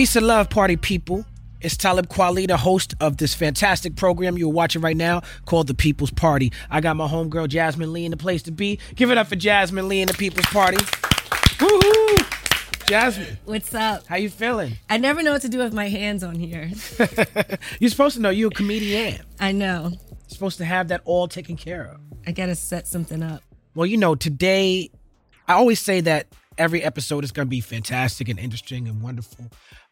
Peace 0.00 0.16
and 0.16 0.26
love, 0.26 0.48
party 0.48 0.78
people. 0.78 1.26
It's 1.60 1.76
Talib 1.76 2.08
Kweli, 2.08 2.46
the 2.46 2.56
host 2.56 2.94
of 3.00 3.18
this 3.18 3.34
fantastic 3.34 3.96
program 3.96 4.38
you're 4.38 4.48
watching 4.48 4.80
right 4.80 4.96
now 4.96 5.20
called 5.44 5.66
The 5.66 5.74
People's 5.74 6.10
Party. 6.10 6.54
I 6.70 6.80
got 6.80 6.96
my 6.96 7.06
homegirl 7.06 7.48
Jasmine 7.48 7.92
Lee 7.92 8.06
in 8.06 8.10
the 8.10 8.16
place 8.16 8.42
to 8.44 8.50
be. 8.50 8.78
Give 8.94 9.10
it 9.10 9.18
up 9.18 9.26
for 9.26 9.36
Jasmine 9.36 9.88
Lee 9.88 10.00
in 10.00 10.08
the 10.08 10.14
People's 10.14 10.46
Party. 10.46 10.78
Woohoo! 10.78 12.88
Jasmine, 12.88 13.36
What's 13.44 13.74
up? 13.74 14.06
how 14.06 14.16
you 14.16 14.30
feeling? 14.30 14.72
I 14.88 14.96
never 14.96 15.22
know 15.22 15.32
what 15.32 15.42
to 15.42 15.50
do 15.50 15.58
with 15.58 15.74
my 15.74 15.90
hands 15.90 16.24
on 16.24 16.36
here. 16.36 16.70
You're 17.78 17.90
supposed 17.90 18.16
to 18.16 18.22
know 18.22 18.30
you're 18.30 18.48
a 18.48 18.54
comedian. 18.54 19.20
I 19.38 19.52
know. 19.52 19.90
You're 19.90 19.98
supposed 20.28 20.56
to 20.56 20.64
have 20.64 20.88
that 20.88 21.02
all 21.04 21.28
taken 21.28 21.58
care 21.58 21.84
of. 21.84 22.00
I 22.26 22.32
gotta 22.32 22.54
set 22.54 22.88
something 22.88 23.22
up. 23.22 23.42
Well, 23.74 23.84
you 23.84 23.98
know, 23.98 24.14
today, 24.14 24.92
I 25.46 25.52
always 25.52 25.78
say 25.78 26.00
that 26.00 26.26
every 26.60 26.84
episode 26.84 27.24
is 27.24 27.32
going 27.32 27.46
to 27.46 27.50
be 27.50 27.60
fantastic 27.60 28.28
and 28.28 28.38
interesting 28.38 28.86
and 28.86 29.02
wonderful. 29.02 29.46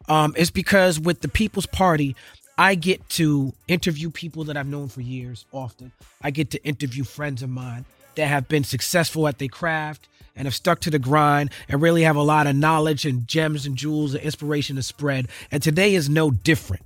Um, 0.07 0.33
it's 0.37 0.51
because 0.51 0.99
with 0.99 1.21
the 1.21 1.27
People's 1.27 1.65
Party, 1.65 2.15
I 2.57 2.75
get 2.75 3.09
to 3.09 3.53
interview 3.67 4.11
people 4.11 4.43
that 4.45 4.55
I've 4.55 4.67
known 4.67 4.87
for 4.87 5.01
years 5.01 5.45
often. 5.51 5.91
I 6.21 6.29
get 6.29 6.51
to 6.51 6.63
interview 6.63 7.03
friends 7.03 7.41
of 7.41 7.49
mine 7.49 7.85
that 8.15 8.27
have 8.27 8.47
been 8.47 8.63
successful 8.63 9.27
at 9.27 9.39
their 9.39 9.47
craft 9.47 10.07
and 10.35 10.45
have 10.45 10.53
stuck 10.53 10.79
to 10.81 10.91
the 10.91 10.99
grind 10.99 11.49
and 11.67 11.81
really 11.81 12.03
have 12.03 12.15
a 12.15 12.21
lot 12.21 12.47
of 12.47 12.55
knowledge 12.55 13.05
and 13.05 13.27
gems 13.27 13.65
and 13.65 13.75
jewels 13.75 14.13
and 14.13 14.23
inspiration 14.23 14.75
to 14.75 14.83
spread. 14.83 15.27
And 15.51 15.63
today 15.63 15.95
is 15.95 16.07
no 16.07 16.29
different. 16.29 16.83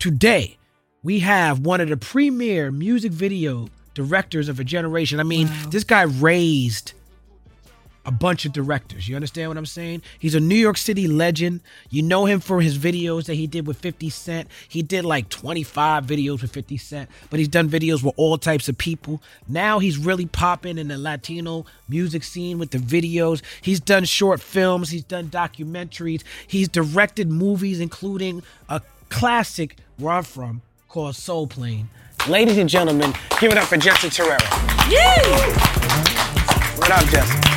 Today, 0.00 0.58
we 1.02 1.20
have 1.20 1.60
one 1.60 1.80
of 1.80 1.88
the 1.88 1.96
premier 1.96 2.72
music 2.72 3.12
video 3.12 3.68
directors 3.94 4.48
of 4.48 4.58
a 4.58 4.64
generation. 4.64 5.20
I 5.20 5.22
mean, 5.22 5.48
this 5.68 5.84
guy 5.84 6.02
raised 6.02 6.94
a 8.06 8.10
bunch 8.10 8.44
of 8.44 8.52
directors. 8.52 9.08
You 9.08 9.16
understand 9.16 9.48
what 9.48 9.56
I'm 9.56 9.66
saying? 9.66 10.02
He's 10.18 10.34
a 10.34 10.40
New 10.40 10.54
York 10.54 10.76
City 10.76 11.08
legend. 11.08 11.60
You 11.90 12.02
know 12.02 12.26
him 12.26 12.40
for 12.40 12.60
his 12.60 12.78
videos 12.78 13.26
that 13.26 13.34
he 13.34 13.46
did 13.46 13.66
with 13.66 13.78
50 13.78 14.10
Cent. 14.10 14.48
He 14.68 14.82
did 14.82 15.04
like 15.04 15.28
25 15.28 16.04
videos 16.04 16.42
with 16.42 16.52
50 16.52 16.76
Cent, 16.76 17.10
but 17.30 17.38
he's 17.38 17.48
done 17.48 17.68
videos 17.68 18.02
with 18.02 18.14
all 18.16 18.36
types 18.38 18.68
of 18.68 18.76
people. 18.76 19.22
Now 19.48 19.78
he's 19.78 19.96
really 19.96 20.26
popping 20.26 20.78
in 20.78 20.88
the 20.88 20.98
Latino 20.98 21.64
music 21.88 22.24
scene 22.24 22.58
with 22.58 22.70
the 22.70 22.78
videos. 22.78 23.42
He's 23.62 23.80
done 23.80 24.04
short 24.04 24.40
films, 24.40 24.90
he's 24.90 25.04
done 25.04 25.28
documentaries, 25.28 26.22
he's 26.46 26.68
directed 26.68 27.30
movies, 27.30 27.80
including 27.80 28.42
a 28.68 28.82
classic 29.08 29.76
where 29.96 30.14
I'm 30.14 30.24
from 30.24 30.62
called 30.88 31.16
Soul 31.16 31.46
Plane. 31.46 31.88
Ladies 32.28 32.58
and 32.58 32.68
gentlemen, 32.68 33.12
give 33.40 33.52
it 33.52 33.58
up 33.58 33.64
for 33.64 33.76
Jesse 33.76 34.08
Terrero. 34.08 34.40
What 36.78 36.90
up, 36.90 37.04
Jesse? 37.06 37.53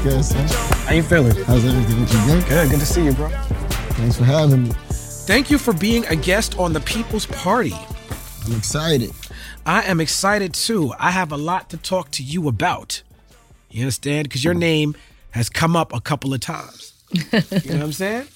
It's 0.00 0.06
good, 0.06 0.24
son. 0.24 0.46
How 0.86 0.94
you 0.94 1.02
feeling? 1.02 1.34
How's 1.44 1.64
everything 1.64 2.00
with 2.00 2.12
you? 2.14 2.20
Good? 2.26 2.48
Good, 2.48 2.70
good 2.70 2.78
to 2.80 2.86
see 2.86 3.04
you, 3.04 3.12
bro. 3.12 3.28
Thanks 3.98 4.16
for 4.16 4.22
having 4.22 4.62
me. 4.62 4.70
Thank 4.90 5.50
you 5.50 5.58
for 5.58 5.72
being 5.72 6.06
a 6.06 6.14
guest 6.14 6.56
on 6.56 6.72
the 6.72 6.78
People's 6.78 7.26
Party. 7.26 7.74
I'm 8.46 8.56
excited. 8.56 9.10
I 9.66 9.82
am 9.82 10.00
excited 10.00 10.54
too. 10.54 10.92
I 11.00 11.10
have 11.10 11.32
a 11.32 11.36
lot 11.36 11.70
to 11.70 11.76
talk 11.78 12.12
to 12.12 12.22
you 12.22 12.46
about. 12.46 13.02
You 13.70 13.82
understand? 13.82 14.28
Because 14.28 14.44
your 14.44 14.54
name 14.54 14.96
has 15.32 15.48
come 15.48 15.74
up 15.74 15.92
a 15.92 16.00
couple 16.00 16.32
of 16.32 16.38
times. 16.38 16.92
you 17.12 17.22
know 17.32 17.40
what 17.40 17.70
I'm 17.82 17.92
saying? 18.04 18.28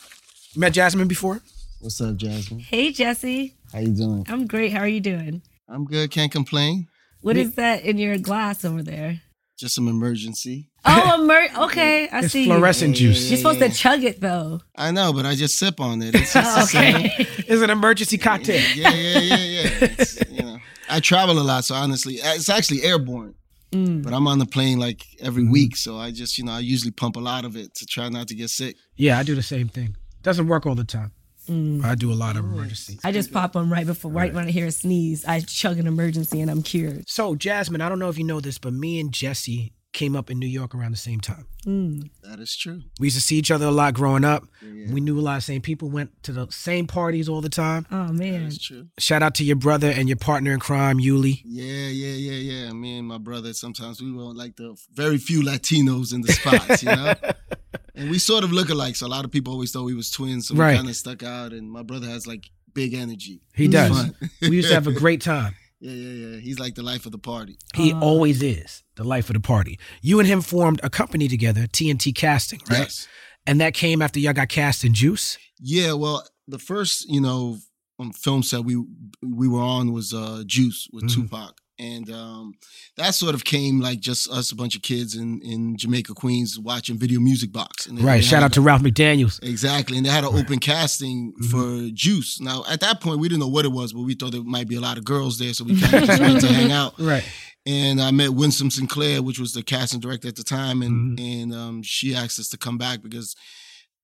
You 0.55 0.61
met 0.61 0.73
Jasmine 0.73 1.07
before? 1.07 1.43
What's 1.81 2.01
up, 2.01 2.17
Jasmine? 2.17 2.59
Hey 2.59 2.91
Jesse. 2.91 3.55
How 3.73 3.79
you 3.79 3.89
doing? 3.95 4.27
I'm 4.29 4.49
great. 4.49 4.73
How 4.73 4.81
are 4.81 4.89
you 4.89 5.01
doing? 5.01 5.43
I'm 5.69 5.85
good. 5.85 6.11
Can't 6.11 6.33
complain. 6.33 6.89
What 7.21 7.37
is 7.37 7.55
that 7.55 7.85
in 7.85 7.99
your 7.99 8.19
glass 8.19 8.65
over 8.65 8.83
there? 8.83 9.21
Just 9.63 9.77
some 9.77 9.87
Emergen-C. 9.87 10.67
Oh, 10.85 11.15
a 11.23 11.25
mer- 11.25 11.49
okay. 11.67 12.09
I 12.09 12.25
It's 12.25 12.33
see. 12.33 12.47
fluorescent 12.47 12.97
juice. 12.97 13.31
You're 13.31 13.37
supposed 13.37 13.61
to 13.61 13.69
chug 13.71 14.03
it 14.03 14.21
though. 14.21 14.61
I 14.75 14.91
know, 14.91 15.13
but 15.13 15.25
I 15.25 15.37
just 15.37 15.57
sip 15.57 15.79
on 15.79 16.03
it. 16.03 16.17
It's 16.17 16.33
just 16.33 16.75
Oh, 16.75 16.79
okay. 16.81 17.15
It's 17.19 17.63
an 17.63 17.71
Emergen-C 17.71 18.19
cocktail. 18.19 18.61
Yeah, 18.75 18.91
yeah, 18.91 19.19
yeah, 19.21 19.37
yeah. 19.37 19.69
It's, 19.83 20.19
you 20.29 20.43
know, 20.43 20.59
I 20.91 20.99
travel 20.99 21.39
a 21.39 21.45
lot, 21.45 21.65
so 21.65 21.77
honestly, 21.77 22.15
it's 22.15 22.49
actually 22.49 22.83
airborne. 22.83 23.37
Mm. 23.71 24.03
But 24.03 24.13
I'm 24.13 24.27
on 24.27 24.41
the 24.41 24.47
plane 24.47 24.81
like 24.81 25.07
every 25.21 25.45
week, 25.49 25.77
so 25.77 25.97
I 25.97 26.11
just, 26.11 26.39
you 26.39 26.45
know, 26.45 26.53
I 26.55 26.59
usually 26.59 26.91
pump 26.91 27.15
a 27.15 27.21
lot 27.21 27.45
of 27.45 27.57
it 27.57 27.73
to 27.77 27.87
try 27.87 28.09
not 28.09 28.27
to 28.29 28.35
get 28.35 28.51
sick. 28.51 28.75
Yeah, 28.97 29.17
I 29.21 29.23
do 29.23 29.37
the 29.37 29.45
same 29.45 29.69
thing. 29.69 29.97
Doesn't 30.23 30.49
work 30.49 30.67
all 30.67 30.75
the 30.75 30.83
time. 30.85 31.13
Mm. 31.49 31.85
I 31.85 31.95
do 31.95 32.13
a 32.13 32.15
lot 32.15 32.37
of 32.37 32.45
Emergen-C. 32.45 33.01
I 33.05 33.13
just 33.13 33.33
pop 33.33 33.53
them 33.53 33.73
right 33.73 33.87
before, 33.87 34.11
right 34.11 34.33
when 34.33 34.47
I 34.47 34.51
hear 34.51 34.67
a 34.67 34.73
sneeze. 34.73 35.25
I 35.25 35.41
chug 35.41 35.79
an 35.79 35.87
Emergen-C 35.87 36.41
and 36.41 36.51
I'm 36.51 36.63
cured. 36.63 37.09
So, 37.09 37.35
Jasmine, 37.35 37.81
I 37.81 37.89
don't 37.89 37.99
know 37.99 38.09
if 38.09 38.19
you 38.19 38.25
know 38.25 38.41
this, 38.41 38.59
but 38.59 38.73
me 38.73 39.01
and 39.01 39.13
Jesse 39.13 39.73
came 39.93 40.17
up 40.17 40.31
in 40.31 40.39
New 40.39 40.47
York 40.47 40.75
around 40.75 40.91
the 40.91 40.97
same 40.97 41.21
time. 41.21 41.47
Mm. 41.67 42.11
That 42.23 42.41
is 42.41 42.57
true. 42.57 42.81
We 42.99 43.09
used 43.09 43.17
to 43.17 43.23
see 43.23 43.37
each 43.37 43.51
other 43.51 43.67
a 43.67 43.71
lot 43.71 43.95
growing 43.95 44.25
up. 44.25 44.45
We 44.63 45.01
knew 45.01 45.19
a 45.19 45.21
lot 45.21 45.35
of 45.35 45.39
the 45.39 45.53
same 45.53 45.61
people, 45.61 45.91
went 45.91 46.23
to 46.25 46.33
the 46.33 46.49
same 46.51 46.87
parties 46.87 47.29
all 47.29 47.41
the 47.41 47.51
time. 47.51 47.87
Oh 47.91 48.13
man. 48.13 48.45
That's 48.45 48.59
true. 48.59 48.89
Shout 48.99 49.23
out 49.23 49.35
to 49.37 49.45
your 49.45 49.57
brother 49.57 49.91
and 49.91 50.09
your 50.09 50.17
partner 50.17 50.53
in 50.53 50.61
crime, 50.61 50.99
Yuli. 50.99 51.43
Yeah, 51.45 51.89
yeah, 51.89 52.15
yeah, 52.15 52.65
yeah. 52.65 52.73
Me 52.73 52.99
and 52.99 53.07
my 53.07 53.19
brother, 53.19 53.53
sometimes 53.53 54.03
we 54.03 54.13
were 54.13 54.33
like 54.35 54.57
the 54.57 54.77
very 54.93 55.19
few 55.19 55.43
Latinos 55.43 56.15
in 56.15 56.23
the 56.23 56.33
spots, 56.33 56.83
you 56.83 56.89
know? 56.89 57.15
and 57.95 58.11
we 58.11 58.19
sort 58.19 58.45
of 58.45 58.53
look 58.53 58.69
alike, 58.71 58.97
so 58.97 59.07
a 59.07 59.09
lot 59.09 59.25
of 59.25 59.31
people 59.31 59.53
always 59.53 59.73
thought 59.73 59.85
we 59.85 59.95
was 59.95 60.11
twins, 60.11 60.49
so 60.49 60.55
Right. 60.55 60.73
we 60.73 60.77
kind 60.77 60.89
of 60.89 60.97
stuck 60.97 61.23
out. 61.23 61.53
And 61.53 61.71
my 61.71 61.83
brother 61.83 62.07
has 62.09 62.27
like 62.27 62.51
big 62.75 62.95
energy. 62.95 63.43
He 63.55 63.65
It's 63.67 63.73
does. 63.73 64.13
we 64.41 64.57
used 64.57 64.69
to 64.69 64.75
have 64.75 64.87
a 64.87 64.93
great 65.05 65.21
time. 65.21 65.55
yeah, 65.81 65.93
yeah, 65.93 66.27
yeah. 66.29 66.41
He's 66.41 66.59
like 66.59 66.75
the 66.75 66.83
life 66.83 67.07
of 67.07 67.13
the 67.13 67.19
party. 67.19 67.59
He 67.75 67.93
always 67.93 68.43
is 68.43 68.83
the 68.97 69.05
life 69.05 69.29
of 69.31 69.35
the 69.35 69.41
party. 69.41 69.79
You 70.01 70.19
and 70.21 70.29
him 70.29 70.41
formed 70.43 70.81
a 70.83 70.89
company 70.91 71.29
together, 71.29 71.67
TNT 71.67 72.15
Casting, 72.15 72.61
right? 72.71 72.81
Yes. 72.81 73.09
And 73.47 73.61
that 73.61 73.75
came 73.75 74.01
after 74.01 74.21
y'all 74.21 74.33
got 74.33 74.49
cast 74.49 74.85
in 74.85 74.95
Juice. 74.95 75.37
Yeah, 75.61 75.93
well, 75.95 76.25
the 76.49 76.59
first, 76.59 77.09
you 77.11 77.21
know, 77.21 77.59
um, 77.99 78.13
film 78.13 78.43
set 78.43 78.65
we 78.65 78.77
we 79.23 79.47
were 79.49 79.61
on 79.61 79.93
was 79.93 80.13
uh 80.15 80.43
Juice 80.47 80.89
with 80.93 81.05
Mhm. 81.05 81.15
Tupac. 81.15 81.61
And 81.79 82.11
um, 82.11 82.55
that 82.97 83.15
sort 83.15 83.35
of 83.35 83.45
came 83.45 83.81
like 83.81 83.99
just 83.99 84.31
us, 84.31 84.53
a 84.53 84.57
bunch 84.57 84.77
of 84.77 84.83
kids 84.83 85.17
in, 85.17 85.41
in 85.43 85.77
Jamaica, 85.77 86.15
Queens, 86.15 86.59
watching 86.59 86.97
Video 86.99 87.19
Music 87.19 87.51
Box. 87.51 87.87
And 87.87 87.99
Right. 88.01 88.23
Shout 88.23 88.43
out 88.43 88.53
to 88.53 88.61
Ralph 88.61 88.83
McDaniels. 88.83 89.43
Exactly. 89.43 89.97
And 89.97 90.07
they 90.07 90.11
had 90.11 90.25
an 90.25 90.35
open 90.37 90.59
casting 90.59 91.33
Mm-hmm. 91.33 91.51
for 91.51 91.91
Juice. 91.95 92.41
Now, 92.41 92.63
at 92.69 92.81
that 92.81 93.01
point, 93.01 93.21
we 93.21 93.29
didn't 93.29 93.41
know 93.41 93.49
what 93.49 93.65
it 93.65 93.73
was, 93.73 93.93
but 93.93 94.03
we 94.03 94.15
thought 94.15 94.33
there 94.33 94.43
might 94.45 94.69
be 94.69 94.77
a 94.77 94.81
lot 94.81 94.99
of 94.99 95.05
girls 95.05 95.39
there. 95.39 95.53
So 95.55 95.65
we 95.65 95.81
kind 95.81 95.95
of 95.95 96.05
just 96.05 96.21
went 96.21 96.41
to 96.43 96.47
hang 96.49 96.71
out. 96.73 96.95
Right. 96.99 97.25
And 97.65 98.01
I 98.03 98.11
met 98.11 98.31
Winsome 98.31 98.71
Sinclair, 98.71 99.23
which 99.23 99.39
was 99.39 99.53
the 99.53 99.63
casting 99.63 100.01
director 100.01 100.29
at 100.29 100.37
the 100.37 100.43
time. 100.45 100.83
And, 100.83 101.19
Mm-hmm. 101.19 101.41
and 101.43 101.55
um, 101.55 101.83
she 101.83 102.15
asked 102.15 102.39
us 102.39 102.49
to 102.51 102.59
come 102.59 102.77
back 102.79 103.03
because 103.03 103.35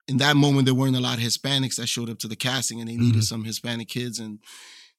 in 0.08 0.16
that 0.18 0.36
moment, 0.36 0.64
there 0.64 0.74
weren't 0.74 0.96
a 0.96 1.00
lot 1.00 1.18
of 1.18 1.24
Hispanics 1.24 1.76
that 1.76 1.86
showed 1.88 2.08
up 2.08 2.18
to 2.20 2.28
the 2.28 2.36
casting 2.36 2.80
and 2.80 2.88
they 2.88 2.96
needed 2.96 3.20
Mhm. 3.20 3.24
some 3.24 3.44
Hispanic 3.44 3.88
kids. 3.88 4.18
And 4.18 4.38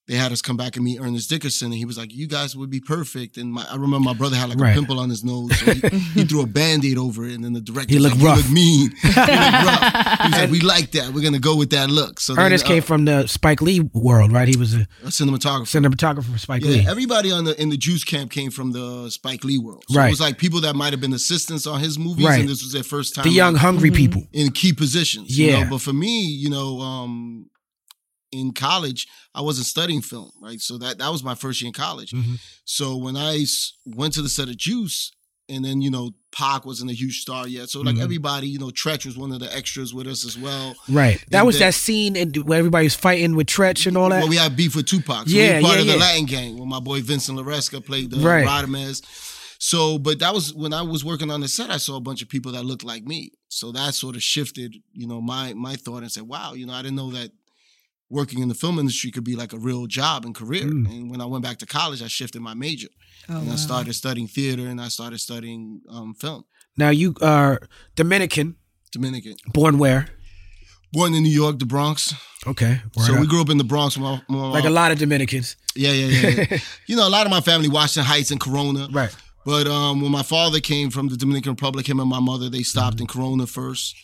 they 0.09 0.15
had 0.15 0.31
us 0.33 0.41
come 0.41 0.57
back 0.57 0.75
and 0.75 0.83
meet 0.83 0.99
Ernest 0.99 1.29
Dickerson, 1.29 1.67
and 1.67 1.75
he 1.75 1.85
was 1.85 1.97
like, 1.97 2.11
"You 2.13 2.27
guys 2.27 2.55
would 2.55 2.69
be 2.69 2.81
perfect." 2.81 3.37
And 3.37 3.53
my, 3.53 3.63
I 3.69 3.75
remember 3.75 3.99
my 3.99 4.13
brother 4.13 4.35
had 4.35 4.49
like 4.49 4.59
Right. 4.59 4.71
a 4.71 4.73
pimple 4.73 4.99
on 4.99 5.09
his 5.09 5.23
nose, 5.23 5.57
so 5.59 5.71
he, 5.71 5.87
he 6.15 6.23
threw 6.25 6.41
a 6.41 6.47
band-aid 6.47 6.97
over 6.97 7.25
it, 7.25 7.33
and 7.35 7.43
then 7.45 7.53
the 7.53 7.61
director 7.61 7.93
He 7.93 7.99
was 7.99 8.05
looked 8.05 8.17
like, 8.17 8.25
rough. 8.25 8.37
"You 8.37 8.43
look 8.43 8.51
mean." 8.53 8.91
He 9.01 9.07
looked 9.07 9.27
rough. 9.27 10.19
He 10.21 10.27
was 10.29 10.37
like, 10.41 10.51
"We 10.51 10.59
like 10.61 10.91
that. 10.91 11.13
We're 11.13 11.23
gonna 11.23 11.39
go 11.39 11.55
with 11.55 11.69
that 11.69 11.89
look." 11.89 12.19
So 12.19 12.33
then, 12.35 12.45
Ernest 12.45 12.65
uh, 12.65 12.69
came 12.69 12.81
from 12.81 13.05
the 13.05 13.27
Spike 13.27 13.61
Lee 13.61 13.79
world, 13.93 14.31
right? 14.33 14.47
He 14.47 14.57
was 14.57 14.73
a 14.73 14.81
a 15.03 15.09
cinematographer. 15.09 15.69
cinematographer 15.79 16.31
for 16.31 16.37
Spike 16.39 16.63
Yeah, 16.63 16.71
Lee. 16.71 16.85
everybody 16.87 17.31
on 17.31 17.43
the 17.45 17.59
in 17.61 17.69
the 17.69 17.77
Juice 17.77 18.03
camp 18.03 18.31
came 18.31 18.49
from 18.51 18.71
the 18.71 19.09
Spike 19.11 19.43
Lee 19.43 19.59
world. 19.59 19.83
So 19.89 19.99
Right. 19.99 20.07
it 20.07 20.11
was 20.11 20.19
like 20.19 20.37
people 20.39 20.61
that 20.61 20.75
might 20.75 20.91
have 20.93 20.99
been 21.01 21.13
assistants 21.13 21.67
on 21.67 21.79
his 21.79 21.99
movies, 21.99 22.25
Right. 22.25 22.39
and 22.41 22.49
this 22.49 22.63
was 22.63 22.71
their 22.73 22.83
first 22.83 23.13
time. 23.15 23.25
the 23.25 23.29
young, 23.31 23.53
like, 23.53 23.61
hungry 23.61 23.91
people. 23.91 24.23
in 24.33 24.51
key 24.51 24.73
positions. 24.73 25.37
you 25.37 25.47
Yeah. 25.47 25.63
know? 25.63 25.69
But 25.71 25.81
for 25.81 25.93
me, 25.93 26.25
you 26.25 26.49
know, 26.49 26.79
um, 26.81 27.45
in 28.31 28.53
college, 28.53 29.07
I 29.33 29.41
wasn't 29.41 29.67
studying 29.67 30.01
film, 30.01 30.31
right? 30.41 30.59
So 30.61 30.77
that 30.77 30.97
that 30.99 31.09
was 31.11 31.23
my 31.23 31.35
first 31.35 31.61
year 31.61 31.67
in 31.67 31.73
college. 31.73 32.11
Mhm. 32.11 32.39
So 32.65 33.07
I 33.17 33.45
went 33.85 34.13
to 34.15 34.21
the 34.21 34.29
set 34.29 34.49
of 34.49 34.57
Juice, 34.57 35.11
and 35.47 35.65
then 35.65 35.81
you 35.81 35.89
know, 35.89 36.11
Pac 36.31 36.63
wasn't 36.63 36.91
a 36.91 36.93
huge 36.93 37.21
star 37.21 37.47
yet. 37.47 37.69
So 37.71 37.81
like 37.81 37.95
Mhm. 37.95 38.01
everybody, 38.03 38.47
you 38.47 38.59
know, 38.59 38.67
Treach 38.69 39.05
was 39.05 39.17
one 39.17 39.31
of 39.31 39.39
the 39.39 39.53
extras 39.55 39.93
with 39.95 40.05
us 40.07 40.23
as 40.23 40.37
well. 40.37 40.75
Right. 40.87 41.19
That 41.31 41.39
And 41.39 41.47
was 41.47 41.57
then- 41.57 41.69
that 41.69 41.73
scene 41.73 42.15
in, 42.15 42.29
where 42.43 42.59
everybody 42.59 42.85
was 42.85 42.93
fighting 42.93 43.35
with 43.35 43.47
Treach 43.47 43.87
and 43.87 43.97
all 43.97 44.09
that. 44.09 44.19
Well, 44.19 44.27
we 44.29 44.35
had 44.35 44.55
beef 44.55 44.75
with 44.75 44.85
Tupac. 44.85 45.27
So 45.27 45.35
Yeah, 45.35 45.47
we 45.47 45.55
were 45.55 45.61
part 45.61 45.75
yeah, 45.75 45.81
of 45.81 45.87
the 45.87 45.93
yeah. 45.93 45.99
Latin 45.99 46.25
gang 46.25 46.57
where 46.57 46.67
my 46.67 46.79
boy 46.79 47.01
Vincent 47.01 47.37
Laresca 47.39 47.83
played 47.83 48.11
the 48.11 48.17
Right. 48.17 48.45
So, 49.61 49.97
but 49.97 50.19
that 50.19 50.33
was 50.33 50.53
when 50.53 50.71
I 50.71 50.83
was 50.83 51.03
working 51.03 51.29
on 51.29 51.41
the 51.41 51.47
set. 51.49 51.69
I 51.69 51.77
saw 51.77 51.97
a 51.97 51.99
bunch 51.99 52.21
of 52.21 52.29
people 52.29 52.53
that 52.53 52.63
looked 52.63 52.83
like 52.85 53.03
me. 53.05 53.31
So 53.49 53.71
that 53.73 53.93
sort 53.93 54.15
of 54.15 54.23
shifted, 54.23 54.75
you 54.93 55.05
know, 55.07 55.19
my 55.19 55.53
my 55.53 55.75
thought 55.75 56.03
and 56.03 56.11
said, 56.11 56.23
"Wow, 56.23 56.53
you 56.53 56.65
know, 56.65 56.73
I 56.73 56.81
didn't 56.81 56.95
know 56.95 57.11
that 57.11 57.31
working 58.09 58.39
in 58.39 58.47
the 58.47 58.55
film 58.55 58.79
industry 58.79 59.11
could 59.11 59.23
be 59.23 59.35
like 59.35 59.53
a 59.53 59.57
real 59.57 59.87
job 59.87 60.25
and 60.25 60.33
career." 60.35 60.65
Mm. 60.65 60.89
And 60.89 61.11
when 61.11 61.21
I 61.21 61.25
went 61.25 61.43
back 61.43 61.57
to 61.59 61.65
college, 61.65 62.01
I 62.01 62.07
shifted 62.07 62.41
my 62.41 62.53
major 62.53 62.89
Oh, 63.29 63.37
and 63.39 63.51
I 63.51 63.55
started 63.55 63.93
studying 63.93 64.27
theater 64.27 64.67
and 64.67 64.81
I 64.81 64.87
started 64.89 65.19
studying 65.19 65.81
um, 65.89 66.13
film. 66.15 66.45
Now 66.77 66.89
you 66.89 67.15
are 67.21 67.59
Dominican, 67.95 68.55
Dominican, 68.91 69.35
born 69.53 69.77
where? 69.77 70.07
born 70.91 71.13
in 71.13 71.23
New 71.23 71.29
York, 71.29 71.59
the 71.59 71.65
Bronx. 71.65 72.13
Okay. 72.47 72.81
so 72.97 73.13
word 73.13 73.21
we 73.21 73.27
grew 73.27 73.41
up 73.41 73.49
in 73.49 73.57
the 73.57 73.63
Bronx. 73.63 73.97
My, 73.97 74.21
my, 74.27 74.49
like 74.49 74.65
a 74.65 74.69
lot 74.69 74.91
of 74.91 74.97
Dominicans. 74.97 75.55
Yeah, 75.75 75.91
yeah, 75.91 76.07
yeah. 76.07 76.45
yeah. 76.51 76.57
you 76.87 76.95
know, 76.95 77.07
a 77.07 77.09
lot 77.09 77.25
of 77.25 77.31
my 77.31 77.41
family, 77.41 77.69
Washington 77.69 78.05
Heights 78.07 78.31
and 78.31 78.39
Corona. 78.39 78.87
Right. 78.91 79.15
But 79.45 79.67
um, 79.67 80.01
when 80.01 80.11
my 80.11 80.23
father 80.23 80.59
came 80.59 80.89
from 80.89 81.07
the 81.07 81.17
Dominican 81.17 81.51
Republic, 81.51 81.87
him 81.87 81.99
and 81.99 82.09
my 82.09 82.19
mother, 82.19 82.49
they 82.49 82.63
stopped 82.63 82.97
Mm-hmm. 82.97 83.01
in 83.03 83.07
Corona 83.07 83.47
first. 83.47 83.95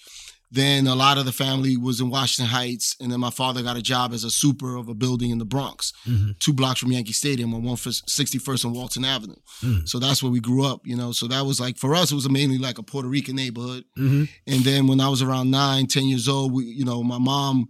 Then 0.52 0.88
a 0.88 0.96
lot 0.96 1.18
of 1.18 1.26
the 1.26 1.32
family 1.32 1.76
was 1.76 2.00
in 2.00 2.10
Washington 2.10 2.52
Heights, 2.54 2.96
and 3.02 3.12
then 3.12 3.20
my 3.20 3.30
father 3.32 3.62
got 3.64 3.78
a 3.78 3.82
job 3.82 4.14
as 4.14 4.24
a 4.24 4.30
super 4.32 4.76
of 4.76 4.88
a 4.88 4.94
building 4.94 5.32
in 5.32 5.38
the 5.40 5.46
Bronx, 5.46 5.92
Mm-hmm. 6.08 6.32
two 6.40 6.54
blocks 6.54 6.80
from 6.80 6.92
Yankee 6.92 7.14
Stadium 7.14 7.54
on 7.54 7.64
161st 7.64 8.66
and 8.66 8.74
Walton 8.74 9.06
Avenue. 9.06 9.36
Mm. 9.62 9.88
So 9.88 10.00
that's 10.00 10.22
where 10.22 10.32
we 10.32 10.40
grew 10.40 10.66
up, 10.66 10.82
you 10.86 10.96
know. 10.96 11.12
So 11.12 11.28
that 11.28 11.46
was 11.46 11.60
like 11.60 11.78
for 11.78 11.96
us, 11.96 12.12
it 12.12 12.16
was 12.16 12.30
mainly 12.30 12.58
like 12.58 12.78
a 12.78 12.84
Puerto 12.84 13.08
Rican 13.10 13.36
neighborhood. 13.36 13.84
Mhm. 13.98 14.30
And 14.48 14.64
then 14.64 14.88
when 14.88 15.00
I 15.02 15.10
was 15.10 15.22
around 15.22 15.52
nine, 15.52 15.88
ten 15.88 16.06
years 16.06 16.28
old, 16.28 16.52
we, 16.54 16.66
you 16.66 16.86
know, 16.86 17.04
my 17.04 17.18
mom, 17.18 17.68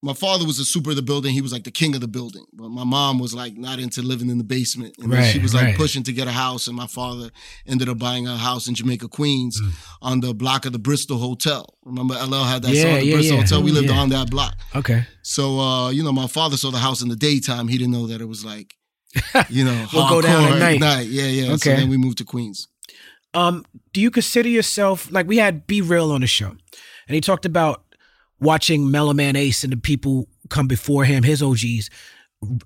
my 0.00 0.12
father 0.12 0.46
was 0.46 0.60
a 0.60 0.64
super 0.64 0.90
of 0.90 0.96
the 0.96 1.02
building. 1.02 1.32
He 1.32 1.40
was 1.40 1.52
like 1.52 1.64
the 1.64 1.72
king 1.72 1.94
of 1.96 2.00
the 2.00 2.06
building. 2.06 2.44
But 2.52 2.68
my 2.68 2.84
mom 2.84 3.18
was 3.18 3.34
like 3.34 3.56
not 3.56 3.80
into 3.80 4.00
living 4.00 4.30
in 4.30 4.38
the 4.38 4.44
basement. 4.44 4.94
And 4.98 5.12
then 5.12 5.24
she 5.32 5.40
was 5.40 5.54
like 5.54 5.64
right. 5.64 5.76
pushing 5.76 6.04
to 6.04 6.12
get 6.12 6.28
a 6.28 6.30
house. 6.32 6.68
And 6.68 6.76
my 6.76 6.86
father 6.86 7.30
ended 7.66 7.88
up 7.88 7.98
buying 7.98 8.28
a 8.28 8.36
house 8.36 8.68
in 8.68 8.74
Jamaica, 8.76 9.08
Queens 9.08 9.60
Mm. 9.60 9.72
on 10.02 10.20
the 10.20 10.32
block 10.34 10.66
of 10.66 10.72
the 10.72 10.78
Bristol 10.78 11.18
Hotel. 11.18 11.66
Remember 11.84 12.14
LL 12.14 12.44
had 12.44 12.62
that 12.62 12.70
Yeah, 12.74 12.82
song, 12.82 12.98
the 13.00 13.06
yeah, 13.06 13.14
Bristol 13.14 13.36
yeah. 13.38 13.42
Hotel? 13.42 13.62
We 13.62 13.72
lived 13.72 13.90
on 13.90 14.08
that 14.10 14.30
block. 14.30 14.54
Okay. 14.76 15.04
So, 15.22 15.58
uh, 15.58 15.90
you 15.90 16.04
know, 16.04 16.12
my 16.12 16.28
father 16.28 16.56
saw 16.56 16.70
the 16.70 16.78
house 16.78 17.02
in 17.02 17.08
the 17.08 17.16
daytime. 17.16 17.66
He 17.66 17.76
didn't 17.76 17.92
know 17.92 18.06
that 18.06 18.20
it 18.20 18.28
was 18.28 18.44
like, 18.44 18.74
you 19.48 19.64
know, 19.64 19.86
We'll 19.92 20.08
go 20.08 20.20
down 20.20 20.44
at 20.44 20.52
hardcore 20.52 20.78
night. 20.80 21.06
Yeah, 21.08 21.26
yeah. 21.26 21.46
So 21.48 21.52
Okay. 21.54 21.74
then 21.76 21.88
we 21.88 21.96
moved 21.96 22.18
to 22.18 22.24
Queens. 22.24 22.68
Um, 23.34 23.64
do 23.92 24.00
you 24.00 24.10
consider 24.10 24.48
yourself 24.48 25.10
like 25.10 25.26
we 25.26 25.38
had 25.38 25.66
B-Real 25.66 26.12
on 26.12 26.20
the 26.20 26.26
show, 26.26 26.50
and 26.50 27.14
he 27.14 27.20
talked 27.20 27.44
about 27.44 27.84
watching 28.40 28.90
Mellow 28.90 29.12
Man 29.14 29.36
Ace 29.36 29.64
and 29.64 29.72
the 29.72 29.76
people 29.76 30.28
come 30.48 30.66
before 30.68 31.04
him, 31.04 31.22
his 31.22 31.42
OGs, 31.42 31.90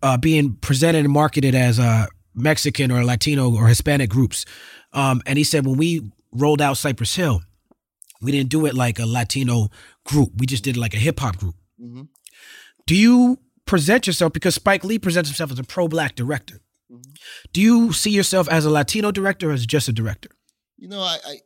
uh, 0.03 0.17
being 0.19 0.55
presented 0.57 1.05
and 1.05 1.13
marketed 1.13 1.55
as 1.55 1.79
uh, 1.79 2.07
Mexican 2.35 2.91
or 2.91 3.05
Latino 3.05 3.55
or 3.55 3.69
Hispanic 3.69 4.11
groups. 4.11 4.45
Um, 4.93 5.23
and 5.27 5.39
he 5.39 5.45
said 5.45 5.67
when 5.67 5.77
we 5.77 6.11
rolled 6.33 6.61
out 6.61 6.77
Cypress 6.77 7.15
Hill, 7.15 7.43
we 8.21 8.33
didn't 8.33 8.51
do 8.51 8.67
it 8.67 8.75
like 8.75 8.99
a 8.99 9.07
Latino 9.07 9.69
group. 10.05 10.31
We 10.37 10.47
just 10.47 10.65
did 10.65 10.77
it 10.77 10.81
like 10.81 10.95
a 10.95 10.99
hip 10.99 11.21
hop 11.21 11.39
group. 11.39 11.57
Mhm. 11.81 12.09
Do 12.87 12.95
you 12.95 13.39
present 13.67 14.07
yourself 14.07 14.33
because 14.33 14.55
Spike 14.55 14.85
Lee 14.85 14.99
presents 14.99 15.31
himself 15.31 15.51
as 15.53 15.59
a 15.59 15.65
pro 15.65 15.89
black 15.89 16.15
director? 16.15 16.61
Mm-hmm. 16.91 17.13
Do 17.53 17.61
you 17.61 17.93
see 17.93 18.11
yourself 18.11 18.49
as 18.49 18.65
a 18.65 18.71
Latino 18.71 19.11
director 19.11 19.51
or 19.51 19.53
as 19.53 19.67
just 19.67 19.89
a 19.89 19.93
director? 19.93 20.29
you 20.79 20.89
know, 20.89 21.01
I, 21.01 21.19
I 21.25 21.37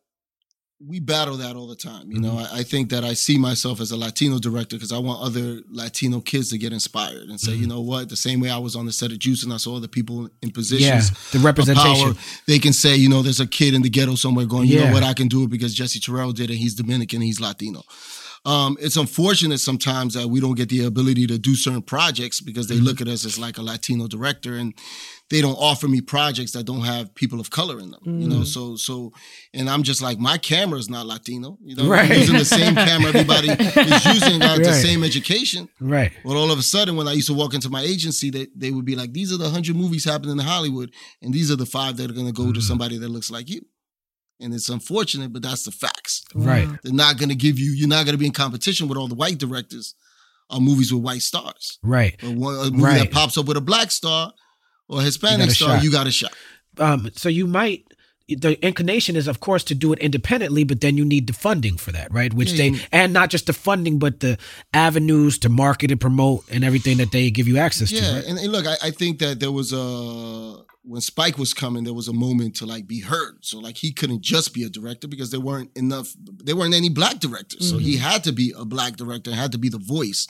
we 0.79 1.01
battle 1.01 1.39
that 1.39 1.57
all 1.57 1.67
the 1.67 1.75
time. 1.77 2.11
You 2.13 2.21
know, 2.21 2.33
Mm-hmm. 2.33 2.55
I, 2.55 2.59
I 2.61 2.63
think 2.63 2.91
that 2.91 3.03
I 3.03 3.15
see 3.15 3.39
myself 3.39 3.81
as 3.81 3.93
a 3.93 3.97
Latino 3.97 4.39
director 4.39 4.77
because 4.77 4.93
I 4.93 4.99
want 4.99 5.23
other 5.23 5.63
Latino 5.71 6.21
kids 6.21 6.51
to 6.51 6.59
get 6.59 6.73
inspired 6.73 7.29
and 7.31 7.41
say, 7.41 7.53
Mm-hmm. 7.53 7.61
you 7.63 7.67
know 7.67 7.81
what, 7.81 8.09
the 8.11 8.17
same 8.17 8.41
way 8.41 8.51
I 8.51 8.59
was 8.59 8.77
on 8.77 8.85
the 8.85 8.93
set 8.93 9.11
of 9.11 9.19
Juice 9.19 9.43
and 9.43 9.53
I 9.53 9.57
saw 9.57 9.77
other 9.77 9.89
people 9.89 10.29
in 10.43 10.51
positions. 10.51 11.11
Yeah, 11.11 11.17
the 11.33 11.39
representation. 11.39 12.13
Power, 12.13 12.23
they 12.47 12.59
can 12.59 12.75
say, 12.75 12.95
you 12.97 13.09
know, 13.09 13.23
there's 13.23 13.41
a 13.41 13.47
kid 13.47 13.73
in 13.73 13.81
the 13.83 13.89
ghetto 13.91 14.17
somewhere 14.17 14.45
going, 14.45 14.69
you 14.69 14.79
Yeah. 14.79 14.89
know 14.89 14.93
what, 14.95 15.03
I 15.03 15.15
can 15.15 15.29
do 15.29 15.45
it 15.45 15.51
because 15.51 15.73
Jesse 15.75 15.99
Terrero 15.99 16.35
did 16.35 16.51
it. 16.51 16.57
He's 16.57 16.75
Dominican, 16.75 17.23
he's 17.23 17.41
Latino. 17.41 17.83
Um, 18.47 18.77
it's 18.81 18.97
unfortunate 18.97 19.59
sometimes 19.59 20.15
that 20.15 20.29
we 20.29 20.39
don't 20.41 20.55
get 20.55 20.69
the 20.69 20.85
ability 20.85 21.27
to 21.27 21.37
do 21.39 21.55
certain 21.57 21.83
projects 21.83 22.41
because 22.41 22.67
they 22.69 22.77
Mm-hmm. 22.77 22.85
look 22.85 23.01
at 23.01 23.09
us 23.09 23.25
as 23.25 23.39
like 23.39 23.59
a 23.59 23.63
Latino 23.63 24.07
director 24.07 24.55
and 24.57 24.73
they 25.31 25.41
don't 25.41 25.57
offer 25.57 25.89
me 25.89 26.01
projects 26.01 26.53
that 26.53 26.65
don't 26.65 26.85
have 26.85 27.13
people 27.17 27.41
of 27.41 27.51
color 27.51 27.81
in 27.81 27.91
them. 27.91 28.01
You 28.05 28.29
know, 28.29 28.43
Mm. 28.43 28.47
so 28.47 28.77
so 28.77 29.13
and 29.53 29.69
I'm 29.69 29.83
just 29.83 30.01
like 30.01 30.19
my 30.21 30.39
camera 30.39 30.79
is 30.79 30.89
not 30.89 31.05
Latino. 31.07 31.59
You 31.65 31.75
know, 31.77 31.89
Right. 31.89 32.09
I'm 32.11 32.19
using 32.21 32.39
the 32.39 32.45
same 32.45 32.75
camera 32.77 33.09
everybody 33.09 33.49
is 33.95 34.05
using, 34.15 34.39
got 34.39 34.59
the 34.63 34.73
same 34.89 35.03
education. 35.03 35.69
Right. 35.81 36.13
Well, 36.25 36.37
all 36.37 36.51
of 36.53 36.59
a 36.59 36.63
sudden, 36.63 36.95
when 36.97 37.09
I 37.09 37.15
used 37.15 37.27
to 37.33 37.35
walk 37.35 37.53
into 37.55 37.69
my 37.71 37.83
agency, 37.83 38.31
they, 38.31 38.47
they 38.55 38.71
would 38.71 38.85
be 38.85 38.95
like, 38.95 39.13
these 39.13 39.33
are 39.33 39.39
the 39.39 39.45
100 39.45 39.75
movies 39.75 40.05
happening 40.05 40.39
in 40.39 40.45
Hollywood, 40.55 40.93
and 41.23 41.35
these 41.35 41.51
are 41.51 41.57
the 41.57 41.67
five 41.67 41.97
that 41.97 42.09
are 42.11 42.15
going 42.15 42.27
to 42.33 42.33
go 42.45 42.53
to 42.53 42.61
Mm. 42.61 42.69
somebody 42.71 42.97
that 42.99 43.09
looks 43.09 43.31
like 43.31 43.49
you. 43.51 43.63
And 44.41 44.53
it's 44.53 44.69
unfortunate, 44.69 45.33
but 45.33 45.43
that's 45.43 45.65
the 45.65 45.71
facts. 45.71 46.23
Right. 46.35 46.69
They're 46.83 46.93
not 46.93 47.17
going 47.17 47.31
to 47.31 47.35
give 47.35 47.59
you, 47.59 47.71
you're 47.71 47.89
not 47.89 48.05
going 48.05 48.13
to 48.15 48.19
be 48.19 48.27
in 48.27 48.33
competition 48.33 48.87
with 48.87 48.99
all 48.99 49.09
the 49.09 49.15
white 49.15 49.39
directors 49.39 49.95
on 50.51 50.63
movies 50.63 50.93
with 50.93 51.03
white 51.03 51.23
stars. 51.23 51.79
Right. 51.83 52.17
But 52.21 52.33
one, 52.35 52.55
a 52.57 52.71
movie 52.71 52.83
Right. 52.83 52.99
that 52.99 53.11
pops 53.13 53.39
up 53.39 53.47
with 53.47 53.57
a 53.57 53.63
black 53.63 53.91
star 53.91 54.33
or 54.89 55.01
a 55.01 55.03
Hispanic 55.05 55.49
a 55.49 55.51
star, 55.53 55.77
shot. 55.77 55.83
you 55.85 55.91
got 55.91 56.07
a 56.07 56.11
shot. 56.11 56.33
Um, 56.79 57.09
so 57.15 57.29
you 57.31 57.47
might 57.47 57.85
the 58.29 58.59
inclination 58.67 59.15
is 59.15 59.29
of 59.29 59.39
course 59.39 59.63
to 59.65 59.75
do 59.75 59.93
it 59.93 60.01
independently, 60.01 60.65
but 60.65 60.81
then 60.81 60.97
you 60.99 61.05
need 61.05 61.29
the 61.29 61.33
funding 61.33 61.77
for 61.77 61.93
that, 61.93 62.13
right? 62.13 62.35
Which 62.35 62.51
Yeah, 62.53 62.71
they 62.73 62.81
and 62.93 63.13
not 63.13 63.31
just 63.31 63.47
the 63.47 63.53
funding, 63.53 63.99
but 64.01 64.19
the 64.21 64.37
avenues 64.75 65.39
to 65.39 65.49
market 65.49 65.91
and 65.93 66.01
promote 66.01 66.45
and 66.51 66.63
everything 66.65 66.99
that 66.99 67.13
they 67.13 67.31
give 67.31 67.47
you 67.49 67.57
access 67.59 67.91
Yeah, 67.93 68.01
to. 68.01 68.15
Right? 68.17 68.25
and, 68.27 68.39
and 68.39 68.53
look, 68.53 68.67
I, 68.67 68.75
I 68.83 68.91
think 68.91 69.21
that 69.21 69.39
there 69.41 69.53
was 69.53 69.73
a 69.73 70.57
when 70.87 71.01
Spike 71.01 71.37
was 71.39 71.53
coming, 71.53 71.85
there 71.85 71.93
was 71.95 72.09
a 72.09 72.13
moment 72.13 72.55
to 72.57 72.67
like 72.67 72.87
be 72.87 73.01
heard. 73.01 73.39
So 73.45 73.59
like 73.59 73.77
he 73.77 73.93
couldn't 73.93 74.23
just 74.23 74.55
be 74.55 74.63
a 74.65 74.69
director 74.69 75.09
because 75.09 75.31
there 75.31 75.41
weren't 75.41 75.71
enough, 75.77 76.15
there 76.45 76.57
weren't 76.57 76.75
any 76.75 76.89
black 76.91 77.19
directors. 77.21 77.69
So 77.69 77.77
Mm-hmm. 77.77 77.85
he 77.85 77.97
had 77.97 78.25
to 78.25 78.33
be 78.33 78.55
a 78.57 78.65
black 78.65 78.97
director, 78.97 79.33
had 79.35 79.53
to 79.53 79.59
be 79.59 79.69
the 79.69 79.79
voice 79.97 80.27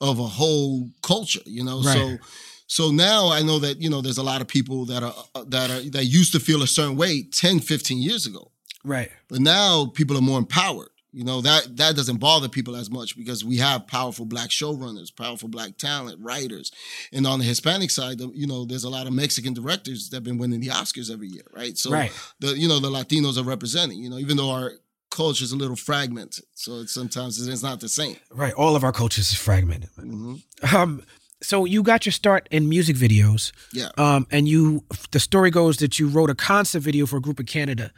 of 0.00 0.18
a 0.18 0.26
whole 0.26 0.90
culture, 1.02 1.40
you 1.46 1.64
know. 1.64 1.80
So 1.82 1.88
Right. 2.08 2.18
so 2.66 2.90
now 2.90 3.28
I 3.30 3.42
know 3.42 3.58
that 3.60 3.80
you 3.80 3.88
know 3.90 4.02
there's 4.02 4.18
a 4.18 4.22
lot 4.32 4.40
of 4.42 4.48
people 4.48 4.84
that 4.86 5.02
are 5.02 5.14
uh, 5.34 5.44
that 5.48 5.70
are 5.70 5.82
that 5.90 6.04
used 6.04 6.32
to 6.32 6.40
feel 6.40 6.62
a 6.62 6.66
certain 6.66 6.96
way 6.96 7.22
10, 7.22 7.60
15 7.60 7.98
years 7.98 8.26
ago. 8.26 8.50
Right. 8.84 9.10
But 9.28 9.40
now 9.40 9.86
people 9.94 10.16
are 10.18 10.20
more 10.30 10.38
empowered. 10.38 10.90
You 11.16 11.24
know, 11.24 11.40
that 11.40 11.78
that 11.78 11.96
doesn't 11.96 12.18
bother 12.18 12.46
people 12.48 12.76
as 12.76 12.90
much 12.90 13.16
because 13.16 13.42
we 13.42 13.56
have 13.56 13.86
powerful 13.86 14.26
black 14.26 14.50
showrunners, 14.50 15.08
powerful 15.16 15.48
black 15.48 15.78
talent, 15.78 16.18
writers. 16.20 16.70
And 17.10 17.26
on 17.26 17.38
the 17.38 17.44
Hispanic 17.46 17.90
side, 17.90 18.20
you 18.34 18.46
know, 18.46 18.66
there's 18.66 18.84
a 18.84 18.90
lot 18.90 19.06
of 19.06 19.14
Mexican 19.14 19.54
directors 19.54 20.10
that 20.10 20.16
have 20.18 20.24
been 20.24 20.36
winning 20.36 20.60
the 20.60 20.68
Oscars 20.68 21.10
every 21.10 21.28
year, 21.28 21.46
right? 21.56 21.78
So 21.78 21.90
Right. 21.90 22.12
the 22.38 22.48
you 22.58 22.68
know, 22.68 22.80
the 22.80 22.90
Latinos 22.90 23.38
are 23.38 23.44
representing, 23.44 23.98
you 24.02 24.10
know, 24.10 24.18
even 24.18 24.36
though 24.36 24.50
our 24.50 24.72
culture 25.10 25.42
is 25.44 25.52
a 25.52 25.56
little 25.56 25.74
fragmented. 25.76 26.44
So 26.54 26.80
it's, 26.80 26.92
sometimes 26.92 27.48
it's 27.48 27.62
not 27.62 27.80
the 27.80 27.88
same. 27.88 28.16
Right. 28.30 28.52
All 28.52 28.76
of 28.76 28.84
our 28.84 28.92
cultures 28.92 29.28
is 29.30 29.38
fragmented. 29.38 29.88
Mhm. 29.98 30.42
Um, 30.74 31.02
so 31.42 31.64
you 31.64 31.82
got 31.82 32.04
your 32.04 32.12
start 32.12 32.46
in 32.50 32.68
music 32.68 32.96
videos. 32.96 33.52
Yeah. 33.72 33.88
Um, 33.96 34.26
and 34.30 34.46
you, 34.46 34.84
the 35.12 35.20
story 35.20 35.50
goes 35.50 35.78
that 35.78 35.98
you 35.98 36.08
wrote 36.08 36.28
a 36.28 36.34
concert 36.34 36.80
video 36.80 37.06
for 37.06 37.16
a 37.16 37.20
group 37.22 37.40
in 37.40 37.46
Canada, 37.46 37.90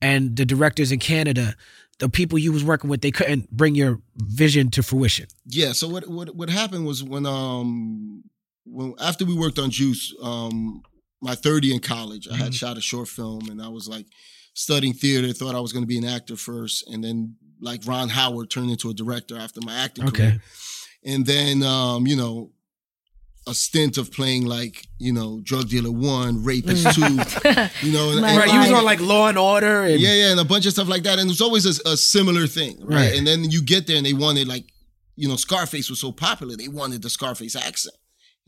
and 0.00 0.36
the 0.36 0.44
directors 0.46 0.92
in 0.92 0.98
Canada, 1.00 1.56
the 2.00 2.08
people 2.08 2.38
you 2.38 2.52
was 2.52 2.64
working 2.64 2.90
with, 2.90 3.00
they 3.02 3.10
couldn't 3.12 3.50
bring 3.50 3.74
your 3.76 4.00
vision 4.16 4.70
to 4.70 4.82
fruition. 4.82 5.26
Yeah. 5.46 5.72
So 5.72 5.86
what 5.88 6.08
what 6.08 6.34
what 6.34 6.50
happened 6.50 6.84
was 6.86 7.04
when 7.04 7.24
um 7.26 8.24
when 8.64 8.94
after 9.00 9.24
we 9.24 9.34
worked 9.34 9.58
on 9.58 9.70
Juice, 9.70 10.14
um 10.22 10.82
my 11.22 11.34
30 11.34 11.74
in 11.74 11.80
college, 11.80 12.26
I 12.28 12.36
had 12.36 12.52
Mhm. 12.52 12.54
shot 12.54 12.78
a 12.78 12.80
short 12.80 13.08
film 13.08 13.48
and 13.50 13.60
I 13.62 13.68
was 13.68 13.86
like 13.88 14.06
studying 14.54 14.94
theater, 14.94 15.32
thought 15.32 15.54
I 15.54 15.60
was 15.60 15.72
going 15.72 15.82
to 15.84 15.86
be 15.94 15.98
an 15.98 16.04
actor 16.04 16.34
first, 16.36 16.88
and 16.90 17.04
then 17.04 17.36
like 17.60 17.82
Ron 17.86 18.08
Howard 18.08 18.48
turned 18.50 18.70
into 18.70 18.88
a 18.90 18.94
director 18.94 19.36
after 19.36 19.60
my 19.60 19.74
acting 19.74 20.04
Okay. 20.06 20.16
career. 20.16 20.42
And 21.04 21.24
then 21.26 21.62
um, 21.62 22.06
you 22.06 22.16
know, 22.16 22.50
a 23.50 23.54
stint 23.54 23.98
of 23.98 24.12
playing 24.12 24.46
like, 24.46 24.86
you 24.98 25.12
know, 25.12 25.40
drug 25.42 25.68
dealer 25.68 25.90
one, 25.90 26.44
rapist 26.44 26.86
mm. 26.86 26.94
two, 26.94 27.86
you 27.86 27.92
know, 27.92 28.12
and, 28.12 28.20
My 28.20 28.30
and- 28.30 28.38
Right. 28.38 28.52
You 28.52 28.60
was 28.60 28.72
on 28.72 28.84
like 28.84 29.00
Law 29.00 29.28
and 29.28 29.36
Order 29.36 29.82
and 29.84 30.00
yeah, 30.00 30.14
yeah, 30.14 30.30
and 30.30 30.40
a 30.40 30.44
bunch 30.44 30.66
of 30.66 30.72
stuff 30.72 30.88
like 30.88 31.02
that. 31.02 31.18
And 31.18 31.28
it 31.28 31.32
was 31.32 31.40
always 31.40 31.66
a, 31.66 31.90
a 31.90 31.96
similar 31.96 32.46
thing, 32.46 32.78
right? 32.80 32.96
Right. 32.96 33.18
And 33.18 33.26
then 33.26 33.50
you 33.50 33.60
get 33.62 33.86
there 33.86 33.96
and 33.96 34.06
they 34.06 34.12
wanted 34.14 34.46
like, 34.46 34.64
you 35.16 35.28
know, 35.28 35.36
Scarface 35.36 35.90
was 35.90 36.00
so 36.00 36.12
popular, 36.12 36.56
they 36.56 36.68
wanted 36.68 37.02
the 37.02 37.10
Scarface 37.10 37.56
accent. 37.56 37.96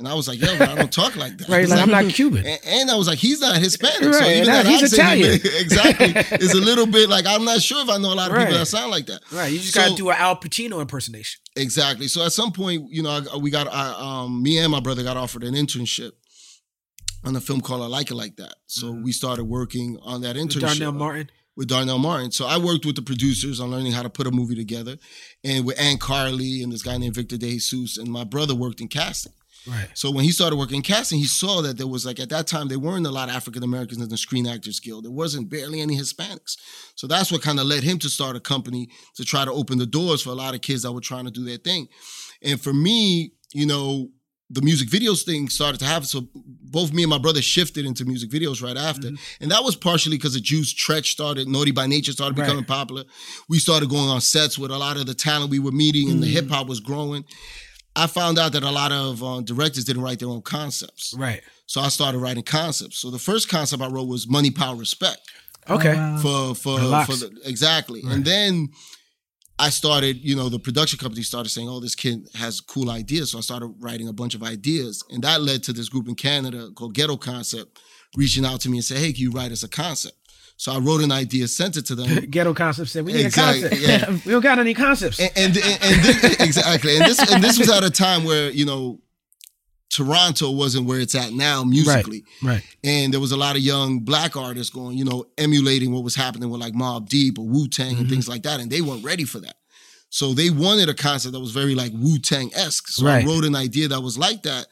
And 0.02 0.09
I 0.09 0.14
was 0.14 0.26
like, 0.26 0.40
yo, 0.40 0.59
but 0.59 0.68
I 0.68 0.75
don't 0.75 0.92
talk 0.92 1.14
like 1.14 1.38
that. 1.38 1.49
right. 1.49 1.62
It's 1.62 1.71
Like, 1.71 1.80
I'm 1.80 1.90
not 1.90 2.12
Cuban. 2.12 2.44
and, 2.44 2.59
and 2.66 2.90
I 2.90 2.97
was 2.97 3.06
like, 3.06 3.18
he's 3.18 3.40
not 3.40 3.56
Hispanic. 3.56 4.02
so 4.02 4.11
Right, 4.11 4.37
even 4.38 4.49
and 4.49 4.49
that 4.49 4.66
he's 4.66 4.82
accent, 4.99 5.21
Italian. 5.21 5.35
exactly, 5.61 6.37
is 6.44 6.52
a 6.54 6.61
little 6.61 6.87
bit 6.87 7.09
like, 7.09 7.25
I'm 7.25 7.44
not 7.44 7.62
sure 7.62 7.82
if 7.85 7.88
I 7.88 7.99
know 7.99 8.12
a 8.12 8.16
lot 8.16 8.32
of 8.32 8.37
people 8.37 8.54
that 8.54 8.66
sound 8.66 8.90
like 8.90 9.06
that. 9.06 9.21
Right. 9.30 9.52
You 9.52 9.59
just 9.61 9.75
So- 9.75 9.80
got 9.80 9.90
to 9.90 9.94
do 9.94 10.11
an 10.11 10.16
Al 10.18 10.35
Pacino 10.37 10.80
impersonation. 10.80 11.40
Exactly. 11.54 12.09
So 12.09 12.25
at 12.26 12.32
some 12.32 12.50
point, 12.50 12.90
you 12.90 13.02
know, 13.04 13.21
I, 13.32 13.37
we 13.37 13.50
got, 13.50 13.68
I, 13.73 13.94
um, 13.97 14.42
me 14.42 14.59
and 14.59 14.73
my 14.73 14.80
brother 14.80 15.04
got 15.04 15.16
offered 15.16 15.44
an 15.44 15.54
internship 15.54 16.11
on 17.25 17.37
a 17.37 17.40
film 17.40 17.61
called 17.61 17.82
I 17.82 17.87
Like 17.87 18.11
It 18.11 18.16
Like 18.16 18.37
That. 18.37 18.54
So 18.66 18.90
we 18.90 19.12
started 19.12 19.44
working 19.44 19.99
on 20.02 20.23
that 20.23 20.35
With 20.35 20.49
internship 20.49 20.61
Darnell 20.78 20.92
Martin. 20.92 21.30
with 21.54 21.68
Darnell 21.68 21.99
Martin. 21.99 22.32
So 22.32 22.47
I 22.47 22.56
worked 22.59 22.85
with 22.85 22.97
the 22.97 23.02
producers 23.02 23.61
on 23.61 23.71
learning 23.71 23.92
how 23.92 24.02
to 24.02 24.11
put 24.11 24.26
a 24.26 24.30
movie 24.32 24.56
together, 24.56 24.97
and 25.44 25.64
with 25.64 25.78
Ann 25.78 25.99
Carli 25.99 26.62
and 26.64 26.73
this 26.73 26.82
guy 26.82 26.97
named 26.99 27.14
Victor 27.14 27.37
De 27.37 27.50
Jesus, 27.52 27.97
and 27.99 28.09
my 28.09 28.25
brother 28.25 28.54
worked 28.56 28.80
in 28.80 28.88
casting. 28.88 29.32
Right. 29.66 29.88
So 29.95 30.11
when 30.11 30.25
he 30.25 30.33
started 30.33 30.57
working 30.57 30.76
in 30.76 30.83
casting, 30.83 31.19
he 31.19 31.26
saw 31.26 31.62
that 31.62 31.78
there 31.78 31.87
was 31.87 32.04
like 32.04 32.19
at 32.19 32.28
that 32.31 32.47
time 32.47 32.69
there 32.69 32.78
weren't 32.78 33.07
a 33.07 33.11
lot 33.11 33.28
of 33.28 33.35
African 33.37 33.62
Americans 33.62 34.02
in 34.02 34.09
the 34.09 34.16
Screen 34.16 34.47
Actors 34.47 34.81
Guild. 34.81 35.04
There 35.04 35.12
wasn't 35.12 35.49
barely 35.50 35.81
any 35.81 35.97
Hispanics. 35.97 36.57
So 36.97 37.07
that's 37.07 37.31
what 37.31 37.42
kind 37.42 37.61
of 37.61 37.66
led 37.66 37.83
him 37.85 37.99
to 38.00 38.09
start 38.09 38.35
a 38.37 38.40
company 38.40 38.88
to 39.16 39.25
try 39.25 39.45
to 39.45 39.52
open 39.52 39.78
the 39.78 39.87
doors 39.87 40.23
for 40.23 40.31
a 40.31 40.35
lot 40.35 40.54
of 40.54 40.62
kids 40.62 40.83
that 40.83 40.92
were 40.92 41.00
trying 41.00 41.26
to 41.26 41.31
do 41.31 41.45
their 41.45 41.59
thing. 41.59 41.88
And 42.42 42.61
for 42.61 42.73
me, 42.73 43.33
you 43.54 43.66
know, 43.66 44.09
the 44.50 44.61
music 44.62 44.88
videos 44.90 45.25
thing 45.25 45.49
started 45.49 45.78
to 45.78 45.87
happen. 45.87 46.04
So 46.07 46.28
both 46.35 46.92
me 46.92 47.02
and 47.04 47.11
my 47.11 47.16
brother 47.19 47.40
shifted 47.40 47.87
into 47.87 48.04
music 48.04 48.28
videos 48.31 48.62
right 48.62 48.76
after. 48.76 49.09
Mm-hmm. 49.09 49.42
And 49.42 49.50
that 49.50 49.64
was 49.64 49.76
partially 49.76 50.19
because 50.19 50.35
the 50.35 50.40
Juice 50.40 50.75
Treach 50.75 51.07
started, 51.07 51.49
Naughty 51.49 51.71
by 51.71 51.87
Nature 51.87 52.12
started 52.12 52.37
Right. 52.37 52.45
becoming 52.45 52.64
popular. 52.64 53.04
We 53.49 53.59
started 53.59 53.88
going 53.88 54.11
on 54.11 54.21
sets 54.21 54.59
with 54.59 54.71
a 54.71 54.76
lot 54.76 54.99
of 54.99 55.07
the 55.07 55.14
talent 55.14 55.50
we 55.50 55.59
were 55.59 55.73
meeting 55.73 56.11
and 56.11 56.23
the 56.23 56.26
Mm. 56.26 56.33
hip 56.33 56.50
hop 56.50 56.66
was 56.66 56.81
growing. 56.81 57.25
I 57.94 58.06
found 58.06 58.38
out 58.38 58.52
that 58.52 58.62
a 58.62 58.70
lot 58.70 58.90
of 58.92 59.22
uh, 59.22 59.40
directors 59.42 59.84
didn't 59.84 60.02
write 60.02 60.18
their 60.18 60.28
own 60.28 60.42
concepts. 60.42 61.14
Right. 61.16 61.42
So 61.66 61.80
I 61.80 61.88
started 61.88 62.18
writing 62.18 62.42
concepts. 62.42 62.99
So 62.99 63.11
the 63.11 63.18
first 63.18 63.49
concept 63.49 63.82
I 63.82 63.88
wrote 63.88 64.08
was 64.08 64.28
Money, 64.28 64.50
Power, 64.50 64.76
Respect 64.76 65.20
Okay. 65.68 65.94
wow. 65.94 66.18
for 66.18 66.54
for, 66.54 66.78
The 66.80 66.87
Lox. 66.87 67.06
for 67.11 67.16
the, 67.16 67.38
exactly. 67.44 68.00
Right. 68.02 68.14
And 68.14 68.25
then 68.25 68.70
I 69.58 69.68
started, 69.70 70.16
you 70.25 70.34
know, 70.34 70.49
the 70.49 70.58
production 70.58 70.99
company 70.99 71.22
started 71.22 71.50
saying, 71.50 71.68
"Oh, 71.68 71.78
this 71.80 71.94
kid 71.94 72.26
has 72.34 72.61
cool 72.61 72.90
ideas." 72.90 73.30
So 73.30 73.38
I 73.38 73.42
started 73.42 73.66
writing 73.78 74.08
a 74.08 74.12
bunch 74.12 74.34
of 74.34 74.42
ideas, 74.42 75.04
and 75.11 75.22
that 75.22 75.42
led 75.42 75.62
to 75.64 75.72
this 75.72 75.88
group 75.88 76.08
in 76.08 76.14
Canada 76.14 76.70
called 76.75 76.94
Ghetto 76.94 77.16
Concept 77.16 77.78
reaching 78.16 78.44
out 78.44 78.61
to 78.62 78.68
me 78.70 78.78
and 78.78 78.84
say, 78.84 78.99
"Hey, 78.99 79.12
can 79.12 79.22
you 79.22 79.30
write 79.30 79.52
us 79.52 79.62
a 79.62 79.68
concept?" 79.68 80.16
So 80.62 80.71
I 80.71 80.78
wrote 80.78 81.02
an 81.02 81.11
idea, 81.11 81.49
sent 81.49 81.76
it 81.76 81.87
to 81.87 81.97
them. 81.97 82.25
Ghetto 82.31 82.54
concept 82.54 82.90
said 82.90 83.04
we 83.04 83.14
need 83.14 83.26
Exactly, 83.26 83.64
a 83.64 83.69
concept. 83.71 83.83
yeah. 83.83 84.11
we 84.26 84.31
don't 84.31 84.42
got 84.42 84.61
any 84.61 84.75
concepts. 84.75 85.19
and, 85.19 85.33
and, 85.35 85.57
and, 85.57 85.83
and 85.83 86.04
this, 86.04 86.37
exactly, 86.40 86.97
and 86.97 87.04
this 87.04 87.19
and 87.33 87.42
this 87.42 87.59
was 87.59 87.69
at 87.69 87.83
a 87.83 87.90
time 87.90 88.23
where 88.23 88.49
you 88.49 88.64
know 88.64 89.00
Toronto 89.90 90.52
wasn't 90.52 90.87
where 90.87 91.00
it's 91.00 91.16
at 91.16 91.33
now 91.33 91.64
musically, 91.64 92.23
right. 92.45 92.62
and 92.85 93.12
there 93.12 93.19
was 93.21 93.33
a 93.33 93.37
lot 93.37 93.57
of 93.57 93.62
young 93.62 93.99
black 94.04 94.37
artists 94.37 94.73
going, 94.73 94.97
you 94.97 95.04
know, 95.04 95.25
emulating 95.37 95.92
what 95.92 96.04
was 96.04 96.14
happening 96.14 96.49
with 96.49 96.61
like 96.61 96.75
Mobb 96.75 97.09
Deep 97.09 97.40
or 97.40 97.45
Wu 97.45 97.66
Tang 97.66 97.90
Mm-hmm. 97.95 98.00
and 98.02 98.09
things 98.09 98.28
like 98.28 98.45
that, 98.45 98.61
and 98.61 98.71
they 98.71 98.83
weren't 98.83 99.04
ready 99.04 99.25
for 99.25 99.40
that. 99.40 99.57
So 100.14 100.35
they 100.35 100.50
wanted 100.50 100.90
a 100.90 100.95
concept 100.95 101.33
that 101.33 101.40
was 101.40 101.52
very 101.52 101.75
like 101.75 101.90
Wu 101.95 102.19
Tang 102.19 102.50
esque. 102.54 102.88
So 102.88 103.07
Right. 103.07 103.21
Mm-hmm. 103.21 103.31
I 103.31 103.33
wrote 103.33 103.45
an 103.47 103.57
idea 103.57 103.88
that 103.88 104.02
was 104.02 104.19
like 104.19 104.42
that, 104.42 104.66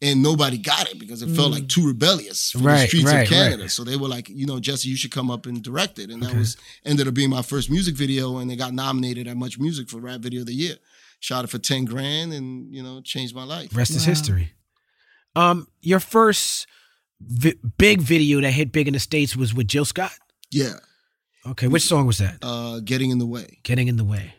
and 0.00 0.22
nobody 0.22 0.56
got 0.56 0.88
it 0.88 1.00
because 1.00 1.20
it 1.20 1.30
felt 1.30 1.50
like 1.50 1.66
too 1.68 1.84
rebellious 1.84 2.52
for 2.52 2.58
the 2.58 2.86
streets 2.86 3.06
right, 3.06 3.22
of 3.22 3.28
Canada. 3.28 3.62
right. 3.62 3.70
So 3.72 3.82
they 3.82 3.96
were 3.96 4.06
like, 4.06 4.28
you 4.28 4.46
know, 4.46 4.60
Jesse, 4.60 4.88
you 4.88 4.96
should 4.96 5.10
come 5.10 5.32
up 5.32 5.46
and 5.46 5.60
direct 5.60 5.98
it, 5.98 6.10
and 6.10 6.22
that 6.22 6.32
was 6.32 6.56
ended 6.84 7.08
up 7.08 7.14
being 7.14 7.28
my 7.28 7.42
first 7.42 7.70
music 7.72 7.96
video, 7.96 8.38
and 8.38 8.52
it 8.52 8.56
got 8.56 8.72
nominated 8.72 9.26
at 9.26 9.36
Much 9.36 9.58
Music 9.58 9.90
for 9.90 9.98
Rap 9.98 10.20
Video 10.20 10.42
of 10.42 10.46
the 10.46 10.54
Year. 10.54 10.76
Shot 11.18 11.42
it 11.42 11.48
for 11.50 11.58
ten 11.58 11.86
grand, 11.86 12.32
and 12.32 12.72
you 12.72 12.80
know, 12.80 13.00
changed 13.00 13.34
my 13.34 13.42
life. 13.44 13.74
Rest 13.76 13.90
is 13.96 14.04
history. 14.04 14.52
Um, 15.34 15.66
your 15.80 15.98
first 15.98 16.68
vi- 17.20 17.58
big 17.78 18.00
video 18.00 18.40
that 18.42 18.52
hit 18.52 18.70
big 18.70 18.86
in 18.86 18.92
the 18.94 19.00
states 19.00 19.34
was 19.34 19.52
with 19.52 19.66
Jill 19.66 19.84
Scott. 19.86 20.12
Yeah, 20.52 20.74
Okay, 21.44 21.66
which 21.66 21.82
song 21.82 22.06
was 22.06 22.18
that? 22.18 22.36
uh, 22.42 22.78
getting 22.78 23.10
in 23.10 23.18
the 23.18 23.26
way. 23.26 23.58
Getting 23.64 23.88
in 23.88 23.96
the 23.96 24.04
way. 24.04 24.34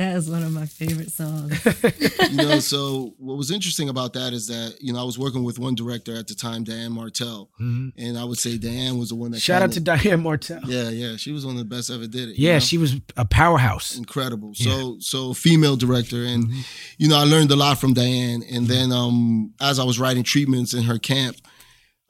That 0.00 0.16
is 0.16 0.30
one 0.30 0.42
of 0.42 0.50
my 0.50 0.64
favorite 0.64 1.10
songs. 1.12 1.62
you 2.30 2.36
know, 2.38 2.58
so 2.60 3.12
what 3.18 3.36
was 3.36 3.50
interesting 3.50 3.90
about 3.90 4.14
that 4.14 4.32
is 4.32 4.46
that 4.46 4.78
you 4.80 4.94
know 4.94 4.98
I 4.98 5.04
was 5.04 5.18
working 5.18 5.44
with 5.44 5.58
one 5.58 5.74
director 5.74 6.16
at 6.16 6.26
the 6.26 6.34
time, 6.34 6.64
Diane 6.64 6.90
Martel, 6.92 7.50
Mhm. 7.60 7.92
and 7.98 8.16
I 8.16 8.24
would 8.24 8.38
say 8.38 8.56
Diane 8.56 8.96
was 8.96 9.10
the 9.10 9.14
one 9.16 9.30
that 9.32 9.42
Shout 9.42 9.60
out 9.60 9.72
to 9.72 9.80
Diane 9.80 10.22
Martel. 10.22 10.60
yeah, 10.64 10.88
yeah, 10.88 11.16
she 11.16 11.32
was 11.32 11.44
one 11.44 11.56
of 11.56 11.58
the 11.58 11.66
best 11.76 11.90
ever 11.90 12.06
did 12.06 12.30
it. 12.30 12.38
you 12.38 12.46
Yeah, 12.48 12.54
know? 12.54 12.58
she 12.60 12.78
was 12.78 12.94
a 13.18 13.26
powerhouse. 13.26 13.94
incredible. 13.94 14.54
So 14.54 14.96
so 15.00 15.34
female 15.34 15.76
director, 15.76 16.24
and 16.24 16.50
you 16.96 17.06
know 17.06 17.18
I 17.18 17.24
learned 17.24 17.50
a 17.50 17.56
lot 17.56 17.78
from 17.78 17.92
Diane. 17.92 18.42
And 18.50 18.68
then 18.68 18.92
um 18.92 19.52
as 19.60 19.78
I 19.78 19.84
was 19.84 19.98
writing 19.98 20.22
treatments 20.22 20.72
in 20.72 20.84
her 20.84 20.98
camp, 20.98 21.36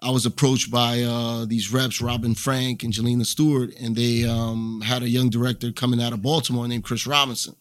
I 0.02 0.11
was 0.11 0.25
approached 0.26 0.71
by 0.71 1.02
uh 1.02 1.45
these 1.47 1.73
reps, 1.73 2.00
Robin 2.00 2.35
Frank 2.35 2.83
and 2.83 2.92
Jelena 2.92 3.26
Stewart, 3.26 3.75
and 3.80 3.95
they 3.95 4.25
um 4.25 4.80
had 4.80 5.02
a 5.02 5.09
young 5.09 5.28
director 5.30 5.73
coming 5.73 6.00
out 6.02 6.12
of 6.12 6.23
Baltimore 6.23 6.66
named 6.69 6.85
Chris 6.85 7.07
Robinson. 7.07 7.54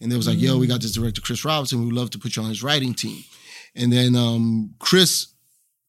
And 0.00 0.10
they 0.10 0.16
was 0.16 0.26
like, 0.26 0.40
yo, 0.40 0.58
we 0.58 0.66
got 0.66 0.80
this 0.80 0.92
director, 0.92 1.20
Chris 1.20 1.44
Robinson. 1.44 1.80
We 1.80 1.86
would 1.86 1.94
love 1.94 2.10
to 2.10 2.18
put 2.18 2.36
you 2.36 2.42
on 2.42 2.48
his 2.48 2.62
writing 2.62 2.94
team. 2.94 3.24
And 3.74 3.92
then 3.92 4.14
um 4.16 4.74
Chris 4.78 5.31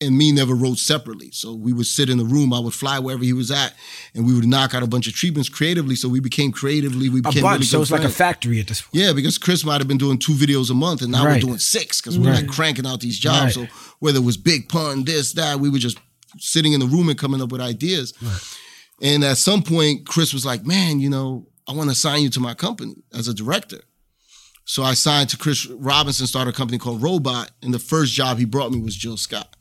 and 0.03 0.17
me 0.17 0.31
never 0.31 0.53
wrote 0.53 0.77
separately. 0.77 1.29
So 1.31 1.53
we 1.53 1.73
would 1.73 1.85
sit 1.85 2.09
in 2.09 2.17
the 2.17 2.25
room. 2.25 2.53
I 2.53 2.59
would 2.59 2.73
fly 2.73 2.99
wherever 2.99 3.23
he 3.23 3.33
was 3.33 3.49
at, 3.51 3.73
and 4.13 4.25
we 4.25 4.33
would 4.33 4.45
knock 4.45 4.73
out 4.75 4.83
a 4.83 4.87
bunch 4.87 5.07
of 5.07 5.13
treatments 5.13 5.49
creatively. 5.49 5.95
So 5.95 6.07
we 6.09 6.19
became 6.19 6.51
creatively. 6.51 7.09
We 7.09 7.19
A 7.19 7.23
became 7.23 7.41
bunch. 7.43 7.53
really 7.59 7.65
so 7.65 7.81
it's 7.81 7.91
like 7.91 8.03
a 8.03 8.09
factory 8.09 8.59
at 8.59 8.67
this 8.67 8.81
point. 8.81 8.93
Yeah, 9.03 9.13
because 9.13 9.37
Chris 9.37 9.63
might 9.65 9.79
have 9.81 9.87
been 9.87 9.97
doing 9.97 10.17
two 10.19 10.33
videos 10.33 10.69
a 10.69 10.73
month, 10.73 11.01
and 11.01 11.11
now 11.11 11.25
Right. 11.25 11.41
we're 11.41 11.47
doing 11.47 11.59
six 11.59 12.01
because 12.01 12.17
we're 12.19 12.33
like 12.33 12.47
cranking 12.47 12.85
out 12.85 12.99
these 12.99 13.17
jobs. 13.17 13.57
Right. 13.57 13.69
So 13.69 13.75
whether 13.99 14.19
it 14.19 14.23
was 14.23 14.37
big 14.37 14.69
pun, 14.69 15.03
this, 15.05 15.33
that, 15.33 15.59
we 15.59 15.69
were 15.69 15.79
just 15.79 15.97
sitting 16.39 16.73
in 16.73 16.79
the 16.79 16.87
room 16.87 17.09
and 17.09 17.17
coming 17.17 17.41
up 17.41 17.51
with 17.51 17.61
ideas. 17.61 18.13
And 19.01 19.23
at 19.23 19.37
some 19.37 19.63
point, 19.63 20.05
Chris 20.07 20.33
was 20.33 20.45
like, 20.45 20.65
"Man, 20.65 20.99
you 20.99 21.09
know, 21.09 21.47
I 21.67 21.73
want 21.73 21.89
to 21.89 21.95
sign 21.95 22.21
you 22.21 22.29
to 22.31 22.39
my 22.39 22.53
company 22.53 22.95
as 23.13 23.27
a 23.27 23.33
director." 23.33 23.81
So 24.65 24.81
I 24.83 24.93
signed 24.93 25.29
to 25.31 25.37
Chris 25.37 25.65
Robinson, 25.67 26.25
started 26.25 26.51
a 26.53 26.57
company 26.57 26.77
called 26.77 27.01
Robot, 27.01 27.51
and 27.61 27.73
the 27.73 27.79
first 27.79 28.13
job 28.13 28.37
he 28.37 28.45
brought 28.45 28.71
me 28.71 28.79
was 28.79 28.95
Jill 28.95 29.17
Scott. 29.17 29.55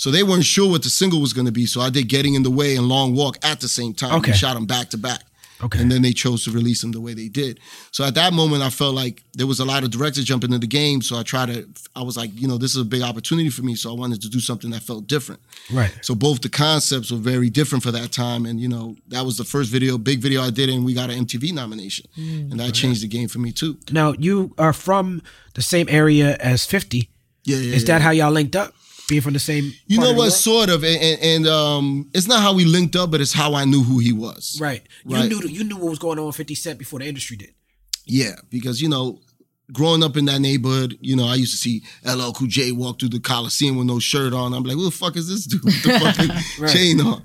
So 0.00 0.10
they 0.10 0.22
weren't 0.22 0.46
sure 0.46 0.70
what 0.70 0.82
the 0.82 0.88
single 0.88 1.20
was 1.20 1.34
going 1.34 1.44
to 1.44 1.52
be, 1.52 1.66
so 1.66 1.82
I 1.82 1.90
did 1.90 2.08
"Getting 2.08 2.32
in 2.32 2.42
the 2.42 2.50
Way" 2.50 2.74
and 2.74 2.88
"Long 2.88 3.14
Walk" 3.14 3.36
at 3.42 3.60
the 3.60 3.68
same 3.68 3.92
time. 3.92 4.14
Okay. 4.20 4.30
We 4.30 4.36
shot 4.36 4.54
them 4.54 4.64
back 4.64 4.88
to 4.90 4.96
back. 4.96 5.20
Okay. 5.62 5.78
And 5.78 5.92
then 5.92 6.00
they 6.00 6.12
chose 6.12 6.42
to 6.44 6.50
release 6.50 6.80
them 6.80 6.92
the 6.92 7.02
way 7.02 7.12
they 7.12 7.28
did. 7.28 7.60
So 7.90 8.02
at 8.04 8.14
that 8.14 8.32
moment, 8.32 8.62
I 8.62 8.70
felt 8.70 8.94
like 8.94 9.22
there 9.34 9.46
was 9.46 9.60
a 9.60 9.64
lot 9.66 9.84
of 9.84 9.90
directors 9.90 10.24
jumping 10.24 10.54
into 10.54 10.60
the 10.60 10.66
game. 10.66 11.02
So 11.02 11.18
I 11.18 11.22
tried 11.22 11.48
to, 11.48 11.68
I 11.94 12.02
was 12.02 12.16
like, 12.16 12.30
you 12.32 12.48
know, 12.48 12.56
this 12.56 12.74
is 12.74 12.80
a 12.80 12.84
big 12.86 13.02
opportunity 13.02 13.50
for 13.50 13.60
me. 13.60 13.74
So 13.74 13.90
I 13.90 13.94
wanted 13.94 14.22
to 14.22 14.30
do 14.30 14.40
something 14.40 14.70
that 14.70 14.80
felt 14.80 15.06
different. 15.06 15.42
Right. 15.70 15.92
So 16.00 16.14
both 16.14 16.40
the 16.40 16.48
concepts 16.48 17.10
were 17.10 17.18
very 17.18 17.50
different 17.50 17.84
for 17.84 17.90
that 17.90 18.10
time. 18.10 18.46
And, 18.46 18.58
you 18.58 18.68
know, 18.68 18.96
that 19.08 19.26
was 19.26 19.36
the 19.36 19.44
first 19.44 19.70
video, 19.70 19.98
big 19.98 20.20
video 20.20 20.40
I 20.40 20.48
did, 20.48 20.70
and 20.70 20.82
we 20.82 20.94
got 20.94 21.10
an 21.10 21.26
MTV 21.26 21.52
nomination. 21.52 22.06
Mm. 22.16 22.52
and 22.52 22.60
that 22.60 22.72
changed 22.72 23.02
the 23.02 23.08
game 23.08 23.28
for 23.28 23.38
me 23.38 23.52
too. 23.52 23.76
Now 23.92 24.14
you 24.18 24.54
are 24.56 24.72
from 24.72 25.20
the 25.52 25.62
same 25.62 25.90
area 25.90 26.36
as 26.40 26.64
Fifty. 26.64 27.10
Yeah, 27.44 27.58
yeah. 27.58 27.74
Is 27.74 27.82
yeah. 27.82 27.86
that 27.88 28.00
how 28.00 28.12
y'all 28.12 28.30
linked 28.30 28.56
up? 28.56 28.72
Being 29.10 29.20
from 29.20 29.34
the 29.34 29.38
same. 29.40 29.72
You 29.86 29.98
know 29.98 30.12
the 30.12 30.18
what? 30.18 30.30
Sort 30.32 30.70
of. 30.70 30.84
And, 30.84 31.02
and, 31.02 31.20
and 31.22 31.46
um, 31.46 32.08
it's 32.14 32.26
not 32.28 32.40
how 32.40 32.54
we 32.54 32.64
linked 32.64 32.96
up, 32.96 33.10
but 33.10 33.20
it's 33.20 33.32
how 33.34 33.52
I 33.54 33.64
knew 33.66 33.82
who 33.82 33.98
he 33.98 34.12
was. 34.12 34.56
Right. 34.60 34.82
You 35.04 35.16
Right. 35.16 35.28
knew 35.28 35.40
you 35.46 35.64
knew 35.64 35.76
what 35.76 35.90
was 35.90 35.98
going 35.98 36.18
on 36.18 36.26
with 36.26 36.36
Fifty 36.36 36.54
Cent 36.54 36.78
before 36.78 37.00
the 37.00 37.06
industry 37.06 37.36
did. 37.36 37.50
Yeah, 38.06 38.36
because 38.50 38.80
you 38.80 38.88
know, 38.88 39.20
growing 39.72 40.02
up 40.02 40.16
in 40.16 40.24
that 40.26 40.40
neighborhood, 40.40 40.96
you 41.00 41.14
know, 41.16 41.26
I 41.26 41.34
used 41.34 41.52
to 41.52 41.58
see 41.58 41.82
LL 42.04 42.32
Cool 42.32 42.48
J 42.48 42.72
walk 42.72 42.98
through 43.00 43.10
the 43.10 43.20
Coliseum 43.20 43.76
with 43.76 43.86
no 43.86 43.98
shirt 43.98 44.32
on. 44.32 44.52
I'm 44.54 44.62
like, 44.64 44.76
who 44.76 44.84
the 44.84 44.90
fuck 44.90 45.16
is 45.16 45.28
this 45.28 45.44
dude 45.44 45.62
with 45.64 45.82
the 45.82 45.90
fucking 46.00 46.62
Right. 46.64 46.72
chain 46.72 47.00
on? 47.00 47.22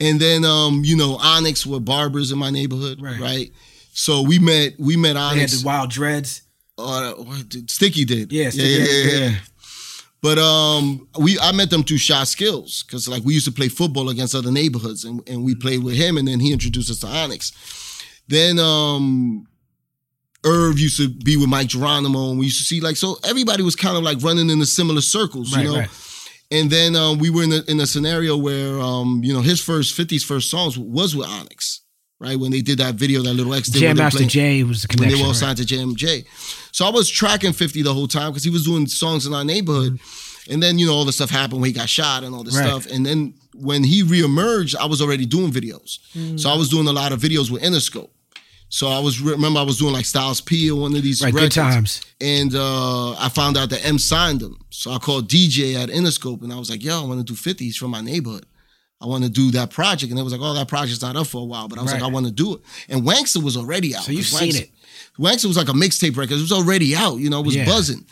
And 0.00 0.18
then, 0.20 0.44
um, 0.44 0.82
you 0.84 0.96
know, 0.96 1.16
Onyx 1.16 1.66
were 1.66 1.80
barbers 1.80 2.32
in 2.32 2.38
my 2.38 2.50
neighborhood, 2.50 3.00
Right. 3.02 3.20
right? 3.20 3.52
So 3.92 4.22
we 4.22 4.38
met, 4.40 4.74
we 4.78 4.96
met 4.96 5.14
They 5.14 5.40
had 5.40 5.50
the 5.50 5.62
wild 5.64 5.90
dreads. 5.90 6.42
uh, 6.78 7.12
what 7.12 7.48
did- 7.48 7.70
Sticky 7.70 8.04
did, 8.04 8.32
Yeah, 8.32 8.50
Sticky 8.50 8.68
yeah, 8.68 8.78
yeah, 8.78 9.04
yeah. 9.12 9.18
yeah. 9.30 9.36
But 10.24 10.38
um, 10.38 11.06
we 11.20 11.38
I 11.38 11.52
met 11.52 11.68
them 11.68 11.82
through 11.82 11.98
Shot 11.98 12.26
Skills 12.28 12.82
because 12.82 13.06
like 13.06 13.22
we 13.24 13.34
used 13.34 13.44
to 13.44 13.52
play 13.52 13.68
football 13.68 14.08
against 14.08 14.34
other 14.34 14.50
neighborhoods 14.50 15.04
and, 15.04 15.20
and 15.28 15.44
we 15.44 15.54
played 15.54 15.84
with 15.84 15.96
him 15.96 16.16
and 16.16 16.26
then 16.26 16.40
he 16.40 16.50
introduced 16.50 16.90
us 16.90 17.00
to 17.00 17.06
Onyx. 17.08 17.52
Then 18.26 18.58
um, 18.58 19.46
Irv 20.42 20.78
used 20.78 20.96
to 20.96 21.10
be 21.10 21.36
with 21.36 21.50
Mic 21.50 21.68
Geronimo 21.68 22.30
and 22.30 22.38
we 22.38 22.46
used 22.46 22.56
to 22.56 22.64
see 22.64 22.80
like 22.80 22.96
so 22.96 23.18
everybody 23.22 23.62
was 23.62 23.76
kind 23.76 23.98
of 23.98 24.02
like 24.02 24.22
running 24.22 24.48
in 24.48 24.58
the 24.60 24.64
similar 24.64 25.02
circles, 25.02 25.54
Right, 25.54 25.66
you 25.66 25.70
know. 25.72 25.78
right. 25.80 25.90
And 26.50 26.70
then 26.70 26.96
um, 26.96 27.18
we 27.18 27.28
were 27.28 27.42
in 27.42 27.52
a, 27.52 27.62
in 27.68 27.78
a 27.80 27.86
scenario 27.86 28.34
where 28.38 28.80
um, 28.80 29.20
you 29.22 29.34
know 29.34 29.42
his 29.42 29.60
first 29.60 29.94
50's 29.94 30.24
first 30.24 30.48
songs 30.48 30.78
was 30.78 31.14
with 31.14 31.28
Onyx, 31.28 31.82
right? 32.20 32.38
When 32.38 32.50
they 32.50 32.60
did 32.60 32.78
that 32.78 32.94
video 32.94 33.22
that 33.22 33.34
Little 33.34 33.54
X 33.54 33.68
did 33.68 33.80
Jam 33.80 33.96
Master 33.96 34.18
playing- 34.18 34.28
J 34.30 34.62
was 34.64 34.82
the 34.82 34.96
when 34.98 35.08
they 35.08 35.14
were 35.14 35.22
all 35.22 35.26
right. 35.28 35.36
signed 35.36 35.58
to 35.58 35.64
JMJ. 35.64 36.24
So 36.72 36.86
I 36.86 36.90
was 36.90 37.08
tracking 37.08 37.52
50 37.52 37.82
the 37.82 37.92
whole 37.94 38.08
time 38.08 38.30
because 38.30 38.44
he 38.44 38.50
was 38.50 38.64
doing 38.64 38.86
songs 38.86 39.26
in 39.26 39.34
our 39.34 39.44
neighborhood. 39.44 39.98
And 40.50 40.62
then, 40.62 40.78
you 40.78 40.86
know, 40.86 40.94
all 40.94 41.04
the 41.06 41.12
stuff 41.12 41.30
happened 41.30 41.62
when 41.62 41.68
he 41.68 41.72
got 41.72 41.88
shot 41.88 42.22
and 42.22 42.34
all 42.34 42.44
this 42.44 42.54
Right. 42.56 42.66
stuff. 42.66 42.86
And 42.86 43.04
then 43.06 43.34
when 43.54 43.82
he 43.82 44.02
reemerged, 44.02 44.74
I 44.76 44.84
was 44.86 45.00
already 45.00 45.24
doing 45.26 45.50
videos. 45.52 45.98
So 46.38 46.50
I 46.50 46.56
was 46.56 46.68
doing 46.68 46.86
a 46.86 46.92
lot 46.92 47.12
of 47.12 47.20
videos 47.20 47.50
with 47.50 47.62
Interscope. 47.62 48.10
So 48.68 48.88
I 48.88 48.98
was 48.98 49.20
remember 49.20 49.60
I 49.60 49.62
was 49.62 49.78
doing 49.78 49.92
like 49.92 50.04
Styles 50.04 50.40
P 50.40 50.68
or 50.70 50.80
one 50.80 50.96
of 50.96 51.02
these 51.02 51.22
Right, 51.22 51.32
good 51.32 51.52
times. 51.52 52.00
And 52.20 52.54
uh, 52.54 53.12
I 53.12 53.28
found 53.28 53.56
out 53.56 53.70
that 53.70 53.84
M 53.86 53.98
signed 53.98 54.42
him. 54.42 54.58
So 54.70 54.90
I 54.90 54.98
called 54.98 55.28
DJ 55.30 55.76
at 55.76 55.88
Interscope 55.90 56.42
and 56.42 56.52
I 56.52 56.56
was 56.58 56.70
like, 56.70 56.82
yo, 56.82 57.02
I 57.02 57.06
want 57.06 57.20
to 57.20 57.24
do 57.32 57.36
50. 57.36 57.64
He's 57.64 57.76
from 57.76 57.92
my 57.92 58.00
neighborhood. 58.00 58.46
I 59.04 59.06
want 59.06 59.22
to 59.24 59.30
do 59.30 59.50
that 59.52 59.68
project. 59.70 60.10
And 60.10 60.18
they 60.18 60.22
was 60.22 60.32
like, 60.32 60.40
oh, 60.42 60.54
that 60.54 60.66
project's 60.68 61.02
not 61.02 61.14
up 61.14 61.26
for 61.26 61.42
a 61.42 61.44
while. 61.44 61.68
But 61.68 61.78
I 61.78 61.82
was 61.82 61.92
Right. 61.92 62.00
like, 62.00 62.10
I 62.10 62.12
want 62.12 62.26
to 62.26 62.32
do 62.32 62.54
it. 62.54 62.60
And 62.88 63.02
Wankster 63.02 63.42
was 63.42 63.56
already 63.56 63.94
out. 63.94 64.04
So 64.04 64.12
you've 64.12 64.28
'cause 64.30 64.38
seen 64.40 64.56
it. 64.56 64.70
Wankster 65.18 65.44
was 65.46 65.56
like 65.58 65.68
a 65.68 65.72
mixtape 65.72 66.16
record. 66.16 66.38
It 66.38 66.40
was 66.40 66.52
already 66.52 66.96
out. 66.96 67.18
You 67.18 67.28
know, 67.30 67.40
it 67.40 67.46
was 67.46 67.54
Yeah. 67.54 67.66
buzzing. 67.66 68.04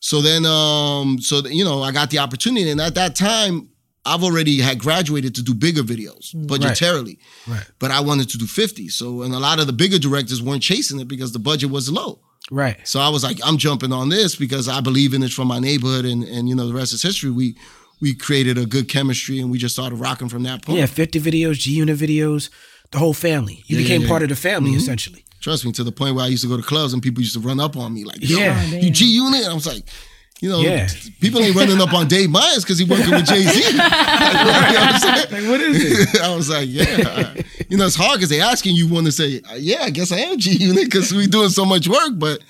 So 0.00 0.22
then, 0.22 0.46
um, 0.46 1.18
so 1.20 1.44
you 1.48 1.64
know, 1.64 1.82
I 1.82 1.90
got 1.90 2.10
the 2.10 2.18
opportunity, 2.20 2.70
and 2.70 2.80
at 2.80 2.94
that 2.94 3.16
time, 3.16 3.68
I've 4.04 4.22
already 4.22 4.60
had 4.60 4.78
graduated 4.78 5.34
to 5.34 5.42
do 5.42 5.52
bigger 5.52 5.82
videos 5.82 6.32
budgetarily, 6.46 7.18
Right. 7.46 7.64
but 7.80 7.90
I 7.90 8.00
wanted 8.00 8.28
to 8.30 8.38
do 8.38 8.46
fifty. 8.46 8.88
So, 8.88 9.22
and 9.22 9.34
a 9.34 9.38
lot 9.40 9.58
of 9.58 9.66
the 9.66 9.72
bigger 9.72 9.98
directors 9.98 10.40
weren't 10.40 10.62
chasing 10.62 11.00
it 11.00 11.08
because 11.08 11.32
the 11.32 11.38
budget 11.40 11.70
was 11.70 11.90
low. 11.90 12.20
Right. 12.50 12.76
So 12.84 13.00
I 13.00 13.08
was 13.08 13.24
like, 13.24 13.40
I'm 13.44 13.58
jumping 13.58 13.92
on 13.92 14.08
this 14.08 14.36
because 14.36 14.68
I 14.68 14.80
believe 14.80 15.12
in 15.14 15.22
it 15.24 15.32
from 15.32 15.48
my 15.48 15.58
neighborhood, 15.58 16.04
and 16.04 16.22
and 16.22 16.48
you 16.48 16.54
know 16.54 16.68
the 16.68 16.74
rest 16.74 16.92
is 16.92 17.02
history. 17.02 17.30
We 17.30 17.56
we 18.00 18.14
created 18.14 18.58
a 18.58 18.66
good 18.66 18.88
chemistry, 18.88 19.38
and 19.40 19.50
we 19.50 19.58
just 19.58 19.74
started 19.74 19.96
rocking 19.96 20.28
from 20.28 20.42
that 20.44 20.62
point. 20.62 20.78
Yeah, 20.78 20.86
50 20.86 21.20
videos, 21.20 21.54
G 21.58 21.72
Unit 21.72 21.98
videos, 21.98 22.50
the 22.92 22.98
whole 22.98 23.14
family. 23.14 23.62
You 23.66 23.76
Yeah, 23.78 23.82
became 23.82 24.02
yeah, 24.02 24.08
part 24.08 24.22
of 24.22 24.28
the 24.28 24.36
family 24.36 24.72
Mhm. 24.72 24.76
essentially. 24.76 25.24
Trust 25.40 25.64
me, 25.64 25.72
to 25.72 25.84
the 25.84 25.92
point 25.92 26.14
where 26.14 26.24
I 26.24 26.28
used 26.28 26.42
to 26.42 26.48
go 26.48 26.56
to 26.56 26.62
clubs 26.62 26.92
and 26.92 27.02
people 27.02 27.20
used 27.22 27.34
to 27.34 27.40
run 27.40 27.60
up 27.60 27.76
on 27.76 27.94
me 27.94 28.04
like, 28.04 28.18
Yeah. 28.20 28.62
You. 28.66 28.90
G 28.90 29.04
Unit? 29.06 29.42
And 29.42 29.50
I 29.50 29.54
was 29.54 29.66
like, 29.66 29.84
you 30.40 30.48
know, 30.50 30.60
Yeah. 30.60 30.88
people 31.20 31.40
ain't 31.40 31.54
running 31.54 31.80
up 31.80 31.92
on 31.94 32.08
Dave 32.16 32.30
Meyers 32.30 32.64
because 32.64 32.78
he 32.78 32.84
working 32.84 33.10
with 33.10 33.26
Jay 33.26 33.42
Z. 33.42 33.78
Like, 33.78 35.30
what 35.48 35.60
is 35.60 36.08
it? 36.14 36.20
I 36.22 36.34
was 36.34 36.48
like, 36.50 36.68
yeah. 36.70 37.34
You 37.68 37.76
know, 37.76 37.86
it's 37.86 37.96
hard 37.96 38.18
because 38.18 38.28
they 38.30 38.40
asking 38.40 38.76
you 38.76 38.88
want 38.88 39.06
to 39.06 39.12
say, 39.12 39.40
uh, 39.50 39.54
yeah, 39.54 39.82
I 39.82 39.90
guess 39.90 40.12
I 40.12 40.18
am 40.18 40.38
G 40.38 40.52
Unit 40.56 40.84
because 40.84 41.12
we 41.12 41.26
doing 41.26 41.48
so 41.50 41.64
much 41.64 41.88
work. 41.88 42.12
But, 42.14 42.40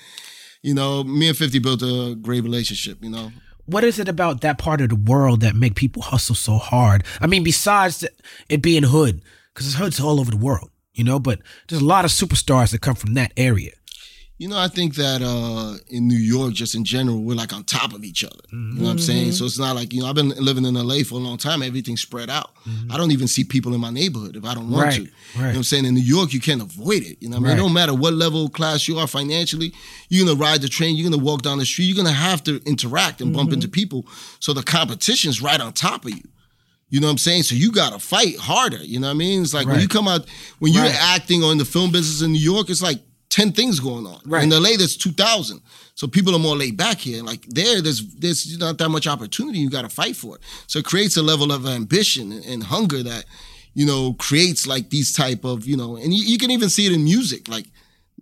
you 0.63 0.73
know, 0.73 1.03
me 1.03 1.27
and 1.29 1.37
50 1.37 1.59
built 1.59 1.81
a 1.81 2.15
great 2.21 2.43
relationship, 2.43 3.03
you 3.03 3.09
know. 3.09 3.31
What 3.67 3.83
is 3.83 3.99
it 3.99 4.09
about 4.09 4.41
that 4.41 4.57
part 4.57 4.81
of 4.81 4.89
the 4.89 4.95
world 4.95 5.41
that 5.41 5.55
make 5.55 5.75
people 5.75 6.01
hustle 6.01 6.35
so 6.35 6.57
hard? 6.57 7.03
I 7.21 7.27
mean, 7.27 7.43
besides 7.43 8.03
it 8.49 8.61
being 8.61 8.83
hood, 8.83 9.21
because 9.53 9.67
it's 9.67 9.75
hoods 9.75 9.99
all 9.99 10.19
over 10.19 10.31
the 10.31 10.37
world, 10.37 10.71
you 10.93 11.03
know. 11.03 11.19
But 11.19 11.39
there's 11.67 11.81
a 11.81 11.85
lot 11.85 12.05
of 12.05 12.11
superstars 12.11 12.71
that 12.71 12.81
come 12.81 12.95
from 12.95 13.13
that 13.13 13.33
area. 13.37 13.73
You 14.39 14.47
know, 14.47 14.57
I 14.57 14.67
think 14.67 14.93
that 14.95 15.23
uh, 15.23 15.77
in 15.87 16.07
New 16.07 16.15
York, 16.17 16.53
just 16.53 16.75
in 16.75 16.83
general, 16.85 17.23
we're 17.23 17.35
like 17.35 17.53
on 17.53 17.63
top 17.63 17.91
of 17.93 18.03
each 18.03 18.23
other. 18.23 18.35
You 18.51 18.57
know 18.57 18.83
what 18.83 18.91
I'm 18.91 18.99
saying? 18.99 19.29
Mm-hmm. 19.29 19.31
So 19.31 19.45
it's 19.45 19.57
not 19.57 19.75
like, 19.75 19.91
you 19.91 20.01
know, 20.01 20.07
I've 20.07 20.13
been 20.13 20.29
living 20.29 20.63
in 20.63 20.75
LA 20.75 20.97
for 21.03 21.15
a 21.15 21.17
long 21.17 21.37
time. 21.37 21.63
Everything's 21.63 22.01
spread 22.01 22.29
out. 22.29 22.53
Mm-hmm. 22.65 22.91
I 22.91 22.97
don't 22.97 23.09
even 23.11 23.27
see 23.27 23.43
people 23.43 23.73
in 23.73 23.81
my 23.81 23.89
neighborhood 23.89 24.35
if 24.35 24.45
I 24.45 24.53
don't 24.53 24.69
want 24.69 24.85
Right, 24.85 24.93
to. 24.97 25.01
You 25.01 25.07
know 25.41 25.47
what 25.47 25.55
I'm 25.55 25.63
saying? 25.63 25.85
In 25.85 25.95
New 25.95 26.01
York, 26.01 26.33
you 26.33 26.39
can't 26.39 26.61
avoid 26.61 27.01
it. 27.01 27.17
You 27.19 27.29
know 27.29 27.37
what 27.37 27.37
I 27.37 27.39
mean? 27.39 27.47
Right. 27.49 27.53
It 27.53 27.61
don't 27.63 27.73
matter 27.73 27.95
what 27.95 28.13
level 28.13 28.45
of 28.45 28.53
class 28.53 28.87
you 28.87 28.99
are 28.99 29.07
financially, 29.07 29.73
you're 30.09 30.23
going 30.23 30.37
to 30.37 30.43
ride 30.43 30.61
the 30.61 30.67
train, 30.67 30.95
you're 30.95 31.09
going 31.09 31.19
to 31.19 31.25
walk 31.25 31.41
down 31.41 31.57
the 31.57 31.65
street, 31.65 31.85
you're 31.85 31.95
going 31.95 32.05
to 32.07 32.13
have 32.13 32.43
to 32.43 32.61
interact 32.67 33.21
and 33.21 33.33
bump 33.33 33.49
mm-hmm. 33.49 33.55
into 33.55 33.67
people. 33.67 34.05
So 34.39 34.53
the 34.53 34.61
competition's 34.61 35.41
right 35.41 35.59
on 35.59 35.73
top 35.73 36.05
of 36.05 36.11
you. 36.11 36.21
You 36.89 36.99
know 37.01 37.07
what 37.07 37.11
I'm 37.11 37.17
saying? 37.17 37.43
So 37.43 37.55
you 37.55 37.71
got 37.71 37.93
to 37.93 37.99
fight 37.99 38.37
harder. 38.37 38.77
You 38.77 38.99
know 38.99 39.07
what 39.07 39.11
I 39.11 39.17
mean? 39.17 39.41
It's 39.41 39.53
like 39.55 39.65
when 39.67 39.79
you 39.79 39.87
come 39.87 40.07
out, 40.07 40.25
when 40.59 40.73
you're 40.73 40.83
Right. 40.83 40.95
acting 41.15 41.43
or 41.43 41.51
in 41.51 41.57
the 41.57 41.65
film 41.65 41.91
business 41.91 42.21
in 42.21 42.31
New 42.33 42.39
York, 42.39 42.69
it's 42.69 42.83
like 42.83 43.01
10 43.37 43.51
things 43.51 43.79
going 43.79 44.07
on. 44.07 44.19
Right. 44.25 44.43
In 44.43 44.49
LA, 44.49 44.77
there's 44.77 44.97
2,000. 44.97 45.61
So 45.93 46.07
people 46.07 46.35
are 46.35 46.39
more 46.39 46.55
laid 46.55 46.75
back 46.75 46.97
here. 46.97 47.21
Like 47.21 47.45
there, 47.45 47.83
there's 47.83 48.03
there's 48.15 48.57
not 48.57 48.79
that 48.79 48.89
much 48.89 49.05
opportunity. 49.05 49.59
You 49.59 49.69
got 49.69 49.83
to 49.83 49.89
fight 49.89 50.15
for 50.15 50.37
it. 50.37 50.41
So 50.65 50.79
it 50.79 50.85
creates 50.85 51.17
a 51.17 51.21
level 51.21 51.51
of 51.51 51.67
ambition 51.67 52.31
and, 52.31 52.43
and 52.45 52.63
hunger 52.63 53.03
that, 53.03 53.25
you 53.75 53.85
know, 53.85 54.13
creates 54.13 54.65
like 54.65 54.89
these 54.89 55.13
type 55.13 55.45
of, 55.45 55.67
you 55.67 55.77
know, 55.77 55.97
and 55.97 56.11
you, 56.15 56.23
you 56.23 56.39
can 56.39 56.49
even 56.49 56.67
see 56.67 56.87
it 56.87 56.93
in 56.93 57.03
music. 57.03 57.47
Like, 57.47 57.67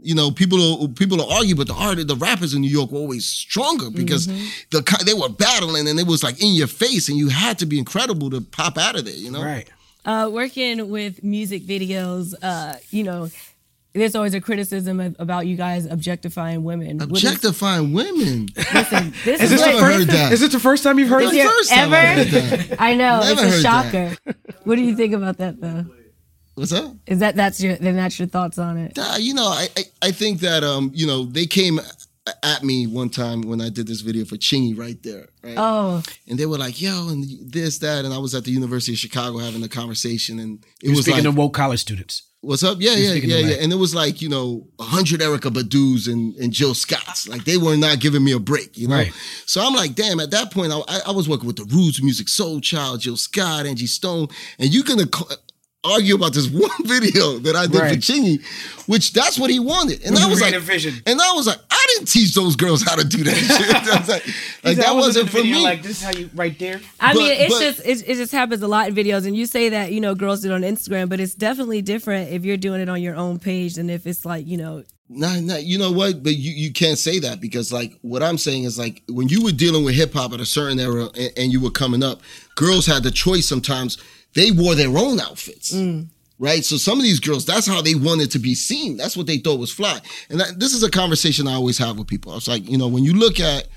you 0.02 0.16
know, 0.16 0.32
people 0.32 0.90
people 0.90 1.18
will 1.18 1.32
argue, 1.32 1.56
but 1.56 1.68
the 1.68 1.74
art, 1.74 2.06
the 2.06 2.18
rappers 2.18 2.54
in 2.54 2.60
New 2.60 2.70
York 2.70 2.92
were 2.92 3.00
always 3.00 3.26
stronger 3.26 3.90
because 3.90 4.28
the 4.72 4.82
they 5.06 5.14
were 5.14 5.30
battling 5.30 5.88
and 5.88 5.98
it 5.98 6.08
was 6.08 6.24
like 6.24 6.44
in 6.44 6.56
your 6.56 6.68
face, 6.68 7.08
and 7.08 7.18
you 7.18 7.30
had 7.30 7.58
to 7.60 7.66
be 7.66 7.80
incredible 7.80 8.30
to 8.32 8.42
pop 8.42 8.78
out 8.78 8.98
of 9.00 9.06
there. 9.06 9.16
You 9.16 9.32
know, 9.32 9.42
Right. 9.42 9.70
Uh, 10.04 10.30
working 10.30 10.90
with 10.90 11.24
music 11.24 11.64
videos, 11.64 12.36
uh, 12.44 12.76
you 12.92 13.04
know, 13.04 13.30
there's 13.96 14.14
always 14.16 14.34
a 14.34 14.42
criticism 14.42 15.00
of, 15.00 15.16
about 15.20 15.48
you 15.48 15.56
guys 15.56 15.86
objectifying 15.86 16.64
women. 16.64 16.98
What 17.00 17.12
is- 17.12 17.24
objectifying 17.24 17.94
women. 17.94 18.48
listen, 18.74 19.14
this 19.24 19.42
Is 19.42 19.52
is, 19.52 19.52
this 19.52 19.62
what, 19.62 19.66
the 19.68 19.72
Never 19.74 19.80
first? 19.80 19.98
heard 20.00 20.08
that. 20.10 20.32
Is 20.34 20.42
it 20.42 20.52
the 20.52 20.60
first 20.60 20.84
time 20.84 21.00
you've 21.00 21.10
heard 21.10 21.24
Is 21.24 21.32
this? 21.32 21.38
there 21.44 21.50
First 21.50 21.70
time 21.72 21.94
I 21.94 21.98
ever? 22.06 22.24
heard 22.24 22.60
that. 22.70 22.82
I 22.82 22.96
know 22.96 23.20
Never 23.22 23.32
it's 23.32 23.42
a 23.42 23.50
heard 23.50 23.64
that. 23.64 24.20
shocker. 24.24 24.34
What 24.66 24.76
do 24.76 24.84
you 24.84 24.96
think 24.96 25.14
about 25.14 25.38
that 25.38 25.60
though? 25.62 25.86
What's 26.56 26.72
up? 26.72 26.94
Is 27.08 27.20
that 27.20 27.36
that's 27.36 27.62
your 27.62 27.76
then 27.76 27.96
that's 27.96 28.18
your 28.18 28.28
thoughts 28.30 28.58
on 28.58 28.78
it? 28.78 28.96
Nah, 28.96 29.18
you 29.18 29.34
know, 29.34 29.48
I, 29.48 29.68
I 29.78 29.84
I 30.04 30.12
think 30.12 30.40
that 30.40 30.64
um, 30.64 30.92
you 30.94 31.06
know, 31.06 31.26
they 31.26 31.46
came 31.46 31.80
at 32.42 32.64
me 32.64 32.88
one 32.88 33.10
time 33.10 33.42
when 33.44 33.62
I 33.62 33.70
did 33.70 33.86
this 33.88 34.02
video 34.02 34.26
for 34.26 34.36
Chingy 34.38 34.76
right 34.78 35.02
there, 35.04 35.28
right? 35.44 35.56
Oh, 35.58 36.02
And 36.28 36.40
they 36.40 36.46
were 36.48 36.58
like, 36.58 36.82
"Yo," 36.82 37.10
and 37.10 37.24
this, 37.52 37.78
that, 37.80 38.04
and 38.06 38.14
I 38.14 38.18
was 38.18 38.34
at 38.34 38.46
the 38.46 38.52
University 38.52 38.94
of 38.94 38.98
Chicago 39.00 39.38
having 39.40 39.62
a 39.64 39.68
conversation, 39.68 40.40
and 40.40 40.64
it 40.82 40.88
You're 40.88 40.96
was 40.96 41.02
speaking 41.06 41.26
like, 41.26 41.36
to 41.36 41.40
woke 41.40 41.54
college 41.54 41.82
students. 41.82 42.24
"What's 42.46 42.64
up?" 42.64 42.78
Yeah, 42.80 42.96
yeah, 42.96 43.14
yeah, 43.14 43.38
yeah. 43.38 43.56
And 43.62 43.72
it 43.74 43.76
was 43.76 43.94
like, 43.96 44.22
you 44.22 44.30
know, 44.30 44.68
a 44.80 44.84
hundred 44.84 45.20
Erykah 45.22 45.54
Badu's 45.54 46.08
and 46.08 46.36
and 46.36 46.54
Jill 46.54 46.74
Scotts, 46.74 47.28
like 47.28 47.44
they 47.46 47.58
were 47.58 47.76
not 47.78 48.00
giving 48.00 48.24
me 48.24 48.32
a 48.32 48.40
break, 48.40 48.78
you 48.78 48.88
know. 48.88 48.96
Right. 48.96 49.14
So 49.46 49.62
I'm 49.66 49.74
like, 49.74 49.96
damn. 49.96 50.20
At 50.20 50.32
that 50.32 50.52
point, 50.52 50.72
I, 50.72 50.82
I- 51.08 51.12
was 51.12 51.28
working 51.30 51.48
with 51.48 51.56
the 51.58 51.64
Roots 51.66 52.00
Musiq 52.02 52.28
Soulchild, 52.30 53.00
Jill 53.00 53.18
Scott, 53.18 53.66
Angie 53.66 53.88
Stone, 53.88 54.28
and 54.60 54.74
you're 54.74 54.84
gonna 54.84 55.08
argue 55.94 56.16
about 56.16 56.34
this 56.34 56.48
one 56.66 56.70
video 56.84 57.38
that 57.40 57.56
I 57.56 57.68
did 57.68 57.76
for 57.76 57.82
Right. 57.84 58.00
Chingy, 58.00 58.44
which 58.88 59.14
that's 59.14 59.38
what 59.40 59.50
he 59.50 59.60
wanted, 59.60 60.04
and 60.06 60.18
I 60.18 60.28
was 60.28 60.42
like, 60.42 60.56
vision. 60.62 60.96
and 61.06 61.22
I 61.22 61.32
was 61.34 61.48
like, 61.48 61.60
I 61.70 61.86
didn't 61.96 62.08
teach 62.08 62.34
those 62.34 62.56
girls 62.56 62.84
how 62.84 62.96
to 62.96 63.04
do 63.08 63.24
that 63.24 63.36
shit. 63.36 64.00
Was 64.00 64.10
like, 64.10 64.26
like, 64.64 64.78
that 64.78 64.96
wasn't 64.96 65.30
for 65.30 65.44
me. 65.44 65.64
Like 65.64 65.82
this 65.84 65.98
is 66.00 66.04
how 66.04 66.12
you 66.12 66.30
right 66.36 66.58
there. 66.60 66.80
I 67.00 67.14
But- 67.14 67.20
mean, 67.20 67.32
it's 67.32 67.54
but- 67.54 67.62
just 67.62 67.80
it, 67.86 68.10
it 68.10 68.16
just 68.16 68.32
happens 68.32 68.62
a 68.62 68.68
lot 68.68 68.88
in 68.88 68.96
videos, 68.96 69.26
and 69.28 69.36
you 69.36 69.46
say 69.46 69.70
that 69.70 69.92
you 69.92 70.02
know 70.02 70.16
girls 70.16 70.42
do 70.42 70.52
it 70.52 70.54
on 70.56 70.62
Instagram, 70.62 71.10
but 71.10 71.20
it's 71.20 71.36
definitely 71.36 71.82
different 71.82 72.32
if 72.32 72.44
you're 72.46 72.58
doing 72.58 72.82
it 72.82 72.90
on 72.90 73.02
your 73.02 73.16
own 73.16 73.40
page 73.40 73.76
than 73.76 73.90
if 73.90 74.06
it's 74.08 74.26
like 74.26 74.48
you 74.48 74.58
know 74.58 74.84
Nah, 75.08 75.40
nah, 75.40 75.58
you 75.58 75.78
know 75.78 75.92
what? 75.92 76.24
But 76.24 76.36
you, 76.36 76.52
you 76.52 76.74
can't 76.74 76.98
say 76.98 77.20
that 77.20 77.40
because 77.40 77.72
like 77.72 77.96
what 78.02 78.24
I'm 78.24 78.40
saying 78.40 78.64
is 78.64 78.80
like 78.80 79.04
when 79.08 79.28
you 79.30 79.44
were 79.44 79.52
dealing 79.52 79.86
with 79.86 79.94
hip 79.94 80.14
hop 80.14 80.34
at 80.34 80.40
a 80.40 80.46
certain 80.48 80.80
era 80.80 81.10
and, 81.16 81.32
and 81.38 81.52
you 81.52 81.62
were 81.62 81.70
coming 81.70 82.02
up, 82.02 82.22
girls 82.56 82.88
had 82.88 83.04
the 83.04 83.12
choice 83.12 83.48
sometimes. 83.48 84.00
They 84.36 84.52
wore 84.52 84.76
their 84.76 84.96
own 84.98 85.20
outfits. 85.20 85.74
Mm. 85.74 86.08
Right, 86.38 86.66
so 86.66 86.76
some 86.76 86.98
of 86.98 87.04
these 87.04 87.22
girls, 87.22 87.46
that's 87.46 87.66
how 87.66 87.82
they 87.82 87.96
wanted 87.96 88.30
to 88.32 88.40
be 88.40 88.56
seen. 88.56 88.98
That's 88.98 89.16
what 89.16 89.26
they 89.26 89.38
thought 89.38 89.58
was 89.58 89.72
fly. 89.72 90.02
And 90.30 90.38
that, 90.42 90.60
this 90.60 90.74
is 90.74 90.84
a 90.84 90.92
conversation 90.92 91.48
I 91.48 91.54
always 91.54 91.78
have 91.78 91.98
with 91.98 92.08
people. 92.08 92.34
I 92.34 92.36
was 92.36 92.50
like, 92.50 92.70
you 92.70 92.78
know, 92.78 92.90
when 92.90 93.06
you 93.06 93.14
look 93.14 93.40
at 93.40 93.70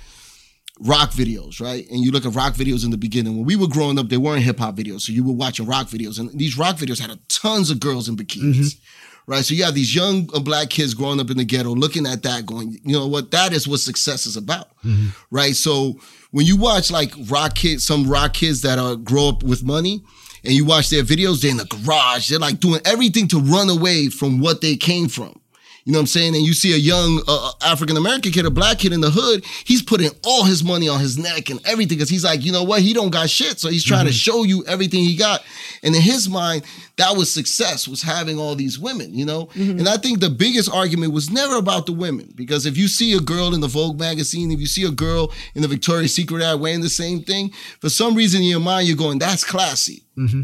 rock 0.81 1.11
videos, 1.11 1.61
right? 1.61 1.89
And 1.91 2.01
you 2.01 2.11
look 2.11 2.27
at 2.27 2.35
rock 2.35 2.55
videos 2.55 2.85
in 2.85 2.91
the 2.91 2.97
beginning. 2.97 3.37
When 3.37 3.47
we 3.47 3.57
were 3.57 3.69
growing 3.69 3.99
up, 3.99 4.09
they 4.09 4.17
weren't 4.17 4.43
hip 4.43 4.59
hop 4.59 4.77
videos. 4.77 5.03
So 5.03 5.13
you 5.13 5.25
were 5.25 5.33
watching 5.33 5.67
rock 5.67 5.89
videos. 5.89 6.19
And 6.19 6.37
these 6.39 6.57
rock 6.59 6.77
videos 6.77 7.01
had 7.01 7.11
a 7.11 7.19
tons 7.29 7.71
of 7.71 7.81
girls 7.81 8.09
in 8.09 8.17
bikinis. 8.17 8.57
Mm-hmm. 8.57 9.31
Right. 9.31 9.45
So 9.45 9.55
you 9.55 9.65
have 9.65 9.75
these 9.75 9.95
young 9.95 10.31
uh, 10.35 10.41
black 10.41 10.71
kids 10.71 10.95
growing 10.95 11.21
up 11.21 11.31
in 11.31 11.37
the 11.37 11.45
ghetto 11.45 11.75
looking 11.75 12.07
at 12.07 12.23
that, 12.23 12.47
going, 12.47 12.79
you 12.83 12.99
know 12.99 13.07
what, 13.07 13.31
that 13.33 13.53
is 13.53 13.69
what 13.69 13.81
success 13.81 14.25
is 14.25 14.37
about. 14.37 14.71
Mm-hmm. 14.83 15.09
Right. 15.31 15.55
So 15.55 16.01
when 16.31 16.47
you 16.47 16.57
watch 16.57 16.91
like 16.91 17.13
rock 17.29 17.55
kids, 17.55 17.85
some 17.85 18.09
rock 18.09 18.33
kids 18.33 18.63
that 18.63 18.79
are 18.79 18.97
grow 18.97 19.29
up 19.29 19.43
with 19.43 19.63
money, 19.63 20.03
and 20.45 20.53
you 20.53 20.65
watch 20.65 20.91
their 20.91 21.03
videos, 21.03 21.43
they're 21.43 21.51
in 21.51 21.57
the 21.57 21.65
garage. 21.65 22.29
They're 22.29 22.39
like 22.39 22.61
doing 22.61 22.81
everything 22.85 23.29
to 23.29 23.41
run 23.41 23.69
away 23.69 24.09
from 24.09 24.41
what 24.41 24.61
they 24.61 24.77
came 24.77 25.09
from. 25.09 25.41
You 25.85 25.93
know 25.93 25.99
what 25.99 26.03
I'm 26.03 26.07
saying? 26.09 26.35
And 26.35 26.45
you 26.45 26.53
see 26.53 26.75
a 26.75 26.77
young 26.77 27.23
uh, 27.27 27.49
uh 27.49 27.53
African 27.63 27.97
American 27.97 28.33
kid, 28.33 28.45
a 28.45 28.51
black 28.51 28.79
kid 28.79 28.93
in 28.93 29.01
the 29.01 29.11
hood, 29.11 29.45
he's 29.65 29.83
putting 29.83 30.11
all 30.25 30.45
his 30.45 30.63
money 30.63 30.89
on 30.89 31.01
his 31.01 31.19
neck 31.19 31.51
and 31.51 31.61
everything 31.67 31.97
because 31.97 32.11
he's 32.11 32.25
like, 32.25 32.45
you 32.45 32.53
know 32.53 32.63
what? 32.63 32.83
He 32.83 32.93
don't 32.93 33.11
got 33.11 33.31
shit. 33.31 33.59
So 33.59 33.69
he's 33.69 33.85
trying 33.85 34.07
to 34.07 34.11
mm-hmm. 34.11 34.17
show 34.17 34.43
you 34.45 34.65
everything 34.67 35.05
he 35.05 35.17
got. 35.17 35.43
And 35.83 35.95
in 35.95 36.03
his 36.03 36.29
mind, 36.29 36.65
that 36.97 37.17
was 37.17 37.33
success, 37.33 37.87
was 37.87 38.03
having 38.03 38.39
all 38.39 38.55
these 38.55 38.79
women, 38.79 39.15
you 39.15 39.25
know? 39.25 39.47
Mm-hmm. 39.47 39.79
And 39.79 39.89
I 39.89 39.97
think 39.97 40.21
the 40.21 40.31
biggest 40.31 40.71
argument 40.71 41.13
was 41.13 41.31
never 41.31 41.57
about 41.57 41.87
the 41.87 41.93
women 41.93 42.33
because 42.35 42.67
if 42.67 42.77
you 42.77 42.89
see 42.89 43.17
a 43.17 43.21
girl 43.21 43.55
in 43.55 43.61
the 43.61 43.69
Vogue 43.69 43.99
magazine, 43.99 44.51
if 44.51 44.61
you 44.61 44.67
see 44.67 44.85
a 44.85 44.91
girl 44.91 45.33
in 45.55 45.63
the 45.63 45.69
Victoria's 45.69 46.15
Secret 46.15 46.43
ad 46.43 46.61
wearing 46.61 46.81
the 46.81 46.89
same 46.89 47.23
thing, 47.23 47.51
for 47.81 47.89
some 47.89 48.15
reason 48.15 48.43
in 48.43 48.49
your 48.49 48.61
mind, 48.61 48.89
you're 48.89 48.97
going, 48.97 49.19
that's 49.19 49.45
classy. 49.45 50.03
Mm-hmm. 50.17 50.43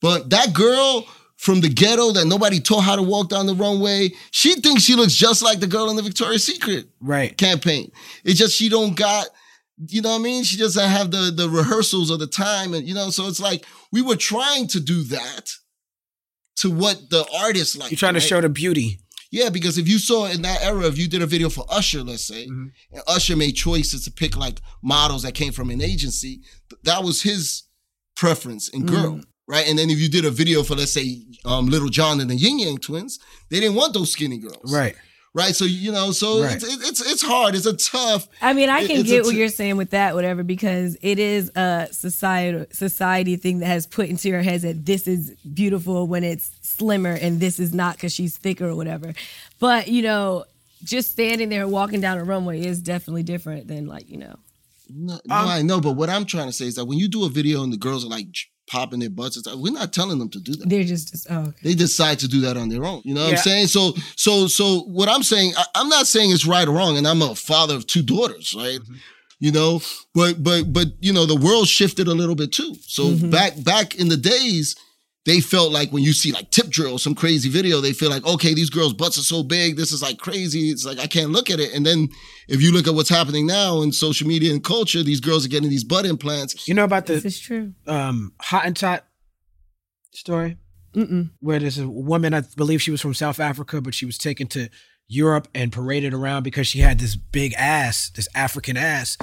But 0.00 0.30
that 0.30 0.52
girl 0.52 1.06
from 1.42 1.60
the 1.60 1.68
ghetto 1.68 2.12
that 2.12 2.26
nobody 2.26 2.60
taught 2.60 2.82
how 2.84 2.94
to 2.94 3.02
walk 3.02 3.28
down 3.28 3.46
the 3.46 3.54
runway, 3.54 4.10
she 4.30 4.54
thinks 4.60 4.82
she 4.84 4.94
looks 4.94 5.12
just 5.14 5.42
like 5.42 5.58
the 5.58 5.66
girl 5.66 5.90
in 5.90 5.96
the 5.96 6.02
Victoria's 6.02 6.46
Secret 6.46 6.86
Right. 7.00 7.36
campaign. 7.36 7.90
It's 8.24 8.38
just 8.38 8.54
she 8.56 8.68
don't 8.68 8.94
got, 8.96 9.26
you 9.88 10.00
know 10.02 10.10
what 10.10 10.20
I 10.20 10.22
mean? 10.22 10.44
She 10.44 10.56
doesn't 10.56 10.88
have 10.88 11.10
the 11.10 11.32
the 11.34 11.48
rehearsals 11.50 12.10
or 12.12 12.16
the 12.18 12.28
time, 12.28 12.74
and 12.74 12.86
you 12.86 12.94
know, 12.94 13.10
so 13.10 13.26
it's 13.26 13.40
like 13.40 13.64
we 13.90 14.02
were 14.02 14.14
trying 14.16 14.68
to 14.68 14.78
do 14.80 15.02
that 15.04 15.50
to 16.56 16.70
what 16.70 17.10
the 17.10 17.26
artist 17.42 17.76
like. 17.76 17.90
You're 17.90 17.98
trying 17.98 18.14
to 18.14 18.20
show 18.20 18.40
the 18.40 18.48
beauty. 18.48 19.00
Yeah, 19.32 19.48
because 19.48 19.78
if 19.78 19.88
you 19.88 19.98
saw 19.98 20.26
in 20.26 20.42
that 20.42 20.62
era, 20.62 20.82
if 20.86 20.98
you 20.98 21.08
did 21.08 21.22
a 21.22 21.26
video 21.26 21.48
for 21.48 21.64
Usher, 21.70 22.02
let's 22.04 22.24
say, 22.26 22.46
Mm-hmm. 22.46 22.66
and 22.94 23.02
Usher 23.08 23.34
made 23.34 23.52
choices 23.56 24.04
to 24.04 24.10
pick 24.12 24.36
like 24.36 24.60
models 24.82 25.22
that 25.22 25.34
came 25.34 25.52
from 25.52 25.70
an 25.70 25.80
agency, 25.80 26.42
that 26.84 27.02
was 27.02 27.22
his 27.22 27.64
preference 28.14 28.68
in 28.68 28.84
girl, 28.86 29.14
Mm. 29.16 29.24
Right? 29.48 29.68
And 29.68 29.78
then 29.78 29.90
if 29.90 29.98
you 29.98 30.08
did 30.08 30.24
a 30.24 30.30
video 30.30 30.62
for, 30.62 30.74
let's 30.76 30.92
say, 30.92 31.18
um, 31.44 31.66
Lil 31.66 31.88
Jon 31.88 32.20
and 32.20 32.30
the 32.30 32.36
Ying 32.36 32.60
Yang 32.60 32.78
Twins, 32.78 33.18
they 33.50 33.58
didn't 33.60 33.74
want 33.74 33.92
those 33.92 34.10
skinny 34.12 34.38
girls, 34.38 34.72
Right. 34.72 34.94
Right. 35.34 35.56
So 35.56 35.64
you 35.64 35.92
know, 35.92 36.10
so 36.12 36.42
Right. 36.42 36.56
it's, 36.56 36.88
it's 36.88 37.00
it's 37.10 37.22
hard. 37.22 37.54
It's 37.54 37.64
a 37.64 37.72
tough. 37.74 38.28
I 38.42 38.52
mean, 38.52 38.68
I 38.68 38.86
can 38.86 39.00
it's 39.00 39.08
a 39.08 39.12
get 39.14 39.24
what 39.24 39.30
t- 39.32 39.38
you're 39.38 39.48
saying 39.48 39.78
with 39.78 39.88
that, 39.90 40.14
whatever, 40.14 40.42
because 40.42 40.98
it 41.00 41.18
is 41.18 41.50
a 41.56 41.88
society 41.90 42.66
society 42.72 43.36
thing 43.36 43.60
that 43.60 43.66
has 43.66 43.86
put 43.86 44.10
into 44.10 44.28
your 44.28 44.42
heads 44.42 44.62
that 44.62 44.84
this 44.84 45.08
is 45.08 45.30
beautiful 45.54 46.06
when 46.06 46.22
it's 46.22 46.50
slimmer 46.60 47.12
and 47.14 47.40
this 47.40 47.58
is 47.58 47.72
not 47.72 47.96
because 47.96 48.12
she's 48.12 48.36
thicker 48.36 48.68
or 48.68 48.74
whatever. 48.76 49.14
But 49.58 49.88
you 49.88 50.02
know, 50.02 50.44
just 50.84 51.12
standing 51.12 51.48
there 51.48 51.66
walking 51.66 52.02
down 52.02 52.18
a 52.18 52.24
runway 52.24 52.60
is 52.66 52.80
definitely 52.80 53.22
different 53.22 53.68
than 53.68 53.86
like 53.86 54.10
you 54.10 54.18
know. 54.18 54.36
No, 54.94 55.14
no, 55.24 55.34
I 55.34 55.62
know, 55.62 55.80
but 55.80 55.92
what 55.92 56.10
I'm 56.10 56.26
trying 56.26 56.48
to 56.48 56.52
say 56.52 56.66
is 56.66 56.74
that 56.74 56.84
when 56.84 56.98
you 56.98 57.08
do 57.08 57.24
a 57.24 57.30
video 57.30 57.62
and 57.62 57.72
the 57.72 57.78
girls 57.78 58.04
are 58.04 58.08
like 58.08 58.30
j- 58.32 58.48
popping 58.72 59.00
their 59.00 59.10
butts. 59.10 59.36
and 59.36 59.44
stuff. 59.44 59.58
We're 59.58 59.72
not 59.72 59.92
telling 59.92 60.18
them 60.18 60.30
to 60.30 60.40
do 60.40 60.52
that. 60.56 60.68
They're 60.68 60.82
just, 60.84 61.10
just 61.12 61.26
oh, 61.30 61.40
okay. 61.48 61.58
They 61.62 61.74
decide 61.74 62.18
to 62.20 62.28
do 62.28 62.40
that 62.40 62.56
on 62.56 62.68
their 62.70 62.84
own. 62.84 63.02
You 63.04 63.14
know 63.14 63.22
what 63.22 63.32
Yeah. 63.32 63.36
I'm 63.38 63.42
saying? 63.42 63.66
So, 63.68 63.92
so, 64.16 64.46
so 64.46 64.80
what 64.98 65.08
I'm 65.08 65.22
saying, 65.22 65.52
I, 65.56 65.64
I'm 65.74 65.88
not 65.88 66.06
saying 66.06 66.30
it's 66.32 66.46
right 66.46 66.66
or 66.66 66.72
wrong, 66.72 66.96
and 66.96 67.06
I'm 67.06 67.20
a 67.22 67.34
father 67.34 67.74
of 67.74 67.86
two 67.86 68.02
daughters, 68.02 68.54
right? 68.56 68.80
Mm-hmm. 68.80 68.94
You 69.40 69.50
know, 69.52 69.80
but 70.14 70.42
but 70.42 70.72
but 70.72 70.86
you 71.00 71.12
know, 71.12 71.26
the 71.26 71.34
world 71.36 71.66
shifted 71.68 72.06
a 72.08 72.14
little 72.14 72.36
bit 72.36 72.52
too. 72.52 72.74
So 72.86 73.02
Mm-hmm. 73.06 73.30
back 73.30 73.52
back 73.64 73.94
in 73.96 74.08
the 74.08 74.16
days, 74.16 74.76
they 75.24 75.40
felt 75.40 75.70
like 75.72 75.90
when 75.92 76.02
you 76.02 76.12
see 76.12 76.32
like 76.32 76.50
tip 76.50 76.68
drill, 76.68 76.98
some 76.98 77.14
crazy 77.14 77.48
video, 77.48 77.80
they 77.80 77.92
feel 77.92 78.10
like, 78.10 78.26
okay, 78.26 78.54
these 78.54 78.70
girls' 78.70 78.92
butts 78.92 79.16
are 79.18 79.22
so 79.22 79.42
big, 79.44 79.76
this 79.76 79.92
is 79.92 80.02
like 80.02 80.18
crazy. 80.18 80.70
It's 80.70 80.84
like 80.84 80.98
I 80.98 81.06
can't 81.06 81.30
look 81.30 81.48
at 81.48 81.60
it. 81.60 81.72
And 81.74 81.86
then 81.86 82.08
if 82.48 82.60
you 82.60 82.72
look 82.72 82.88
at 82.88 82.94
what's 82.94 83.08
happening 83.08 83.46
now 83.46 83.82
in 83.82 83.92
social 83.92 84.26
media 84.26 84.52
and 84.52 84.62
culture, 84.64 85.02
these 85.02 85.20
girls 85.20 85.44
are 85.44 85.48
getting 85.48 85.70
these 85.70 85.84
butt 85.84 86.06
implants. 86.06 86.66
You 86.66 86.74
know 86.74 86.84
about 86.84 87.06
the 87.06 87.14
This 87.14 87.22
the 87.22 87.28
is 87.28 87.40
true. 87.40 87.72
um, 87.86 88.32
Hottentot 88.42 89.02
story? 90.12 90.58
Mm-mm. 90.94 91.30
where 91.40 91.58
there's 91.58 91.78
a 91.78 91.88
woman, 91.88 92.34
I 92.34 92.42
believe 92.54 92.82
she 92.82 92.90
was 92.90 93.00
from 93.00 93.14
South 93.14 93.40
Africa, 93.40 93.80
but 93.80 93.94
she 93.94 94.04
was 94.04 94.18
taken 94.18 94.46
to 94.48 94.68
Europe 95.08 95.48
and 95.54 95.72
paraded 95.72 96.12
around 96.12 96.42
because 96.42 96.66
she 96.66 96.80
had 96.80 96.98
this 96.98 97.16
big 97.16 97.54
ass, 97.56 98.10
this 98.14 98.28
African 98.34 98.76
ass. 98.76 99.16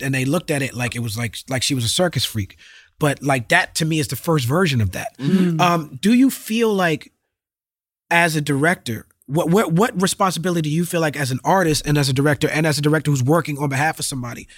And 0.00 0.14
they 0.14 0.24
looked 0.24 0.52
at 0.52 0.62
it 0.62 0.74
like 0.74 0.94
it 0.94 1.00
was 1.00 1.18
like 1.18 1.36
like 1.48 1.64
she 1.64 1.74
was 1.74 1.84
a 1.84 1.88
circus 1.88 2.24
freak. 2.24 2.56
But 3.00 3.22
like 3.22 3.48
that 3.48 3.74
to 3.76 3.84
me 3.84 3.98
is 4.00 4.08
the 4.08 4.16
first 4.16 4.46
version 4.46 4.80
of 4.80 4.92
that. 4.92 5.14
Um, 5.60 5.98
do 6.02 6.12
you 6.14 6.30
feel 6.30 6.72
like 6.72 7.12
as 8.10 8.34
a 8.36 8.40
director, 8.40 9.06
what 9.26 9.50
what 9.50 9.72
what 9.72 10.00
responsibility 10.00 10.62
do 10.62 10.74
you 10.74 10.84
feel 10.84 11.00
like 11.00 11.16
as 11.16 11.30
an 11.30 11.38
artist 11.44 11.86
and 11.86 11.96
as 11.96 12.08
a 12.08 12.12
director 12.12 12.48
and 12.48 12.66
as 12.66 12.78
a 12.78 12.82
director 12.82 13.10
who's 13.10 13.22
working 13.22 13.58
on 13.58 13.68
behalf 13.68 13.98
of 13.98 14.04
somebody 14.04 14.48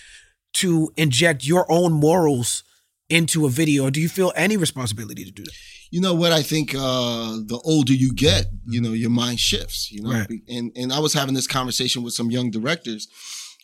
to 0.55 0.93
inject 0.97 1.45
your 1.47 1.71
own 1.71 1.93
morals 1.93 2.65
into 3.09 3.45
a 3.47 3.51
video? 3.51 3.87
Or 3.87 3.91
do 3.91 4.01
you 4.01 4.09
feel 4.09 4.33
any 4.37 4.57
responsibility 4.57 5.25
to 5.25 5.31
do 5.31 5.45
that? 5.45 5.53
you 5.91 6.01
know 6.01 6.15
what 6.15 6.33
I 6.33 6.43
think 6.43 6.75
uh 6.75 7.39
the 7.45 7.61
older 7.65 7.93
you 7.93 8.13
get, 8.15 8.47
you 8.67 8.81
know, 8.81 8.93
your 8.93 9.11
mind 9.11 9.41
shifts, 9.41 9.91
you 9.91 10.03
know. 10.03 10.11
Right. 10.13 10.41
And 10.49 10.73
and 10.77 10.93
I 10.93 11.01
was 11.01 11.13
having 11.13 11.35
this 11.35 11.47
conversation 11.47 12.03
with 12.03 12.15
some 12.15 12.31
young 12.31 12.51
directors 12.51 13.09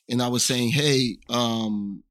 and 0.09 0.21
I 0.21 0.29
was 0.29 0.45
saying, 0.45 0.71
"Hey, 0.71 1.19
um 1.29 2.03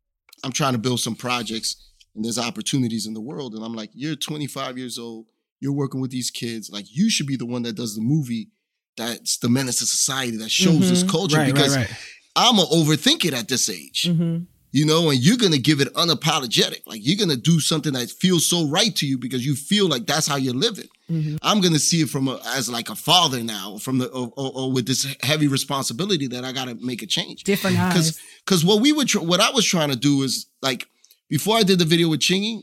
I'm 0.44 0.52
trying 0.52 0.74
to 0.74 0.80
build 0.80 1.00
some 1.00 1.16
projects 1.16 1.76
and 2.16 2.24
there's 2.26 2.40
opportunities 2.40 3.06
in 3.06 3.14
the 3.14 3.22
world." 3.22 3.54
And 3.54 3.64
I'm 3.64 3.74
like, 3.74 3.90
"You're 3.94 4.16
25 4.16 4.78
years 4.78 4.98
old. 4.98 5.26
You're 5.60 5.74
working 5.74 6.02
with 6.02 6.12
these 6.12 6.30
kids. 6.32 6.70
Like 6.70 6.86
you 6.90 7.10
should 7.10 7.28
be 7.28 7.38
the 7.38 7.46
one 7.46 7.64
that 7.64 7.76
does 7.76 7.96
the 7.96 8.02
movie 8.02 8.50
that's 8.98 9.38
the 9.40 9.50
menace 9.50 9.80
to 9.80 9.86
society 9.86 10.38
that 10.38 10.50
shows 10.52 10.90
this 10.90 11.04
culture 11.04 11.38
Right, 11.38 11.54
because 11.54 11.76
right, 11.76 11.90
right. 11.90 11.98
I'm 12.36 12.56
gonna 12.56 12.68
overthink 12.70 13.26
it 13.26 13.34
at 13.34 13.48
this 13.50 13.70
age 13.70 14.06
Mm-hmm. 14.10 14.44
you 14.72 14.86
know, 14.86 15.10
and 15.10 15.20
you're 15.20 15.38
gonna 15.38 15.58
give 15.58 15.82
it 15.82 15.94
unapologetic. 15.96 16.82
Like 16.86 17.00
you're 17.06 17.18
gonna 17.18 17.36
do 17.36 17.60
something 17.60 17.94
that 17.94 18.10
feels 18.10 18.46
so 18.46 18.68
right 18.68 18.96
to 18.98 19.06
you 19.06 19.18
because 19.18 19.46
you 19.46 19.56
feel 19.56 19.88
like 19.88 20.06
that's 20.06 20.28
how 20.28 20.36
you're 20.38 20.54
living. 20.54 20.88
Mm-hmm. 21.10 21.38
I'm 21.42 21.62
gonna 21.62 21.80
see 21.80 22.02
it 22.02 22.10
from 22.10 22.28
a, 22.28 22.40
as 22.56 22.70
like 22.70 22.90
a 22.90 22.96
father 22.96 23.44
now, 23.44 23.78
from 23.78 23.98
the 24.00 24.08
or, 24.08 24.32
or, 24.38 24.52
or 24.56 24.72
with 24.72 24.86
this 24.88 25.16
heavy 25.24 25.48
responsibility 25.48 26.28
that 26.28 26.44
I 26.46 26.52
gotta 26.52 26.76
make 26.76 27.02
a 27.02 27.06
change. 27.08 27.44
Different 27.44 27.78
eyes. 27.78 27.94
Because 27.94 28.22
because 28.46 28.66
what 28.66 28.82
we 28.82 28.92
were 28.94 29.06
tr- 29.06 29.20
what 29.20 29.40
I 29.40 29.50
was 29.52 29.66
trying 29.66 29.90
to 29.90 29.96
do 29.98 30.24
is 30.24 30.46
like 30.62 30.88
before 31.30 31.58
I 31.58 31.64
did 31.64 31.80
the 31.80 31.86
video 31.86 32.10
with 32.10 32.20
Chingy, 32.22 32.62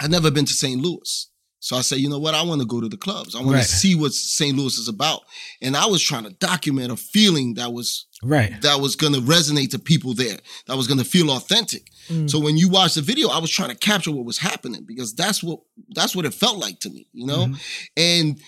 I'd 0.00 0.10
never 0.10 0.30
been 0.30 0.44
to 0.44 0.52
St. 0.52 0.80
Louis. 0.80 1.30
So 1.60 1.76
I 1.76 1.80
said, 1.80 1.98
you 1.98 2.08
know 2.08 2.20
what? 2.20 2.34
I 2.36 2.42
want 2.42 2.60
to 2.60 2.66
go 2.66 2.80
to 2.80 2.88
the 2.88 2.96
clubs. 2.96 3.34
I 3.34 3.40
want 3.40 3.54
Right. 3.56 3.62
to 3.66 3.68
see 3.68 3.96
what 3.96 4.14
St. 4.14 4.56
Louis 4.56 4.78
is 4.78 4.86
about. 4.86 5.22
And 5.60 5.76
I 5.76 5.86
was 5.86 6.00
trying 6.00 6.22
to 6.22 6.30
document 6.30 6.92
a 6.92 6.96
feeling 6.96 7.54
that 7.54 7.72
was 7.72 8.06
Right. 8.22 8.60
that 8.62 8.80
was 8.80 8.94
going 8.96 9.12
to 9.14 9.20
resonate 9.20 9.70
to 9.70 9.78
people 9.78 10.14
there 10.14 10.38
that 10.66 10.76
was 10.76 10.86
going 10.86 10.98
to 10.98 11.04
feel 11.04 11.30
authentic 11.30 11.84
Mm. 12.08 12.28
so 12.30 12.38
when 12.38 12.56
you 12.56 12.68
watch 12.70 12.94
the 12.94 13.02
video 13.02 13.28
i 13.28 13.38
was 13.38 13.50
trying 13.50 13.68
to 13.68 13.74
capture 13.76 14.10
what 14.10 14.24
was 14.24 14.38
happening 14.38 14.82
because 14.84 15.14
that's 15.14 15.42
what 15.42 15.60
that's 15.90 16.16
what 16.16 16.24
it 16.24 16.32
felt 16.32 16.56
like 16.58 16.80
to 16.80 16.88
me 16.90 17.06
you 17.12 17.26
know 17.26 17.46
Mhm. 17.46 17.58
and 17.98 18.40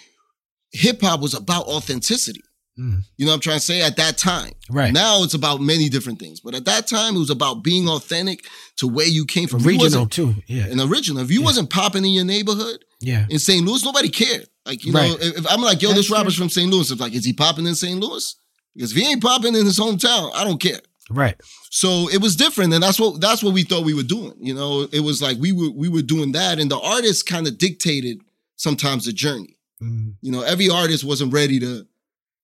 hip-hop 0.72 1.20
was 1.20 1.34
about 1.34 1.66
authenticity 1.66 2.40
Mm. 2.80 3.02
you 3.18 3.26
know 3.26 3.32
what 3.32 3.34
i'm 3.34 3.40
trying 3.40 3.58
to 3.58 3.64
say 3.64 3.82
at 3.82 3.96
that 3.96 4.16
time 4.16 4.52
Right. 4.70 4.92
now 4.92 5.22
it's 5.24 5.34
about 5.34 5.60
many 5.60 5.88
different 5.90 6.18
things 6.18 6.40
but 6.40 6.54
at 6.54 6.64
that 6.64 6.86
time 6.86 7.14
it 7.16 7.18
was 7.18 7.28
about 7.30 7.62
being 7.62 7.88
authentic 7.88 8.46
to 8.76 8.86
where 8.88 9.06
you 9.06 9.26
came 9.26 9.48
from 9.48 9.62
Regional 9.62 10.06
too. 10.06 10.34
Yeah. 10.46 10.64
an 10.66 10.80
original 10.80 11.22
if 11.22 11.30
you 11.30 11.42
wasn't 11.42 11.68
popping 11.68 12.04
in 12.04 12.12
your 12.12 12.24
neighborhood 12.24 12.78
Yeah. 13.00 13.26
in 13.28 13.38
st 13.38 13.66
louis 13.66 13.84
nobody 13.84 14.08
cared 14.08 14.46
like 14.64 14.84
you 14.86 14.92
know 14.92 15.16
if, 15.20 15.38
if 15.40 15.46
i'm 15.52 15.60
like 15.60 15.82
yo 15.82 15.88
That's 15.88 16.00
this 16.00 16.06
true. 16.06 16.16
rapper's 16.16 16.36
from 16.36 16.48
st 16.48 16.70
louis 16.70 16.90
it's 16.90 17.00
like 17.00 17.12
is 17.14 17.24
he 17.24 17.32
popping 17.34 17.66
in 17.66 17.74
st 17.74 18.00
louis 18.00 18.36
because 18.74 18.92
if 18.92 18.96
he 18.96 19.10
ain't 19.10 19.22
popping 19.22 19.54
in 19.54 19.64
his 19.66 19.78
hometown 19.78 20.30
i 20.34 20.42
don't 20.44 20.60
care 20.60 20.80
Right. 21.12 21.34
so 21.70 22.08
it 22.08 22.22
was 22.22 22.36
different, 22.36 22.72
and 22.72 22.80
that's 22.80 23.00
what 23.00 23.20
that's 23.20 23.42
what 23.42 23.52
we 23.52 23.64
thought 23.64 23.84
we 23.84 23.94
were 23.94 24.04
doing. 24.04 24.34
You 24.40 24.54
know, 24.54 24.86
it 24.92 25.00
was 25.00 25.20
like 25.20 25.38
we 25.40 25.50
were 25.50 25.70
we 25.82 25.88
were 25.88 26.02
doing 26.02 26.30
that, 26.38 26.60
and 26.60 26.70
the 26.70 26.78
artist 26.78 27.26
kind 27.26 27.48
of 27.48 27.58
dictated 27.58 28.20
sometimes 28.54 29.06
the 29.06 29.12
journey. 29.12 29.56
Mm. 29.82 30.14
You 30.22 30.30
know, 30.30 30.42
every 30.42 30.68
artist 30.70 31.02
wasn't 31.02 31.32
ready 31.32 31.58
to 31.58 31.84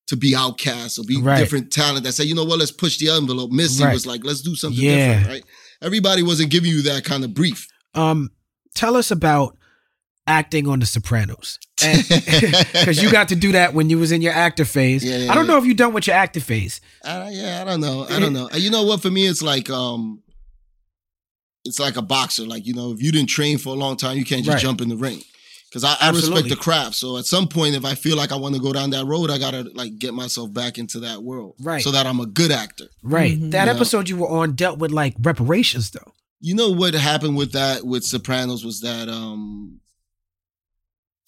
to 0.07 0.17
be 0.17 0.35
outcast 0.37 0.99
or 0.99 1.05
be 1.05 1.21
Right. 1.21 1.39
different 1.39 1.73
talent 1.73 2.05
that 2.05 2.13
said, 2.13 2.27
you 2.27 2.35
know 2.35 2.45
what, 2.45 2.59
let's 2.59 2.71
push 2.71 2.99
the 2.99 3.09
envelope. 3.11 3.51
Missy 3.51 3.83
Right. 3.85 3.93
was 3.93 4.07
like, 4.07 4.25
let's 4.25 4.41
do 4.41 4.55
something 4.55 4.81
Yeah. 4.83 5.09
different, 5.19 5.27
right? 5.29 5.45
Everybody 5.83 6.23
wasn't 6.23 6.51
giving 6.51 6.71
you 6.71 6.83
that 6.83 7.05
kind 7.05 7.25
of 7.25 7.35
brief. 7.35 7.67
Um, 7.95 8.31
tell 8.75 8.97
us 8.97 9.11
about 9.11 9.57
acting 10.29 10.67
on 10.69 10.79
The 10.81 10.87
Sopranos, 10.87 11.59
because 11.81 13.03
you 13.03 13.11
got 13.11 13.29
to 13.29 13.37
do 13.37 13.53
that 13.53 13.75
when 13.75 13.91
you 13.91 13.99
was 13.99 14.11
in 14.13 14.23
your 14.23 14.33
actor 14.33 14.65
phase. 14.65 15.05
Yeah, 15.05 15.19
yeah, 15.19 15.33
I 15.33 15.35
don't 15.35 15.47
know 15.47 15.57
if 15.59 15.65
you 15.65 15.75
done 15.75 15.93
with 15.93 16.07
your 16.07 16.17
actor 16.17 16.41
phase. 16.41 16.81
I, 17.05 17.31
yeah, 17.31 17.63
I 17.63 17.65
don't 17.65 17.81
know. 17.81 18.07
I 18.09 18.19
don't 18.19 18.33
know. 18.33 18.49
You 18.55 18.71
know 18.71 18.83
what? 18.85 19.03
For 19.03 19.11
me, 19.11 19.27
it's 19.27 19.43
like 19.43 19.71
um, 19.71 20.23
it's 21.65 21.79
like 21.79 21.97
a 21.97 22.03
boxer. 22.03 22.45
Like 22.45 22.67
you 22.67 22.75
know, 22.75 22.93
if 22.93 23.03
you 23.03 23.13
didn't 23.13 23.29
train 23.29 23.59
for 23.59 23.71
a 23.71 23.79
long 23.79 23.97
time, 23.97 24.17
you 24.17 24.25
can't 24.25 24.45
just 24.45 24.55
Right. 24.57 24.63
jump 24.63 24.81
in 24.81 24.89
the 24.89 24.97
ring. 24.97 25.23
Because 25.77 25.97
I, 26.01 26.07
I 26.07 26.11
respect 26.11 26.49
the 26.49 26.57
craft. 26.57 26.95
So 26.95 27.19
at 27.19 27.27
some 27.27 27.47
point, 27.49 27.75
if 27.75 27.85
I 27.85 27.95
feel 27.95 28.17
like 28.17 28.33
I 28.33 28.37
want 28.37 28.55
to 28.55 28.61
go 28.63 28.73
down 28.73 28.89
that 28.91 29.05
road, 29.05 29.31
I 29.31 29.37
gotta 29.37 29.71
like 29.75 29.99
get 29.99 30.15
myself 30.15 30.51
back 30.51 30.79
into 30.79 31.01
that 31.01 31.23
world, 31.23 31.55
Right. 31.61 31.83
So 31.83 31.91
that 31.91 32.07
I'm 32.07 32.19
a 32.19 32.25
good 32.25 32.51
actor. 32.51 32.87
Right. 33.03 33.39
Mhm. 33.39 33.51
That 33.51 33.67
Yeah. 33.69 33.75
episode 33.75 34.09
you 34.09 34.17
were 34.17 34.29
on 34.29 34.55
dealt 34.55 34.79
with 34.79 34.91
like 34.91 35.15
reparations, 35.21 35.91
though. 35.91 36.15
You 36.41 36.55
know 36.55 36.71
what 36.71 36.95
happened 36.95 37.37
with 37.37 37.53
that 37.53 37.85
with 37.85 38.05
Sopranos 38.05 38.65
was 38.65 38.81
that 38.81 39.11
um, 39.11 39.81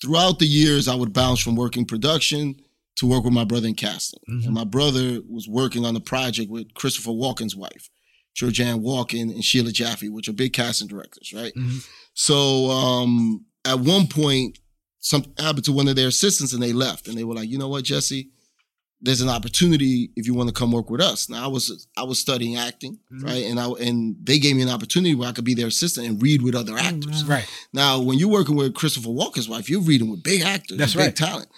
throughout 0.01 0.39
the 0.39 0.47
years, 0.47 0.89
I 0.89 0.95
would 0.95 1.13
bounce 1.13 1.41
from 1.41 1.55
working 1.57 1.85
production 1.85 2.57
to 2.97 3.07
work 3.07 3.25
with 3.25 3.35
my 3.35 3.45
brother 3.45 3.69
in 3.69 3.75
casting. 3.75 4.21
Mhm. 4.31 4.47
And 4.47 4.55
my 4.55 4.65
brother 4.65 5.21
was 5.29 5.47
working 5.47 5.85
on 5.85 5.93
the 5.93 6.01
project 6.01 6.51
with 6.51 6.73
Christopher 6.73 7.11
Walken's 7.11 7.55
wife, 7.55 7.91
Georgianne 8.35 8.81
Walken 8.81 9.31
and 9.31 9.45
Sheila 9.45 9.73
Jaffe, 9.73 10.09
which 10.09 10.27
are 10.29 10.33
big 10.33 10.55
casting 10.55 10.89
directors, 10.89 11.35
right? 11.35 11.53
Mhm. 11.55 11.85
So 12.15 12.71
um, 12.71 13.45
at 13.65 13.81
one 13.81 14.07
point, 14.07 14.59
something 15.01 15.33
happened 15.39 15.65
to 15.65 15.73
one 15.73 15.89
of 15.89 15.97
their 15.97 16.09
assistants 16.09 16.53
and 16.53 16.63
they 16.63 16.73
left. 16.73 17.09
And 17.09 17.17
they 17.17 17.25
were 17.25 17.35
like, 17.35 17.49
you 17.49 17.59
know 17.59 17.69
what, 17.69 17.85
Jesse? 17.85 18.31
There's 19.01 19.21
an 19.21 19.29
opportunity 19.29 20.11
if 20.17 20.27
you 20.27 20.35
want 20.35 20.49
to 20.49 20.53
come 20.53 20.73
work 20.73 20.91
with 20.91 21.01
us. 21.01 21.29
Now 21.29 21.45
I 21.45 21.47
was 21.47 21.87
I 21.97 22.03
was 22.03 22.19
studying 22.19 22.57
acting, 22.57 22.99
Mhm. 23.13 23.23
right? 23.23 23.45
And 23.45 23.61
I 23.61 23.69
and 23.69 24.17
they 24.25 24.41
gave 24.41 24.57
me 24.57 24.63
an 24.63 24.69
opportunity 24.69 25.15
where 25.15 25.29
I 25.29 25.33
could 25.33 25.45
be 25.45 25.55
their 25.55 25.69
assistant 25.69 26.09
and 26.09 26.21
read 26.21 26.43
with 26.43 26.57
other 26.57 26.77
actors. 26.77 27.23
wow. 27.23 27.29
Right. 27.37 27.47
Now, 27.73 28.01
when 28.01 28.19
you're 28.19 28.29
working 28.29 28.57
with 28.57 28.75
Christopher 28.75 29.11
Walken's 29.11 29.49
wife, 29.49 29.71
you're 29.71 29.81
reading 29.81 30.11
with 30.11 30.25
big 30.25 30.41
actors, 30.43 30.79
That's 30.79 30.95
big 30.95 31.01
right. 31.01 31.17
talent. 31.17 31.49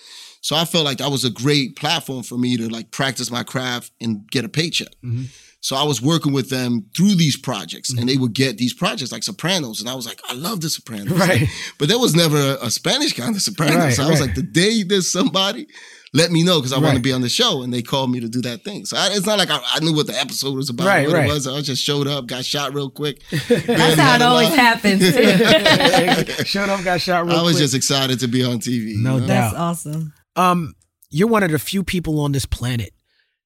So 0.43 0.55
I 0.55 0.67
felt 0.67 0.85
like 0.85 0.99
that 0.99 1.11
was 1.11 1.25
a 1.25 1.31
great 1.31 1.77
platform 1.77 2.23
for 2.25 2.37
me 2.37 2.59
to 2.59 2.69
like 2.69 2.91
practice 2.91 3.31
my 3.31 3.43
craft 3.43 3.93
and 4.03 4.31
get 4.31 4.45
a 4.45 4.49
paycheck. 4.51 4.95
Mhm. 5.03 5.29
So 5.63 5.77
I 5.77 5.83
was 5.83 6.01
working 6.01 6.33
with 6.33 6.49
them 6.49 6.87
through 6.97 7.17
these 7.17 7.37
projects, 7.37 7.91
Mm-hmm. 7.91 8.01
and 8.01 8.09
they 8.09 8.17
would 8.17 8.33
get 8.33 8.57
these 8.59 8.73
projects 8.73 9.13
like 9.13 9.23
Sopranos, 9.23 9.81
and 9.81 9.89
I 9.91 9.95
was 9.95 10.07
like, 10.07 10.21
I 10.29 10.35
love 10.35 10.61
the 10.63 10.71
Sopranos, 10.71 11.13
Right. 11.19 11.49
But 11.79 11.89
there 11.89 11.99
was 11.99 12.15
never 12.15 12.37
a, 12.37 12.67
a 12.67 12.71
Spanish 12.71 13.13
kind 13.15 13.37
of 13.37 13.43
Sopranos. 13.43 13.77
Right, 13.77 13.93
so 13.95 14.05
I 14.05 14.11
was 14.11 14.21
like, 14.21 14.35
the 14.35 14.43
day 14.43 14.83
there's 14.85 15.13
somebody, 15.13 15.67
let 16.13 16.33
me 16.33 16.43
know 16.43 16.59
because 16.59 16.73
I 16.73 16.79
want 16.79 16.97
to 16.97 17.03
be 17.03 17.13
on 17.13 17.21
the 17.21 17.29
show, 17.29 17.63
and 17.63 17.73
they 17.75 17.83
called 17.83 18.11
me 18.11 18.21
to 18.21 18.29
do 18.29 18.41
that 18.43 18.65
thing. 18.65 18.85
So 18.87 18.97
I, 18.97 19.09
it's 19.13 19.27
not 19.27 19.39
like 19.39 19.51
I, 19.51 19.61
I 19.75 19.81
knew 19.81 19.95
what 19.95 20.07
the 20.07 20.19
episode 20.19 20.57
was 20.57 20.71
about, 20.71 20.87
Right, 20.87 21.07
what 21.07 21.15
right. 21.17 21.27
it 21.29 21.33
was. 21.33 21.47
I 21.47 21.61
just 21.61 21.85
showed 21.85 22.09
up, 22.09 22.27
got 22.27 22.45
shot 22.45 22.73
real 22.75 22.89
quick. 22.91 23.23
That's 23.49 24.01
how 24.01 24.15
it 24.17 24.23
always 24.23 24.49
happens. 24.49 25.03
Showed 26.49 26.69
up, 26.69 26.83
got 26.85 27.01
shot 27.01 27.27
real 27.27 27.37
I 27.37 27.43
was 27.43 27.53
quick. 27.53 27.63
just 27.65 27.75
excited 27.75 28.19
to 28.21 28.29
be 28.29 28.43
on 28.45 28.59
TV. 28.61 28.95
No 28.97 29.17
you 29.17 29.21
know? 29.23 29.27
doubt. 29.27 29.51
That's 29.53 29.55
awesome. 29.57 30.13
um, 30.37 30.75
you're 31.11 31.29
one 31.29 31.43
of 31.43 31.51
the 31.51 31.59
few 31.59 31.83
people 31.85 32.21
on 32.21 32.33
this 32.33 32.47
planet 32.47 32.93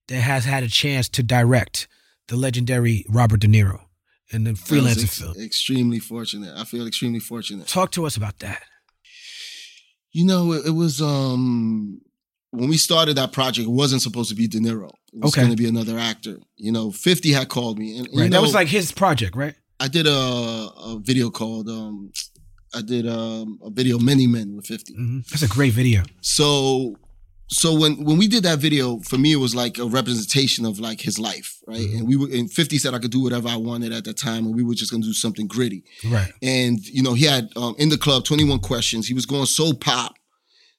that 0.08 0.20
has 0.20 0.44
had 0.44 0.62
a 0.62 0.68
chance 0.68 1.08
to 1.10 1.22
direct 1.22 1.88
the 2.28 2.36
legendary 2.36 3.04
Robert 3.08 3.40
De 3.40 3.46
Niro 3.48 3.80
in 4.30 4.44
the 4.44 4.52
freelancer 4.52 5.04
ex- 5.04 5.18
film. 5.20 5.34
Extremely 5.38 5.98
fortunate. 5.98 6.52
I 6.56 6.64
feel 6.64 6.86
extremely 6.86 7.20
fortunate. 7.20 7.66
Talk 7.68 7.90
to 7.92 8.06
us 8.06 8.16
about 8.16 8.38
that. 8.40 8.62
You 10.12 10.24
know, 10.24 10.52
it, 10.52 10.66
it 10.66 10.70
was 10.70 11.00
um 11.02 12.00
when 12.50 12.68
we 12.68 12.76
started 12.76 13.16
that 13.16 13.32
project, 13.32 13.66
it 13.66 13.70
wasn't 13.72 14.00
supposed 14.00 14.28
to 14.30 14.36
be 14.36 14.46
De 14.46 14.58
Niro. 14.60 14.90
It 15.12 15.20
was 15.22 15.32
Okay. 15.32 15.40
going 15.42 15.50
to 15.50 15.60
be 15.60 15.68
another 15.68 15.98
actor. 15.98 16.38
You 16.56 16.70
know, 16.70 16.92
50 16.92 17.32
had 17.32 17.48
called 17.48 17.78
me. 17.80 17.98
And, 17.98 18.06
and, 18.06 18.16
Right. 18.16 18.24
you 18.26 18.30
that 18.30 18.40
was 18.40 18.54
like 18.54 18.68
his 18.68 18.92
project, 18.92 19.34
right? 19.34 19.54
I 19.80 19.88
did 19.88 20.06
a, 20.06 20.12
a 20.12 21.00
video 21.02 21.30
called, 21.30 21.68
um, 21.68 22.12
I 22.72 22.80
did 22.82 23.08
um, 23.08 23.58
a 23.60 23.70
video 23.70 23.98
Many 23.98 24.28
Men 24.28 24.54
with 24.54 24.66
50. 24.66 24.94
hmm 24.94 25.18
That's 25.30 25.42
a 25.42 25.48
great 25.48 25.72
video. 25.72 26.04
So 26.20 26.94
so 27.54 27.72
when 27.78 28.02
when 28.04 28.18
we 28.18 28.26
did 28.28 28.42
that 28.44 28.58
video, 28.58 28.98
for 29.00 29.18
me 29.18 29.32
it 29.32 29.36
was 29.46 29.54
like 29.54 29.78
a 29.78 29.86
representation 29.86 30.64
of 30.66 30.78
like 30.80 31.00
his 31.00 31.18
life, 31.18 31.58
right? 31.66 31.78
Mm-hmm. 31.80 31.98
And 31.98 32.08
we 32.08 32.16
were 32.16 32.28
and 32.32 32.50
50 32.52 32.78
said 32.78 32.94
I 32.94 32.98
could 32.98 33.10
do 33.12 33.22
whatever 33.22 33.48
I 33.48 33.56
wanted 33.56 33.92
at 33.92 34.04
that 34.04 34.18
time, 34.18 34.46
and 34.46 34.54
we 34.54 34.62
were 34.64 34.74
just 34.74 34.90
gonna 34.90 35.04
do 35.04 35.12
something 35.12 35.46
gritty. 35.46 35.84
Right. 36.10 36.32
And 36.42 36.78
you 36.86 37.02
know, 37.02 37.14
he 37.14 37.24
had 37.26 37.48
um, 37.56 37.74
in 37.78 37.88
the 37.90 37.98
club 37.98 38.24
21 38.24 38.58
questions. 38.60 39.06
He 39.06 39.14
was 39.14 39.26
going 39.26 39.46
so 39.46 39.72
pop 39.72 40.14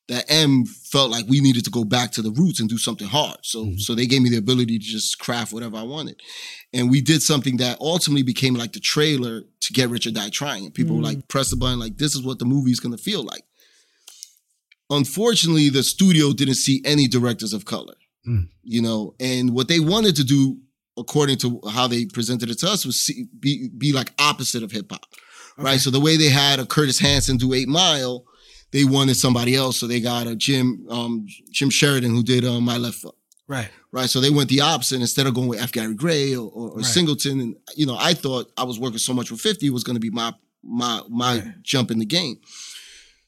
that 0.08 0.26
M 0.30 0.66
felt 0.66 1.10
like 1.10 1.26
we 1.28 1.40
needed 1.42 1.64
to 1.66 1.72
go 1.72 1.84
back 1.84 2.12
to 2.12 2.22
the 2.22 2.30
roots 2.30 2.60
and 2.60 2.70
do 2.70 2.78
something 2.78 3.08
hard. 3.08 3.38
So 3.42 3.66
Mm-hmm. 3.66 3.78
so 3.80 3.96
they 3.96 4.06
gave 4.06 4.22
me 4.22 4.30
the 4.30 4.38
ability 4.38 4.78
to 4.78 4.86
just 4.86 5.18
craft 5.18 5.52
whatever 5.54 5.78
I 5.78 5.84
wanted. 5.84 6.22
And 6.74 6.92
we 6.92 7.02
did 7.02 7.24
something 7.24 7.58
that 7.58 7.80
ultimately 7.82 8.22
became 8.24 8.54
like 8.54 8.74
the 8.74 8.80
trailer 8.80 9.42
to 9.62 9.74
Get 9.74 9.90
Rich 9.90 10.06
or 10.08 10.12
Die 10.12 10.30
Trying. 10.30 10.66
And 10.66 10.74
people 10.74 10.96
were 10.96 11.02
Mm. 11.02 11.06
like 11.12 11.28
press 11.28 11.50
the 11.50 11.56
button, 11.56 11.80
like 11.80 11.98
this 11.98 12.14
is 12.16 12.22
what 12.22 12.38
the 12.38 12.46
movie's 12.46 12.80
gonna 12.80 12.98
feel 12.98 13.24
like. 13.24 13.44
Unfortunately, 14.90 15.70
the 15.70 15.84
studio 15.84 16.32
didn't 16.34 16.56
see 16.56 16.82
any 16.86 17.08
directors 17.08 17.54
of 17.54 17.66
color. 17.66 17.96
Mm. 18.28 18.50
You 18.64 18.82
know, 18.82 19.16
and 19.20 19.52
what 19.54 19.68
they 19.68 19.80
wanted 19.80 20.16
to 20.18 20.24
do, 20.24 20.58
according 20.98 21.38
to 21.40 21.60
how 21.72 21.88
they 21.88 22.06
presented 22.06 22.50
it 22.50 22.60
to 22.60 22.68
us, 22.68 22.86
was 22.86 23.00
see, 23.00 23.26
be 23.40 23.70
be 23.78 23.92
like 23.94 24.12
opposite 24.20 24.64
of 24.64 24.72
hip 24.72 24.92
hop. 24.92 25.06
Right. 25.58 25.80
So 25.80 25.90
the 25.90 26.00
way 26.00 26.18
they 26.18 26.30
had 26.30 26.60
a 26.60 26.66
Curtis 26.66 27.00
Hanson 27.00 27.38
do 27.38 27.54
Eight 27.54 27.68
Mile, 27.68 28.26
they 28.72 28.84
wanted 28.84 29.16
somebody 29.16 29.56
else. 29.56 29.78
So 29.78 29.88
they 29.88 30.02
got 30.02 30.28
a 30.28 30.36
Jim 30.36 30.86
um, 30.90 31.26
Jim 31.52 31.70
Sheridan 31.70 32.12
who 32.12 32.24
did 32.24 32.44
um, 32.46 32.64
My 32.66 32.78
Left 32.78 32.98
Foot. 32.98 33.16
Right. 33.48 33.70
Right. 33.92 34.10
So 34.10 34.20
they 34.20 34.32
went 34.32 34.50
the 34.50 34.62
opposite 34.62 35.00
instead 35.02 35.28
of 35.28 35.36
going 35.36 35.48
with 35.48 35.62
F. 35.62 35.72
Gary 35.72 35.94
Gray 35.94 36.36
or, 36.36 36.50
or, 36.50 36.70
or 36.72 36.76
Right. 36.78 36.86
Singleton. 36.86 37.40
And 37.40 37.56
you 37.76 37.86
know, 37.86 37.96
I 37.98 38.14
thought 38.16 38.52
I 38.58 38.64
was 38.64 38.80
working 38.80 38.98
so 38.98 39.14
much 39.14 39.30
with 39.32 39.40
50 39.40 39.68
it 39.68 39.70
was 39.70 39.84
gonna 39.84 40.00
be 40.00 40.10
my 40.10 40.34
my 40.64 41.02
my 41.10 41.36
Right. 41.40 41.64
jump 41.64 41.92
in 41.92 42.00
the 42.00 42.06
game. 42.06 42.38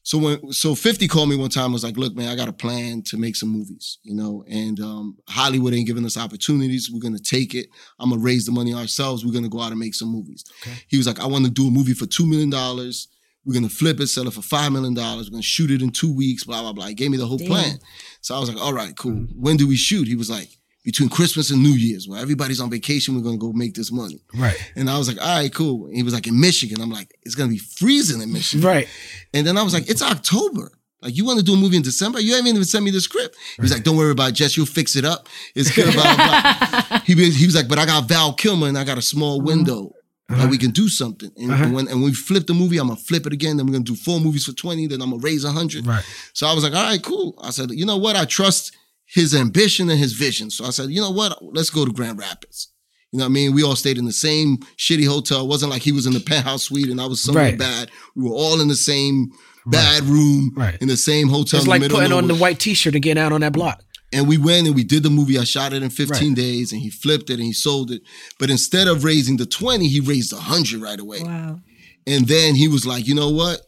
So 0.08 0.16
when 0.16 0.52
so 0.54 0.74
50 0.74 1.06
called 1.06 1.28
me 1.28 1.36
one 1.36 1.50
time, 1.50 1.70
was 1.70 1.84
like, 1.84 1.98
look, 1.98 2.16
man, 2.16 2.30
I 2.30 2.34
got 2.34 2.48
a 2.48 2.52
plan 2.54 3.02
to 3.08 3.18
make 3.18 3.36
some 3.36 3.50
movies, 3.50 3.98
you 4.04 4.14
know, 4.14 4.42
and 4.48 4.80
um, 4.80 5.18
Hollywood 5.28 5.74
ain't 5.74 5.86
giving 5.86 6.06
us 6.06 6.16
opportunities. 6.16 6.90
We're 6.90 7.02
gonna 7.02 7.18
take 7.18 7.54
it. 7.54 7.66
I'm 8.00 8.08
gonna 8.08 8.22
raise 8.22 8.46
the 8.46 8.52
money 8.52 8.72
ourselves. 8.72 9.22
We're 9.22 9.34
gonna 9.34 9.50
go 9.50 9.60
out 9.60 9.70
and 9.70 9.78
make 9.78 9.94
some 9.94 10.08
movies. 10.08 10.46
Okay. 10.62 10.78
He 10.88 10.96
was 10.96 11.06
like, 11.06 11.20
I 11.20 11.26
want 11.26 11.44
to 11.44 11.50
do 11.50 11.68
a 11.68 11.70
movie 11.70 11.92
for 11.92 12.06
two 12.06 12.24
million 12.26 12.48
dollars. 12.48 13.08
We're 13.44 13.52
gonna 13.52 13.68
flip 13.68 14.00
it, 14.00 14.06
sell 14.06 14.26
it 14.26 14.32
for 14.32 14.40
five 14.40 14.72
million 14.72 14.94
dollars. 14.94 15.26
We're 15.26 15.32
gonna 15.32 15.42
shoot 15.42 15.70
it 15.70 15.82
in 15.82 15.90
two 15.90 16.16
weeks. 16.16 16.44
Blah 16.44 16.62
blah 16.62 16.72
blah. 16.72 16.86
He 16.86 16.94
gave 16.94 17.10
me 17.10 17.18
the 17.18 17.26
whole 17.26 17.36
Damn. 17.36 17.48
plan. 17.48 17.78
So 18.22 18.34
I 18.34 18.38
was 18.38 18.48
like, 18.48 18.64
all 18.64 18.72
right, 18.72 18.96
cool. 18.96 19.26
When 19.36 19.58
do 19.58 19.68
we 19.68 19.76
shoot? 19.76 20.08
He 20.08 20.16
was 20.16 20.30
like, 20.30 20.48
between 20.88 21.10
Christmas 21.10 21.50
and 21.50 21.62
New 21.62 21.76
Year's, 21.86 22.08
where 22.08 22.18
everybody's 22.18 22.60
on 22.60 22.70
vacation, 22.70 23.14
we're 23.14 23.20
gonna 23.28 23.36
go 23.36 23.52
make 23.52 23.74
this 23.74 23.92
money. 23.92 24.22
Right. 24.34 24.56
And 24.74 24.88
I 24.88 24.96
was 24.96 25.06
like, 25.06 25.20
all 25.20 25.36
right, 25.38 25.52
cool. 25.52 25.84
And 25.86 25.94
he 25.94 26.02
was 26.02 26.14
like, 26.14 26.26
in 26.26 26.40
Michigan. 26.40 26.80
I'm 26.80 26.90
like, 26.90 27.14
it's 27.24 27.34
gonna 27.34 27.50
be 27.50 27.58
freezing 27.58 28.22
in 28.22 28.32
Michigan. 28.32 28.66
Right. 28.66 28.88
And 29.34 29.46
then 29.46 29.58
I 29.58 29.62
was 29.62 29.74
like, 29.74 29.90
it's 29.90 30.00
October. 30.00 30.72
Like, 31.02 31.14
you 31.14 31.26
want 31.26 31.38
to 31.40 31.44
do 31.44 31.52
a 31.52 31.56
movie 31.56 31.76
in 31.76 31.82
December? 31.82 32.20
You 32.20 32.32
haven't 32.36 32.48
even 32.48 32.64
sent 32.64 32.84
me 32.86 32.90
the 32.90 33.02
script. 33.02 33.36
He 33.56 33.60
was 33.62 33.70
like, 33.72 33.84
don't 33.84 33.96
worry 33.98 34.10
about 34.12 34.30
it, 34.30 34.36
Jess. 34.36 34.56
You'll 34.56 34.64
fix 34.80 34.96
it 34.96 35.04
up. 35.04 35.28
It's 35.54 35.70
good. 35.76 35.92
Blah, 35.94 36.16
blah. 36.16 36.98
he, 37.04 37.14
was, 37.14 37.36
he 37.36 37.44
was 37.46 37.54
like, 37.54 37.68
but 37.68 37.78
I 37.78 37.84
got 37.86 38.08
Val 38.08 38.32
Kilmer 38.32 38.66
and 38.66 38.76
I 38.78 38.82
got 38.82 38.96
a 38.98 39.02
small 39.02 39.40
window 39.42 39.92
that 40.28 40.50
we 40.50 40.58
can 40.58 40.70
do 40.72 40.88
something. 40.88 41.30
And, 41.36 41.52
Uh-huh. 41.52 41.68
when, 41.68 41.86
and 41.86 42.00
when 42.00 42.10
we 42.10 42.14
flip 42.14 42.46
the 42.48 42.54
movie, 42.54 42.78
I'm 42.78 42.88
going 42.88 42.98
to 42.98 43.04
flip 43.04 43.26
it 43.26 43.32
again. 43.32 43.56
Then 43.58 43.66
we're 43.66 43.72
going 43.74 43.84
to 43.84 43.92
do 43.92 43.96
four 43.96 44.18
movies 44.18 44.44
for 44.46 44.52
20. 44.52 44.88
Then 44.88 45.00
I'm 45.02 45.10
going 45.10 45.20
to 45.20 45.24
raise 45.24 45.44
a 45.44 45.48
100. 45.48 45.86
Right. 45.86 46.04
So 46.32 46.48
I 46.48 46.52
was 46.54 46.64
like, 46.64 46.74
all 46.74 46.82
right, 46.82 47.02
cool. 47.02 47.34
I 47.44 47.50
said, 47.50 47.70
you 47.70 47.86
know 47.86 47.96
what? 47.98 48.16
I 48.16 48.24
trust 48.24 48.76
his 49.14 49.34
ambition 49.34 49.88
and 49.90 49.98
his 49.98 50.12
vision. 50.12 50.50
So 50.50 50.64
I 50.64 50.70
said, 50.70 50.90
you 50.90 51.00
know 51.00 51.10
what? 51.10 51.38
Let's 51.42 51.70
go 51.70 51.84
to 51.84 51.92
Grand 51.92 52.18
Rapids. 52.18 52.68
You 53.10 53.18
know 53.18 53.24
what 53.24 53.30
I 53.30 53.32
mean? 53.32 53.54
We 53.54 53.62
all 53.62 53.74
stayed 53.76 53.96
in 53.96 54.04
the 54.04 54.12
same 54.12 54.58
shitty 54.76 55.06
hotel. 55.08 55.44
It 55.44 55.48
wasn't 55.48 55.70
like 55.72 55.80
he 55.82 55.92
was 55.92 56.06
in 56.06 56.12
the 56.12 56.20
penthouse 56.20 56.64
suite 56.64 56.90
and 56.90 57.00
I 57.00 57.06
was 57.06 57.22
somewhere 57.22 57.44
Right. 57.44 57.58
bad. 57.58 57.90
We 58.14 58.24
were 58.24 58.34
all 58.34 58.60
in 58.60 58.68
the 58.68 58.76
same 58.76 59.30
bad 59.66 60.02
room 60.04 60.52
Right. 60.54 60.76
in 60.82 60.88
the 60.88 60.96
same 60.96 61.28
hotel. 61.28 61.58
It's 61.60 61.64
in 61.66 61.70
like 61.70 61.80
middle 61.80 61.96
putting 61.98 62.12
on 62.12 62.28
the 62.28 62.34
white 62.34 62.58
T-shirt 62.60 62.94
and 62.94 63.02
getting 63.02 63.22
out 63.22 63.32
on 63.32 63.40
that 63.40 63.54
block. 63.54 63.82
And 64.12 64.28
we 64.28 64.36
went 64.36 64.66
and 64.66 64.76
we 64.76 64.84
did 64.84 65.02
the 65.02 65.10
movie. 65.10 65.38
I 65.38 65.44
shot 65.44 65.72
it 65.72 65.82
in 65.82 65.88
15 65.90 66.28
Right. 66.30 66.36
days 66.36 66.72
and 66.72 66.82
he 66.82 66.90
flipped 66.90 67.30
it 67.30 67.34
and 67.34 67.44
he 67.44 67.52
sold 67.54 67.90
it. 67.90 68.02
But 68.38 68.50
instead 68.50 68.88
of 68.88 69.04
raising 69.04 69.38
the 69.38 69.46
20, 69.46 69.88
he 69.88 70.00
raised 70.00 70.32
100 70.34 70.80
right 70.82 71.00
away. 71.00 71.20
Wow. 71.22 71.60
And 72.06 72.26
then 72.28 72.54
he 72.56 72.68
was 72.68 72.84
like, 72.86 73.06
you 73.08 73.14
know 73.14 73.30
what? 73.30 73.62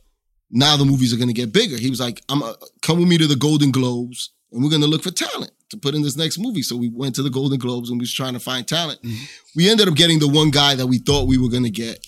Now 0.50 0.76
the 0.76 0.84
movies 0.84 1.12
are 1.14 1.16
going 1.16 1.28
to 1.28 1.34
get 1.34 1.52
bigger. 1.52 1.76
He 1.78 1.88
was 1.88 2.00
like, 2.00 2.20
I'm 2.28 2.42
uh, 2.42 2.54
come 2.82 2.98
with 2.98 3.08
me 3.08 3.16
to 3.18 3.26
the 3.26 3.36
Golden 3.36 3.70
Globes 3.70 4.30
and 4.52 4.62
we're 4.62 4.70
going 4.70 4.82
to 4.82 4.88
look 4.88 5.02
for 5.02 5.10
talent 5.10 5.52
to 5.70 5.76
put 5.76 5.94
in 5.94 6.02
this 6.02 6.16
next 6.16 6.38
movie. 6.38 6.62
So 6.62 6.76
we 6.76 6.88
went 6.88 7.14
to 7.16 7.22
the 7.22 7.30
Golden 7.30 7.58
Globes 7.58 7.90
and 7.90 7.98
we 7.98 8.02
was 8.02 8.12
trying 8.12 8.34
to 8.34 8.40
find 8.40 8.66
talent. 8.66 9.00
Mm-hmm. 9.02 9.24
We 9.56 9.70
ended 9.70 9.88
up 9.88 9.94
getting 9.94 10.18
the 10.18 10.28
one 10.28 10.50
guy 10.50 10.74
that 10.74 10.86
we 10.86 10.98
thought 10.98 11.28
we 11.28 11.38
were 11.38 11.48
going 11.48 11.64
to 11.64 11.70
get. 11.70 12.04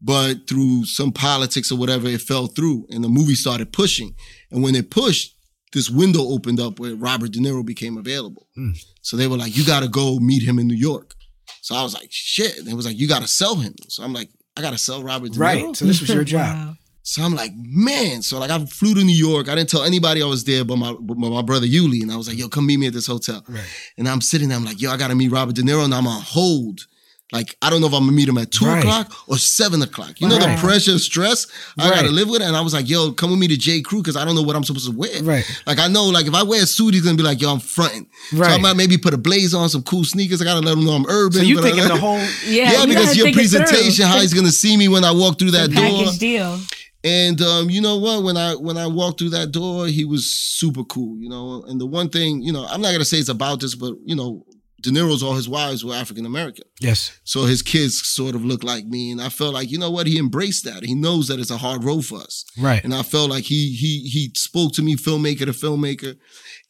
But 0.00 0.48
through 0.48 0.86
some 0.86 1.12
politics 1.12 1.70
or 1.70 1.78
whatever, 1.78 2.08
it 2.08 2.20
fell 2.20 2.48
through 2.48 2.86
and 2.90 3.04
the 3.04 3.08
movie 3.08 3.34
started 3.34 3.72
pushing. 3.72 4.14
And 4.50 4.62
when 4.62 4.74
it 4.74 4.90
pushed, 4.90 5.36
this 5.72 5.88
window 5.88 6.22
opened 6.22 6.60
up 6.60 6.80
where 6.80 6.94
Robert 6.94 7.30
De 7.32 7.38
Niro 7.38 7.64
became 7.64 7.96
available. 7.96 8.48
Hmm. 8.54 8.72
So 9.00 9.16
they 9.16 9.26
were 9.26 9.36
like, 9.36 9.56
you 9.56 9.64
got 9.64 9.80
to 9.80 9.88
go 9.88 10.18
meet 10.18 10.42
him 10.42 10.58
in 10.58 10.66
New 10.66 10.74
York. 10.74 11.14
So 11.60 11.74
I 11.76 11.82
was 11.82 11.94
like, 11.94 12.08
shit. 12.10 12.58
And 12.58 12.68
it 12.68 12.74
was 12.74 12.84
like, 12.84 12.98
you 12.98 13.08
got 13.08 13.22
to 13.22 13.28
sell 13.28 13.54
him. 13.56 13.74
So 13.88 14.02
I'm 14.02 14.12
like, 14.12 14.28
I 14.56 14.60
got 14.60 14.72
to 14.72 14.78
sell 14.78 15.02
Robert 15.02 15.32
De 15.32 15.38
Niro. 15.38 15.40
Right. 15.40 15.76
So 15.76 15.84
this 15.84 16.00
was 16.00 16.10
your 16.10 16.24
job. 16.24 16.56
Wow. 16.56 16.74
So 17.04 17.22
I'm 17.22 17.34
like, 17.34 17.52
man. 17.56 18.22
So 18.22 18.38
like 18.38 18.50
I 18.50 18.64
flew 18.66 18.94
to 18.94 19.02
New 19.02 19.14
York. 19.16 19.48
I 19.48 19.54
didn't 19.54 19.70
tell 19.70 19.82
anybody 19.82 20.22
I 20.22 20.26
was 20.26 20.44
there 20.44 20.64
but 20.64 20.76
my 20.76 20.92
but 21.00 21.16
my 21.18 21.42
brother 21.42 21.66
Yuli. 21.66 22.02
And 22.02 22.12
I 22.12 22.16
was 22.16 22.28
like, 22.28 22.38
yo, 22.38 22.48
come 22.48 22.66
meet 22.66 22.76
me 22.78 22.86
at 22.86 22.92
this 22.92 23.06
hotel. 23.06 23.42
Right. 23.48 23.64
And 23.98 24.08
I'm 24.08 24.20
sitting 24.20 24.48
there, 24.48 24.56
I'm 24.58 24.64
like, 24.64 24.80
yo, 24.80 24.90
I 24.90 24.96
gotta 24.96 25.14
meet 25.14 25.30
Robert 25.30 25.54
De 25.56 25.62
Niro. 25.62 25.84
And 25.84 25.94
I'm 25.94 26.06
on 26.06 26.22
hold. 26.22 26.86
Like, 27.32 27.56
I 27.62 27.70
don't 27.70 27.80
know 27.80 27.86
if 27.86 27.94
I'm 27.94 28.00
gonna 28.00 28.12
meet 28.12 28.28
him 28.28 28.36
at 28.36 28.50
two 28.50 28.66
Right. 28.66 28.80
o'clock 28.80 29.10
or 29.26 29.38
seven 29.38 29.80
o'clock. 29.80 30.20
You 30.20 30.28
know 30.28 30.36
Right. 30.36 30.54
the 30.54 30.60
pressure, 30.64 30.98
stress 30.98 31.46
I 31.78 31.88
gotta 31.88 32.10
live 32.10 32.28
with. 32.28 32.42
It. 32.42 32.44
And 32.44 32.54
I 32.56 32.60
was 32.60 32.74
like, 32.74 32.88
yo, 32.90 33.10
come 33.12 33.30
with 33.30 33.38
me 33.40 33.48
to 33.48 33.56
J. 33.56 33.80
Crew 33.80 34.00
because 34.02 34.16
I 34.16 34.24
don't 34.26 34.34
know 34.34 34.42
what 34.42 34.54
I'm 34.54 34.62
supposed 34.64 34.84
to 34.88 34.96
wear. 34.96 35.22
Right. 35.22 35.44
Like 35.66 35.78
I 35.80 35.88
know, 35.88 36.04
like 36.04 36.26
if 36.26 36.34
I 36.34 36.42
wear 36.42 36.62
a 36.62 36.66
suit, 36.66 36.92
he's 36.94 37.02
gonna 37.02 37.16
be 37.16 37.22
like, 37.22 37.40
yo, 37.40 37.50
I'm 37.52 37.58
fronting. 37.60 38.06
Right. 38.34 38.48
So 38.50 38.54
I 38.54 38.58
might 38.58 38.76
maybe 38.76 38.96
put 38.98 39.14
a 39.14 39.18
blaze 39.18 39.54
on, 39.54 39.68
some 39.70 39.82
cool 39.82 40.04
sneakers. 40.04 40.40
I 40.42 40.44
gotta 40.44 40.60
let 40.60 40.76
him 40.76 40.84
know 40.84 40.92
I'm 40.92 41.06
urban. 41.08 41.40
So 41.40 41.44
you 41.46 41.54
but 41.56 41.64
I- 41.64 41.70
thinking 41.70 41.88
the 41.88 41.96
whole 41.96 42.18
Yeah, 42.46 42.70
yeah, 42.72 42.80
you 42.82 42.86
because 42.88 43.16
your 43.16 43.24
think 43.24 43.38
it 43.38 43.48
through. 43.48 43.58
presentation, 43.60 44.06
how 44.06 44.20
he's 44.20 44.34
gonna 44.34 44.52
see 44.52 44.76
me 44.76 44.86
when 44.88 45.02
I 45.02 45.10
walk 45.10 45.38
through 45.38 45.52
that 45.52 45.70
door. 45.72 45.84
Package 46.04 46.18
deal. 46.18 46.60
And 47.04 47.40
um, 47.42 47.68
you 47.70 47.80
know 47.80 47.96
what? 47.98 48.22
When 48.22 48.36
I 48.36 48.54
when 48.54 48.76
I 48.78 48.86
walked 48.86 49.18
through 49.18 49.30
that 49.30 49.50
door, 49.52 49.86
he 49.86 50.04
was 50.04 50.26
super 50.26 50.84
cool. 50.84 51.18
You 51.20 51.28
know, 51.28 51.64
and 51.66 51.80
the 51.80 51.86
one 51.86 52.08
thing, 52.08 52.42
you 52.42 52.52
know, 52.52 52.64
I'm 52.66 52.80
not 52.80 52.92
gonna 52.92 53.04
say 53.04 53.18
it's 53.18 53.28
about 53.28 53.60
this, 53.60 53.74
but 53.74 53.94
you 54.04 54.14
know, 54.14 54.44
De 54.82 54.90
Niro's 54.90 55.22
all 55.22 55.34
his 55.34 55.48
wives 55.48 55.84
were 55.84 55.94
African 55.94 56.26
American, 56.26 56.64
Yes. 56.80 57.12
so 57.24 57.44
his 57.44 57.62
kids 57.62 58.00
sort 58.04 58.34
of 58.34 58.44
look 58.44 58.62
like 58.64 58.84
me, 58.86 59.10
and 59.12 59.20
I 59.20 59.28
felt 59.30 59.54
like 59.54 59.70
you 59.70 59.78
know 59.78 59.90
what? 59.90 60.06
He 60.06 60.18
embraced 60.18 60.64
that. 60.64 60.84
He 60.84 60.94
knows 60.94 61.26
that 61.28 61.38
it's 61.40 61.50
a 61.52 61.56
hard 61.56 61.82
road 61.84 62.04
for 62.04 62.18
us, 62.18 62.44
Right. 62.58 62.82
and 62.84 62.92
I 62.94 63.02
felt 63.02 63.30
like 63.30 63.44
he 63.44 63.72
he 63.74 64.08
he 64.08 64.30
spoke 64.36 64.72
to 64.74 64.82
me, 64.82 64.94
filmmaker 64.96 65.38
to 65.46 65.52
filmmaker, 65.52 66.16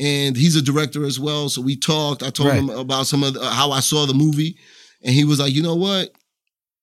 and 0.00 0.36
he's 0.36 0.56
a 0.56 0.62
director 0.62 1.04
as 1.04 1.18
well. 1.20 1.48
So 1.50 1.60
we 1.62 1.76
talked. 1.76 2.22
I 2.22 2.30
told 2.30 2.50
Right. 2.50 2.58
him 2.58 2.70
about 2.70 3.06
some 3.06 3.22
of 3.22 3.34
the, 3.34 3.44
how 3.50 3.70
I 3.70 3.80
saw 3.80 4.06
the 4.06 4.14
movie, 4.14 4.56
and 5.02 5.14
he 5.14 5.24
was 5.24 5.40
like, 5.40 5.52
you 5.54 5.62
know 5.62 5.76
what? 5.76 6.10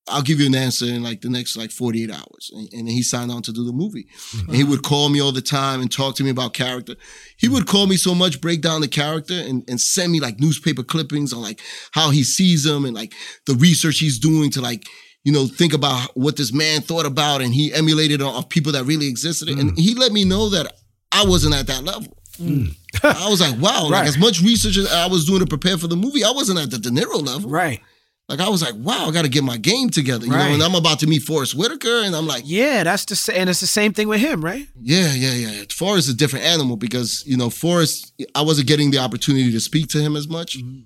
I'll 0.10 0.22
give 0.22 0.39
you 0.39 0.48
an 0.48 0.56
answer 0.56 0.86
in 0.86 1.04
like 1.04 1.22
the 1.22 1.30
next 1.30 1.56
like 1.56 1.72
48 1.72 2.12
hours. 2.12 2.52
And, 2.54 2.69
and 2.74 2.89
he 2.89 3.04
signed 3.04 3.32
on 3.32 3.41
to 3.43 3.52
do 3.52 3.65
the 3.65 3.72
movie. 3.72 4.08
And 4.48 4.56
he 4.56 4.63
would 4.63 4.84
call 4.84 5.10
me 5.10 5.22
all 5.22 5.32
the 5.32 5.41
time 5.41 5.82
and 5.82 5.91
talk 5.91 6.15
to 6.15 6.24
me 6.24 6.30
about 6.30 6.54
character. 6.54 6.95
He 7.38 7.48
would 7.48 7.67
call 7.67 7.88
me 7.88 7.98
so 7.98 8.13
much, 8.15 8.41
break 8.41 8.62
down 8.62 8.82
the 8.82 8.88
character 8.88 9.34
and, 9.34 9.63
and 9.69 9.80
send 9.80 10.12
me 10.12 10.19
like 10.19 10.39
newspaper 10.39 10.84
clippings 10.84 11.34
on 11.34 11.41
like 11.41 11.62
how 11.91 12.10
he 12.10 12.24
sees 12.24 12.63
them 12.63 12.86
and 12.86 12.95
like 12.95 13.13
the 13.45 13.56
research 13.56 14.00
he's 14.00 14.19
doing 14.19 14.52
to 14.52 14.62
like, 14.62 14.86
you 15.24 15.32
know, 15.32 15.48
think 15.48 15.74
about 15.74 16.15
what 16.15 16.38
this 16.38 16.54
man 16.54 16.82
thought 16.82 17.06
about 17.06 17.41
and 17.41 17.54
he 17.54 17.74
emulated 17.74 18.22
on 18.22 18.36
of 18.36 18.50
people 18.50 18.72
that 18.72 18.86
really 18.86 19.08
existed. 19.08 19.50
And 19.50 19.72
mm. 19.72 19.78
he 19.78 19.93
let 19.95 20.12
me 20.12 20.26
know 20.26 20.50
that 20.50 20.74
I 21.12 21.26
wasn't 21.26 21.56
at 21.56 21.67
that 21.67 21.84
level. 21.84 22.17
Mm. 22.39 22.76
I 23.04 23.30
was 23.30 23.41
like, 23.41 23.60
wow, 23.62 23.88
like 23.89 24.08
as 24.08 24.17
much 24.17 24.41
research 24.41 24.78
as 24.78 24.91
I 24.91 25.08
was 25.08 25.26
doing 25.26 25.39
to 25.39 25.45
prepare 25.45 25.78
for 25.78 25.88
the 25.88 25.95
movie, 25.95 26.24
I 26.24 26.32
wasn't 26.32 26.60
at 26.60 26.72
the 26.72 26.78
De 26.78 26.89
Niro 26.89 27.26
level. 27.26 27.50
Right. 27.50 27.82
Like 28.29 28.39
I 28.39 28.47
was 28.47 28.61
like, 28.61 28.75
wow, 28.75 29.07
I 29.07 29.11
got 29.11 29.23
to 29.23 29.29
get 29.29 29.43
my 29.43 29.57
game 29.57 29.89
together, 29.89 30.25
you 30.27 30.31
Right. 30.31 30.49
know. 30.49 30.53
And 30.53 30.61
I'm 30.63 30.75
about 30.75 30.99
to 30.99 31.07
meet 31.07 31.23
Forest 31.23 31.55
Whitaker, 31.55 32.03
and 32.03 32.15
I'm 32.15 32.27
like, 32.27 32.43
Yeah, 32.45 32.83
that's 32.83 33.03
the 33.05 33.35
and 33.37 33.49
it's 33.49 33.59
the 33.59 33.67
same 33.67 33.91
thing 33.91 34.07
with 34.07 34.19
him, 34.21 34.45
right? 34.45 34.67
yeah, 34.79 35.11
yeah, 35.13 35.33
yeah. 35.33 35.63
Forest 35.71 36.07
is 36.07 36.13
a 36.13 36.17
different 36.17 36.45
animal 36.45 36.77
because 36.77 37.23
you 37.25 37.35
know 37.35 37.49
Forest, 37.49 38.13
I 38.35 38.43
wasn't 38.43 38.67
getting 38.67 38.91
the 38.91 38.99
opportunity 38.99 39.51
to 39.51 39.59
speak 39.59 39.87
to 39.89 39.99
him 39.99 40.15
as 40.15 40.27
much. 40.27 40.57
Mm-hmm. 40.59 40.81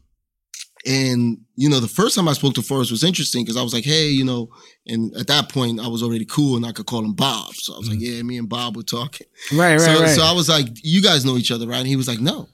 And 0.85 1.37
you 1.55 1.69
know, 1.69 1.79
the 1.79 1.87
first 1.87 2.15
time 2.15 2.27
I 2.27 2.33
spoke 2.33 2.55
to 2.55 2.61
Forest 2.61 2.91
was 2.91 3.03
interesting 3.03 3.43
because 3.43 3.55
I 3.57 3.61
was 3.63 3.73
like, 3.73 3.85
hey, 3.85 4.07
you 4.07 4.25
know, 4.25 4.49
and 4.87 5.15
at 5.15 5.27
that 5.27 5.49
point 5.49 5.79
I 5.79 5.87
was 5.87 6.01
already 6.03 6.25
cool 6.25 6.55
and 6.57 6.65
I 6.65 6.71
could 6.71 6.85
call 6.85 7.03
him 7.05 7.13
Bob. 7.13 7.53
So 7.55 7.73
I 7.73 7.77
was 7.77 7.89
like, 7.89 7.99
mm-hmm. 7.99 8.15
yeah, 8.17 8.23
me 8.23 8.37
and 8.37 8.49
Bob 8.49 8.75
were 8.75 8.83
talking. 8.83 9.27
Right. 9.53 9.77
Right. 9.77 9.81
so, 9.81 10.01
right. 10.01 10.09
so 10.15 10.23
I 10.23 10.33
was 10.33 10.49
like, 10.49 10.67
you 10.83 11.01
guys 11.01 11.23
know 11.25 11.37
each 11.37 11.51
other, 11.51 11.67
right? 11.67 11.79
And 11.79 11.87
he 11.87 11.95
was 11.95 12.07
like, 12.07 12.19
no. 12.19 12.47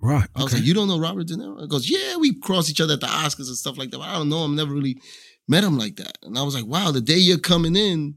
Right. 0.00 0.28
I 0.34 0.42
was 0.42 0.52
okay. 0.52 0.60
like, 0.60 0.66
you 0.66 0.74
don't 0.74 0.88
know 0.88 0.98
Robert 1.00 1.26
De 1.26 1.34
Niro? 1.34 1.60
He 1.60 1.66
goes, 1.68 1.88
yeah, 1.90 2.16
we 2.16 2.34
crossed 2.40 2.70
each 2.70 2.80
other 2.80 2.94
at 2.94 3.00
the 3.00 3.06
Oscars 3.06 3.48
and 3.48 3.56
stuff 3.56 3.78
like 3.78 3.90
that. 3.90 3.98
But 3.98 4.08
I 4.08 4.14
don't 4.14 4.28
know 4.28 4.44
him. 4.44 4.54
Never 4.56 4.72
really 4.74 5.00
met 5.48 5.64
him 5.64 5.78
like 5.78 5.96
that. 5.96 6.18
And 6.22 6.38
I 6.38 6.42
was 6.42 6.54
like, 6.54 6.66
wow, 6.66 6.90
the 6.90 7.00
day 7.00 7.16
you're 7.18 7.38
coming 7.38 7.76
in, 7.76 8.14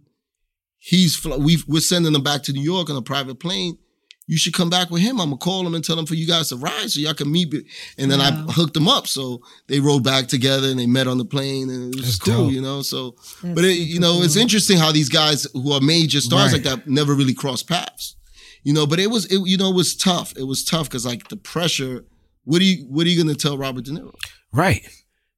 he's 0.78 1.16
fl- 1.16 1.38
we 1.38 1.58
we're 1.68 1.80
sending 1.82 2.14
him 2.16 2.24
back 2.24 2.44
to 2.44 2.54
New 2.54 2.62
York 2.64 2.90
on 2.90 2.96
a 2.96 3.02
private 3.02 3.40
plane. 3.40 3.78
You 4.28 4.38
should 4.38 4.54
come 4.54 4.70
back 4.70 4.92
with 4.92 5.02
him. 5.02 5.20
I'm 5.20 5.30
gonna 5.30 5.38
call 5.38 5.66
him 5.66 5.74
and 5.74 5.84
tell 5.84 5.98
him 5.98 6.06
for 6.06 6.14
you 6.14 6.28
guys 6.28 6.50
to 6.50 6.56
ride 6.56 6.92
so 6.92 7.00
y'all 7.00 7.16
can 7.16 7.32
meet. 7.32 7.52
And 7.98 8.12
then 8.12 8.20
Wow. 8.20 8.46
I 8.48 8.52
hooked 8.52 8.76
them 8.76 8.88
up. 8.88 9.08
So 9.08 9.42
they 9.68 9.80
rode 9.80 10.04
back 10.04 10.28
together 10.28 10.68
and 10.70 10.80
they 10.80 10.86
met 10.86 11.08
on 11.08 11.18
the 11.18 11.26
plane 11.26 11.72
and 11.72 11.92
it 11.94 11.98
was 11.98 12.06
That's 12.06 12.20
cool, 12.20 12.46
dope. 12.46 12.54
you 12.54 12.62
know. 12.62 12.84
So, 12.84 13.16
That's 13.42 13.56
but 13.56 13.66
it, 13.66 13.74
you 13.80 13.94
super 13.96 14.02
know, 14.02 14.22
it's 14.22 14.36
interesting 14.36 14.78
how 14.78 14.92
these 14.92 15.10
guys 15.10 15.48
who 15.54 15.72
are 15.72 15.82
major 15.82 16.22
stars 16.22 16.54
Right. 16.54 16.64
like 16.64 16.82
that 16.84 16.88
never 16.88 17.16
really 17.16 17.34
cross 17.34 17.64
paths. 17.64 18.16
You 18.64 18.74
know. 18.74 18.86
But 18.86 19.00
it 19.00 19.08
was, 19.08 19.26
it, 19.26 19.40
you 19.46 19.58
know, 19.58 19.70
it 19.70 19.76
was 19.76 19.96
tough. 19.96 20.34
It 20.38 20.44
was 20.44 20.64
tough 20.64 20.90
because 20.90 21.06
like 21.06 21.30
the 21.30 21.38
pressure. 21.38 22.06
What 22.46 22.62
are 22.62 22.66
you, 22.66 22.86
what 22.86 23.06
are 23.06 23.10
you 23.10 23.22
gonna 23.22 23.36
tell 23.36 23.58
Robert 23.58 23.86
De 23.86 23.92
Niro? 23.92 24.14
Right. 24.52 24.88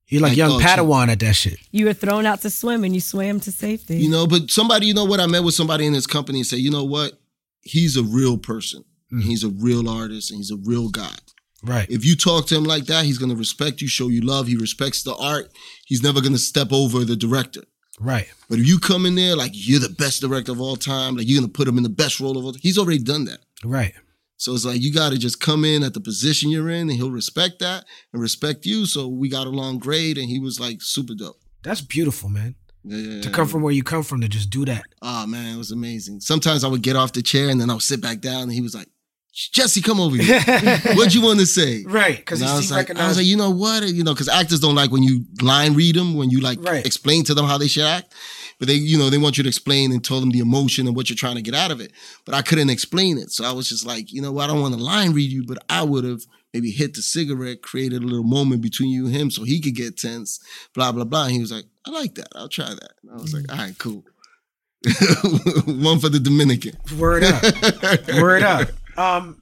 You're 0.07 0.21
like, 0.21 0.31
Like, 0.31 0.37
young 0.37 0.51
oh, 0.51 0.59
Padawan 0.59 1.07
at 1.07 1.19
that 1.21 1.35
shit. 1.35 1.57
You 1.71 1.85
were 1.85 1.93
thrown 1.93 2.25
out 2.25 2.41
to 2.41 2.49
swim 2.49 2.83
and 2.83 2.93
you 2.93 3.01
swam 3.01 3.39
to 3.41 3.51
safety. 3.51 3.97
You 3.97 4.09
know, 4.09 4.27
but 4.27 4.51
somebody, 4.51 4.85
you 4.85 4.93
know 4.93 5.05
what? 5.05 5.19
I 5.19 5.25
met 5.25 5.43
with 5.43 5.53
somebody 5.53 5.85
in 5.85 5.93
his 5.93 6.05
company 6.05 6.39
and 6.39 6.47
said, 6.47 6.59
you 6.59 6.69
know 6.69 6.83
what? 6.83 7.13
He's 7.61 7.95
a 7.95 8.03
real 8.03 8.37
person. 8.37 8.83
Mm. 9.11 9.23
He's 9.23 9.43
a 9.43 9.49
real 9.49 9.89
artist 9.89 10.31
and 10.31 10.37
he's 10.37 10.51
a 10.51 10.57
real 10.57 10.89
guy. 10.89 11.15
Right. 11.63 11.89
If 11.89 12.03
you 12.05 12.15
talk 12.15 12.47
to 12.47 12.55
him 12.57 12.63
like 12.63 12.85
that, 12.85 13.05
he's 13.05 13.17
gonna 13.17 13.35
respect 13.35 13.81
you, 13.81 13.87
show 13.87 14.07
you 14.07 14.21
love. 14.21 14.47
He 14.47 14.55
respects 14.55 15.03
the 15.03 15.15
art. 15.15 15.51
He's 15.85 16.01
never 16.01 16.19
gonna 16.19 16.37
step 16.37 16.71
over 16.71 17.05
the 17.05 17.15
director. 17.15 17.61
Right. 17.99 18.27
But 18.49 18.59
if 18.59 18.67
you 18.67 18.79
come 18.79 19.05
in 19.05 19.15
there 19.15 19.35
like 19.35 19.51
you're 19.53 19.79
the 19.79 19.89
best 19.89 20.21
director 20.21 20.51
of 20.51 20.61
all 20.61 20.75
time, 20.75 21.17
like 21.17 21.27
you're 21.27 21.39
gonna 21.39 21.51
put 21.51 21.67
him 21.67 21.77
in 21.77 21.83
the 21.83 21.89
best 21.89 22.19
role 22.19 22.37
of 22.37 22.45
all, 22.45 22.53
he's 22.53 22.77
already 22.77 22.99
done 22.99 23.25
that. 23.25 23.39
Right. 23.63 23.93
So 24.37 24.55
it's 24.55 24.65
like 24.65 24.81
you 24.81 24.91
got 24.91 25.11
to 25.11 25.19
just 25.19 25.39
come 25.39 25.63
in 25.63 25.83
at 25.83 25.93
the 25.93 25.99
position 25.99 26.49
you're 26.49 26.69
in, 26.71 26.89
and 26.89 26.93
he'll 26.93 27.11
respect 27.11 27.59
that 27.59 27.85
and 28.11 28.19
respect 28.21 28.65
you. 28.65 28.87
So 28.87 29.07
we 29.07 29.29
got 29.29 29.45
along 29.45 29.79
great, 29.79 30.17
and 30.17 30.27
he 30.27 30.39
was 30.39 30.59
like 30.59 30.81
super 30.81 31.13
dope. 31.13 31.39
That's 31.61 31.81
beautiful, 31.81 32.27
man. 32.27 32.55
Yeah, 32.83 32.97
yeah, 32.97 33.21
To 33.21 33.29
come 33.29 33.47
from 33.47 33.61
where 33.61 33.71
you 33.71 33.83
come 33.83 34.01
from 34.01 34.21
to 34.21 34.27
just 34.27 34.49
do 34.49 34.65
that. 34.65 34.85
Oh 35.03 35.27
man, 35.27 35.53
it 35.53 35.57
was 35.59 35.71
amazing. 35.71 36.21
Sometimes 36.21 36.63
I 36.63 36.67
would 36.69 36.81
get 36.81 36.95
off 36.95 37.13
the 37.13 37.21
chair 37.21 37.49
and 37.49 37.61
then 37.61 37.69
I 37.69 37.73
would 37.73 37.83
sit 37.83 38.01
back 38.01 38.19
down, 38.19 38.43
and 38.43 38.51
he 38.51 38.61
was 38.61 38.73
like, 38.73 38.87
"Jesse, 39.33 39.81
come 39.81 39.99
over 39.99 40.15
here. 40.17 40.39
What'd 40.95 41.13
you 41.13 41.21
want 41.21 41.39
to 41.39 41.45
say?" 41.45 41.83
Right. 41.85 42.17
Because 42.17 42.41
I 42.41 42.55
was 42.55 42.71
like, 42.71 42.95
I 42.97 43.07
was 43.07 43.17
like, 43.17 43.25
you 43.25 43.37
know 43.37 43.49
what? 43.51 43.83
You 43.83 44.03
know, 44.03 44.13
because 44.13 44.29
actors 44.29 44.59
don't 44.59 44.75
like 44.75 44.91
when 44.91 45.03
you 45.03 45.25
line 45.41 45.73
read 45.73 45.95
them, 45.95 46.15
when 46.15 46.29
you 46.29 46.39
like 46.41 46.59
Right. 46.61 46.85
explain 46.85 47.23
to 47.25 47.33
them 47.33 47.45
how 47.45 47.57
they 47.57 47.67
should 47.67 47.83
act. 47.85 48.13
But 48.59 48.67
they, 48.67 48.75
you 48.75 48.97
know, 48.99 49.09
they 49.09 49.17
want 49.17 49.37
you 49.37 49.43
to 49.43 49.49
explain 49.49 49.91
and 49.91 50.03
tell 50.05 50.19
them 50.19 50.29
the 50.29 50.37
emotion 50.39 50.85
and 50.85 50.95
what 50.95 51.09
you're 51.09 51.15
trying 51.17 51.35
to 51.35 51.41
get 51.41 51.55
out 51.55 51.71
of 51.71 51.81
it. 51.81 51.91
But 52.25 52.35
I 52.35 52.43
couldn't 52.43 52.69
explain 52.69 53.17
it. 53.17 53.31
So 53.31 53.43
I 53.43 53.51
was 53.51 53.67
just 53.67 53.87
like, 53.87 54.13
you 54.13 54.21
know 54.21 54.31
what? 54.31 54.43
I 54.43 54.47
don't 54.53 54.61
want 54.61 54.75
to 54.75 54.79
line 54.83 55.13
read 55.13 55.31
you, 55.31 55.43
but 55.43 55.57
I 55.67 55.81
would 55.81 56.03
have 56.03 56.21
maybe 56.53 56.69
hit 56.69 56.93
the 56.93 57.01
cigarette, 57.01 57.63
created 57.63 58.03
a 58.03 58.05
little 58.05 58.23
moment 58.23 58.61
between 58.61 58.91
you 58.91 59.07
and 59.07 59.15
him 59.15 59.31
so 59.31 59.43
he 59.43 59.59
could 59.59 59.73
get 59.73 59.97
tense, 59.97 60.39
blah, 60.75 60.91
blah, 60.91 61.05
blah. 61.05 61.23
And 61.23 61.31
he 61.31 61.39
was 61.39 61.51
like, 61.51 61.65
I 61.87 61.89
like 61.89 62.13
that. 62.15 62.27
I'll 62.35 62.49
try 62.49 62.69
that. 62.69 62.91
And 63.01 63.11
I 63.11 63.15
was 63.15 63.33
like, 63.33 63.45
mm. 63.45 63.51
all 63.51 63.65
right, 63.65 63.77
cool. 63.79 64.03
One 65.83 65.99
for 65.99 66.09
the 66.09 66.19
Dominican. 66.19 66.73
Word 66.99 67.23
up. 67.23 67.41
Word 68.21 68.43
up. 68.43 68.69
Um, 69.01 69.41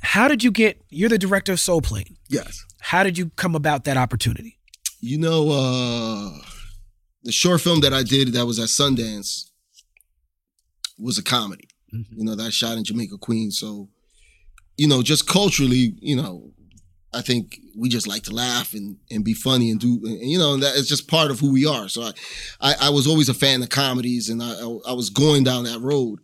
how 0.00 0.28
did 0.28 0.42
you 0.42 0.50
get? 0.50 0.82
You're 0.88 1.08
the 1.08 1.18
director 1.18 1.52
of 1.52 1.60
Soul 1.60 1.82
Plane. 1.82 2.16
Yes. 2.28 2.64
How 2.80 3.02
did 3.02 3.18
you 3.18 3.30
come 3.36 3.54
about 3.54 3.84
that 3.84 3.96
opportunity? 3.96 4.58
You 5.00 5.18
know, 5.18 5.50
uh 5.50 6.38
the 7.22 7.32
short 7.32 7.60
film 7.60 7.80
that 7.80 7.92
I 7.92 8.02
did 8.02 8.32
that 8.34 8.46
was 8.46 8.58
at 8.58 8.68
Sundance 8.68 9.50
was 10.96 11.18
a 11.18 11.22
comedy. 11.22 11.68
You 11.90 12.24
know, 12.24 12.36
that 12.36 12.52
shot 12.52 12.78
in 12.78 12.84
Jamaica, 12.84 13.18
Queens. 13.18 13.58
So, 13.58 13.88
you 14.76 14.86
know, 14.86 15.02
just 15.02 15.26
culturally, 15.26 15.94
you 16.00 16.14
know, 16.14 16.52
I 17.12 17.22
think 17.22 17.58
we 17.76 17.88
just 17.88 18.06
like 18.06 18.22
to 18.24 18.34
laugh 18.34 18.74
and, 18.74 18.96
and 19.10 19.24
be 19.24 19.34
funny 19.34 19.70
and 19.70 19.80
do, 19.80 20.00
and, 20.04 20.20
you 20.20 20.38
know, 20.38 20.54
and 20.54 20.62
that 20.62 20.76
is 20.76 20.88
just 20.88 21.08
part 21.08 21.30
of 21.30 21.40
who 21.40 21.52
we 21.52 21.66
are. 21.66 21.88
So 21.88 22.02
I, 22.02 22.12
I, 22.60 22.74
I 22.82 22.90
was 22.90 23.06
always 23.06 23.28
a 23.28 23.34
fan 23.34 23.62
of 23.62 23.70
comedies 23.70 24.28
and 24.28 24.42
I, 24.42 24.52
I, 24.52 24.90
I 24.90 24.92
was 24.92 25.10
going 25.10 25.42
down 25.42 25.64
that 25.64 25.80
road. 25.80 26.20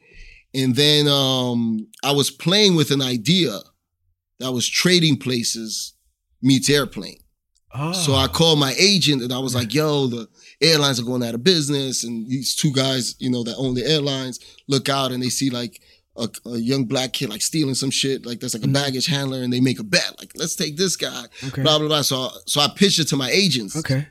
And 0.54 0.74
then 0.76 1.08
um, 1.08 1.86
I 2.04 2.12
was 2.12 2.30
playing 2.30 2.74
with 2.76 2.90
an 2.90 3.00
idea 3.02 3.58
that 4.38 4.52
was 4.52 4.68
trading 4.68 5.16
places 5.18 5.94
meets 6.42 6.68
airplane. 6.68 7.18
Oh, 7.74 7.92
So 7.92 8.14
I 8.14 8.26
called 8.28 8.58
my 8.58 8.74
agent 8.78 9.22
and 9.22 9.32
I 9.32 9.38
was 9.38 9.54
like, 9.54 9.72
yo, 9.72 10.06
the 10.06 10.28
airlines 10.60 11.00
are 11.00 11.04
going 11.04 11.22
out 11.22 11.34
of 11.34 11.42
business. 11.42 12.04
And 12.04 12.28
these 12.28 12.54
two 12.54 12.70
guys, 12.72 13.14
you 13.18 13.30
know, 13.30 13.42
that 13.44 13.56
own 13.56 13.74
the 13.74 13.84
airlines 13.86 14.40
look 14.68 14.88
out 14.90 15.10
and 15.10 15.22
they 15.22 15.30
see 15.30 15.48
like 15.48 15.80
a, 16.16 16.28
a 16.44 16.58
young 16.58 16.84
black 16.84 17.14
kid 17.14 17.30
like 17.30 17.40
stealing 17.40 17.74
some 17.74 17.90
shit. 17.90 18.26
Like 18.26 18.40
that's 18.40 18.52
like 18.54 18.64
a 18.64 18.68
baggage 18.68 19.06
handler 19.06 19.42
and 19.42 19.50
they 19.50 19.60
make 19.60 19.78
a 19.78 19.84
bet. 19.84 20.16
Like, 20.18 20.32
let's 20.34 20.54
take 20.54 20.76
this 20.76 20.96
guy, 20.96 21.24
Okay. 21.46 21.62
blah, 21.62 21.78
blah, 21.78 21.88
blah. 21.88 22.02
So, 22.02 22.28
so 22.46 22.60
I 22.60 22.68
pitched 22.76 22.98
it 22.98 23.08
to 23.08 23.16
my 23.16 23.30
agents 23.30 23.74
okay. 23.76 24.06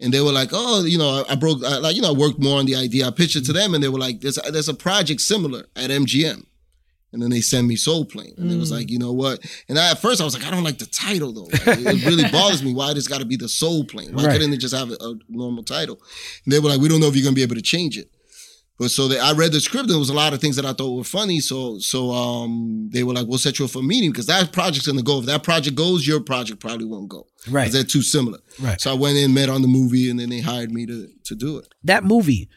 And 0.00 0.12
they 0.12 0.20
were 0.20 0.32
like, 0.32 0.50
oh, 0.52 0.84
you 0.84 0.98
know, 0.98 1.24
I, 1.28 1.34
broke, 1.34 1.62
I, 1.64 1.78
like, 1.78 1.96
you 1.96 2.02
know, 2.02 2.08
I 2.08 2.12
worked 2.12 2.38
more 2.38 2.58
on 2.58 2.66
the 2.66 2.74
idea. 2.74 3.06
I 3.06 3.10
pitched 3.10 3.36
it 3.36 3.44
to 3.46 3.52
them 3.52 3.74
and 3.74 3.82
they 3.82 3.88
were 3.88 3.98
like, 3.98 4.20
there's, 4.20 4.38
there's 4.50 4.68
a 4.68 4.74
project 4.74 5.20
similar 5.20 5.66
at 5.76 5.90
MGM. 5.90 6.44
And 7.12 7.22
then 7.22 7.30
they 7.30 7.40
send 7.40 7.68
me 7.68 7.76
Soul 7.76 8.04
Plane. 8.04 8.34
And 8.36 8.50
it 8.50 8.56
was 8.56 8.72
mm. 8.72 8.76
like, 8.76 8.90
you 8.90 8.98
know 8.98 9.12
what? 9.12 9.38
And 9.68 9.78
I, 9.78 9.92
at 9.92 10.00
first 10.00 10.20
I 10.20 10.24
was 10.24 10.36
like, 10.36 10.44
I 10.44 10.50
don't 10.50 10.64
like 10.64 10.78
the 10.78 10.86
title 10.86 11.32
though. 11.32 11.44
Like, 11.64 11.78
it 11.78 12.04
really 12.06 12.28
bothers 12.28 12.64
me. 12.64 12.74
Why 12.74 12.92
does 12.92 13.06
it 13.06 13.10
got 13.10 13.20
to 13.20 13.24
be 13.24 13.36
the 13.36 13.48
Soul 13.48 13.84
Plane? 13.84 14.12
Why 14.14 14.24
Right. 14.24 14.32
couldn't 14.32 14.52
it 14.52 14.56
just 14.56 14.74
have 14.74 14.90
a, 14.90 14.94
a 14.94 15.14
normal 15.28 15.62
title? 15.62 16.00
And 16.44 16.52
they 16.52 16.58
were 16.58 16.68
like, 16.68 16.80
we 16.80 16.88
don't 16.88 16.98
know 16.98 17.06
if 17.06 17.14
you're 17.14 17.22
gonna 17.22 17.36
be 17.36 17.44
able 17.44 17.54
to 17.54 17.62
change 17.62 17.96
it. 17.96 18.10
But 18.78 18.90
so 18.90 19.06
they, 19.06 19.18
I 19.20 19.32
read 19.32 19.52
the 19.52 19.60
script 19.60 19.88
there 19.88 19.98
was 19.98 20.10
a 20.10 20.14
lot 20.14 20.32
of 20.32 20.40
things 20.40 20.56
that 20.56 20.64
I 20.66 20.72
thought 20.72 20.96
were 20.96 21.04
funny. 21.04 21.38
So 21.40 21.78
so 21.78 22.10
um 22.10 22.88
they 22.92 23.04
were 23.04 23.12
like, 23.14 23.26
we'll 23.28 23.38
set 23.38 23.58
you 23.58 23.64
up 23.66 23.70
for 23.70 23.78
a 23.78 23.82
meeting 23.82 24.10
because 24.10 24.26
that 24.26 24.52
project's 24.52 24.86
gonna 24.86 25.02
go. 25.02 25.20
If 25.20 25.26
that 25.26 25.42
project 25.44 25.76
goes, 25.76 26.06
your 26.06 26.20
project 26.20 26.60
probably 26.60 26.86
won't 26.86 27.08
go. 27.08 27.26
Right. 27.48 27.62
Because 27.64 27.72
they're 27.74 27.84
too 27.84 28.02
similar. 28.02 28.38
Right. 28.60 28.80
So 28.80 28.90
I 28.90 28.94
went 28.94 29.16
in, 29.16 29.32
met 29.32 29.48
on 29.48 29.62
the 29.62 29.68
movie, 29.68 30.10
and 30.10 30.18
then 30.18 30.28
they 30.30 30.40
hired 30.40 30.72
me 30.72 30.86
to 30.86 31.08
to 31.24 31.34
do 31.36 31.58
it. 31.58 31.68
That 31.84 32.02
movie 32.04 32.48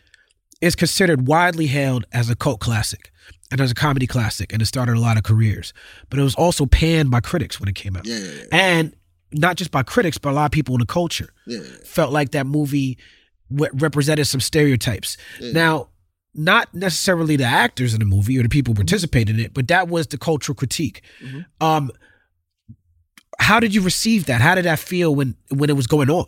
is 0.60 0.76
considered 0.76 1.28
widely 1.28 1.68
hailed 1.68 2.06
as 2.12 2.30
a 2.32 2.36
cult 2.36 2.60
classic 2.60 3.12
and 3.52 3.62
as 3.62 3.70
a 3.72 3.76
comedy 3.76 4.08
classic, 4.08 4.52
and 4.52 4.60
it 4.62 4.66
started 4.66 4.98
a 4.98 5.00
lot 5.00 5.18
of 5.18 5.24
careers. 5.24 5.72
But 6.10 6.18
it 6.20 6.24
was 6.24 6.34
also 6.36 6.66
panned 6.66 7.12
by 7.12 7.20
critics 7.20 7.60
when 7.60 7.70
it 7.70 7.76
came 7.76 7.96
out, 7.96 8.08
Yeah, 8.08 8.18
yeah, 8.18 8.32
yeah. 8.32 8.44
and 8.52 8.96
not 9.32 9.56
just 9.56 9.70
by 9.70 9.84
critics, 9.84 10.18
but 10.18 10.32
a 10.32 10.34
lot 10.34 10.46
of 10.46 10.52
people 10.52 10.74
in 10.74 10.80
the 10.80 10.86
culture. 10.88 11.30
yeah. 11.46 11.60
felt 11.86 12.12
like 12.12 12.32
that 12.32 12.48
movie 12.48 12.98
w- 13.54 13.72
represented 13.76 14.26
some 14.26 14.40
stereotypes. 14.42 15.16
Now, 15.42 15.90
not 16.38 16.74
necessarily 16.74 17.36
the 17.36 17.44
actors 17.44 17.94
in 17.94 18.00
the 18.00 18.06
movie 18.06 18.40
or 18.40 18.44
the 18.44 18.50
people 18.50 18.74
who 18.74 18.76
participated 18.76 19.38
in 19.38 19.44
it, 19.44 19.54
but 19.54 19.68
that 19.68 19.88
was 19.88 20.08
the 20.08 20.18
cultural 20.18 20.56
critique. 20.56 21.02
Um, 21.60 21.92
how 23.40 23.60
did 23.60 23.74
you 23.74 23.82
receive 23.82 24.26
that? 24.28 24.42
How 24.42 24.56
did 24.56 24.66
that 24.66 24.80
feel 24.80 25.14
when 25.14 25.36
when 25.50 25.70
it 25.70 25.76
was 25.76 25.88
going 25.88 26.10
on? 26.10 26.28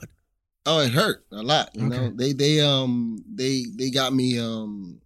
Oh, 0.65 0.82
it 0.82 0.91
hurt 0.91 1.26
a 1.32 1.41
lot. 1.41 1.69
You 1.74 1.88
know, 1.88 2.12
they 2.12 2.34
they 2.34 2.60
um 2.60 3.24
they 3.28 3.63
they 3.78 3.89
got 3.89 4.13
me 4.13 4.39
um 4.39 5.00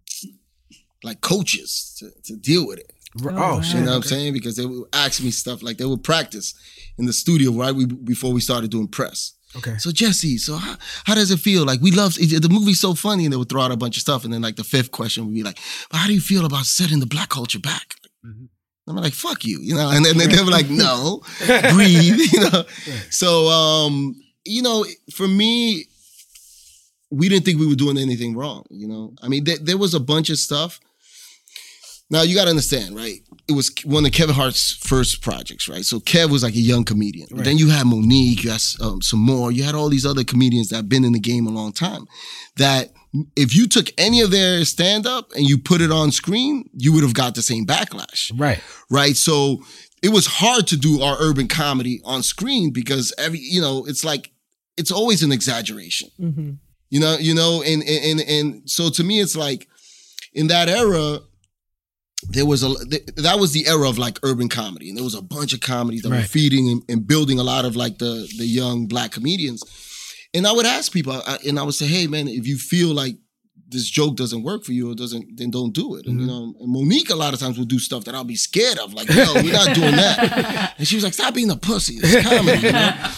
like 1.04 1.22
coaches 1.22 1.96
to, 2.00 2.12
to 2.24 2.39
deal 2.39 2.66
with 2.66 2.80
it. 2.80 2.92
Oh, 3.24 3.30
wow. 3.30 3.62
shit! 3.62 3.76
You 3.76 3.82
know 3.82 3.86
what 3.88 3.92
I'm 3.92 4.00
okay. 4.00 4.08
saying? 4.08 4.34
Because 4.34 4.56
they 4.56 4.66
would 4.66 4.88
ask 4.92 5.22
me 5.22 5.32
stuff 5.32 5.62
like 5.62 5.78
they 5.78 5.86
would 5.86 6.04
practice 6.04 6.56
in 6.98 7.06
the 7.06 7.13
studio 7.13 7.52
right 7.52 7.76
we, 7.76 7.86
before 7.86 8.34
we 8.34 8.42
started 8.42 8.72
doing 8.72 8.88
press. 8.88 9.34
Okay. 9.56 9.78
So 9.78 9.92
Jesse, 9.92 10.38
so 10.38 10.56
how, 10.56 10.76
how 11.06 11.16
does 11.16 11.32
it 11.32 11.39
feel? 11.39 11.66
Like 11.66 11.80
we 11.82 11.92
love 11.92 12.16
the 12.16 12.48
movie's 12.50 12.80
so 12.80 12.94
funny, 12.96 13.26
and 13.26 13.32
they 13.34 13.38
would 13.38 13.50
throw 13.50 13.62
out 13.62 13.72
a 13.72 13.78
bunch 13.78 13.98
of 13.98 14.02
stuff, 14.02 14.24
and 14.24 14.34
then 14.34 14.42
like 14.42 14.56
the 14.56 14.63
fifth 14.63 14.92
question 14.92 15.26
would 15.26 15.34
be 15.34 15.44
like, 15.44 15.60
"But 15.89 15.98
how 15.98 16.08
do 16.08 16.13
you 16.13 16.22
feel 16.22 16.46
about 16.46 16.66
setting 16.66 17.00
the 17.00 17.06
black 17.06 17.30
culture 17.30 17.60
back?" 17.60 17.96
Mhm. 18.26 18.48
I'm 18.88 18.96
like, 18.96 19.13
"Fuck 19.13 19.46
you," 19.46 19.60
you 19.62 19.76
know, 19.76 19.89
and 19.92 20.04
then 20.04 20.18
they 20.18 20.42
were 20.44 20.52
like, 20.52 20.70
"No, 20.70 21.22
breathe," 21.74 22.20
you 22.34 22.39
know. 22.42 22.63
So, 23.10 23.48
um, 23.48 24.16
you 24.44 24.62
know, 24.62 24.86
for 25.13 25.28
me, 25.28 25.86
we 27.12 27.30
didn't 27.30 27.46
think 27.46 27.60
we 27.60 27.68
were 27.68 27.76
doing 27.76 27.98
anything 27.98 28.36
wrong. 28.36 28.66
You 28.70 28.88
know, 28.88 29.13
I 29.22 29.28
mean, 29.28 29.44
there, 29.44 29.58
there 29.62 29.78
was 29.78 29.94
a 29.94 30.00
bunch 30.00 30.30
of 30.30 30.39
stuff. 30.39 30.80
Now 32.10 32.24
you 32.24 32.36
got 32.36 32.46
to 32.46 32.50
understand, 32.50 32.96
right? 32.96 33.22
It 33.47 33.53
was 33.53 33.71
one 33.84 34.06
of 34.06 34.12
Kevin 34.13 34.36
Hart's 34.36 34.73
first 34.75 35.21
projects, 35.21 35.67
right? 35.67 35.84
So 35.84 35.99
Kev 35.99 36.29
was 36.29 36.43
like 36.43 36.53
a 36.56 36.60
young 36.60 36.86
comedian. 36.86 37.27
But 37.29 37.43
Then 37.43 37.58
you 37.58 37.69
had 37.69 37.86
Mo'Nique, 37.86 38.43
you 38.43 38.51
had 38.51 38.62
um, 38.82 39.01
some 39.01 39.19
more. 39.19 39.51
You 39.51 39.63
had 39.63 39.75
all 39.75 39.89
these 39.89 40.06
other 40.06 40.23
comedians 40.23 40.69
that 40.69 40.77
have 40.77 40.89
been 40.89 41.03
in 41.03 41.12
the 41.12 41.19
game 41.19 41.45
a 41.45 41.49
long 41.51 41.73
time. 41.73 42.06
That 42.56 42.93
if 43.36 43.53
you 43.53 43.67
took 43.67 43.88
any 43.97 44.21
of 44.21 44.32
their 44.32 44.63
stand 44.63 45.06
up 45.06 45.32
and 45.36 45.45
you 45.47 45.58
put 45.58 45.82
it 45.82 45.91
on 45.91 46.12
screen, 46.12 46.69
you 46.73 46.93
would 46.93 47.03
have 47.03 47.13
got 47.13 47.36
the 47.36 47.41
same 47.41 47.65
backlash 47.65 48.32
Right. 48.34 48.62
right? 48.89 49.15
So 49.17 49.62
it 50.01 50.10
was 50.10 50.25
hard 50.25 50.65
to 50.67 50.77
do 50.77 51.01
our 51.01 51.17
urban 51.19 51.47
comedy 51.47 51.99
on 52.06 52.23
screen 52.23 52.71
because 52.71 53.13
every 53.17 53.39
you 53.39 53.62
know 53.62 53.86
it's 53.86 54.03
like 54.06 54.32
it's 54.77 54.89
always 54.91 55.21
an 55.21 55.32
exaggeration, 55.34 56.10
Mm-hmm. 56.19 56.51
you 56.89 56.99
know, 56.99 57.17
you 57.19 57.36
know, 57.36 57.62
and 57.62 57.84
and 57.84 58.19
and, 58.19 58.29
and 58.29 58.69
so 58.69 58.89
to 58.89 59.03
me 59.03 59.19
it's 59.19 59.36
like 59.36 59.67
in 60.34 60.47
that 60.47 60.69
era. 60.69 61.19
There 62.29 62.45
was 62.45 62.63
a 62.63 62.69
that 62.69 63.38
was 63.39 63.51
the 63.51 63.67
era 63.67 63.88
of 63.88 63.97
like 63.97 64.19
urban 64.23 64.49
comedy, 64.49 64.89
and 64.89 64.97
there 64.97 65.03
was 65.03 65.15
a 65.15 65.21
bunch 65.21 65.53
of 65.53 65.62
comedies 65.62 66.01
that 66.03 66.09
were 66.09 66.21
feeding 66.21 66.69
and, 66.69 66.81
and 66.89 67.07
building 67.07 67.39
a 67.39 67.43
lot 67.43 67.65
of 67.65 67.75
like 67.75 67.97
the 67.97 68.27
the 68.38 68.45
young 68.45 68.88
black 68.88 69.12
comedians. 69.12 69.63
And 70.33 70.47
I 70.47 70.51
would 70.51 70.65
ask 70.65 70.91
people, 70.91 71.13
I, 71.13 71.38
and 71.47 71.59
I 71.59 71.63
would 71.63 71.75
say, 71.75 71.86
"Hey, 71.86 72.07
man, 72.07 72.27
if 72.27 72.47
you 72.47 72.57
feel 72.57 72.93
like 72.93 73.15
this 73.69 73.89
joke 73.89 74.15
doesn't 74.15 74.43
work 74.43 74.63
for 74.63 74.71
you 74.71 74.91
or 74.91 74.95
doesn't, 74.95 75.38
then 75.38 75.51
don't 75.51 75.73
do 75.73 75.95
it." 75.95 76.07
And 76.07 76.19
you 76.19 76.27
mm-hmm. 76.27 76.51
know, 76.51 76.55
and 76.59 76.73
Mo'Nique 76.73 77.12
a 77.12 77.15
lot 77.15 77.33
of 77.33 77.39
times 77.39 77.57
will 77.57 77.65
do 77.65 77.79
stuff 77.79 78.05
that 78.05 78.15
I'll 78.15 78.23
be 78.23 78.36
scared 78.36 78.79
of, 78.79 78.93
like, 78.93 79.09
no 79.09 79.33
we're 79.36 79.53
not 79.53 79.75
doing 79.75 79.95
that." 79.95 80.73
And 80.77 80.88
she 80.88 80.95
was 80.95 81.03
like, 81.03 81.13
"Stop 81.13 81.33
being 81.33 81.51
a 81.51 81.55
pussy. 81.55 81.95
It's 82.01 82.27
comedy." 82.27 82.67
You 82.67 82.71
know? 82.73 82.93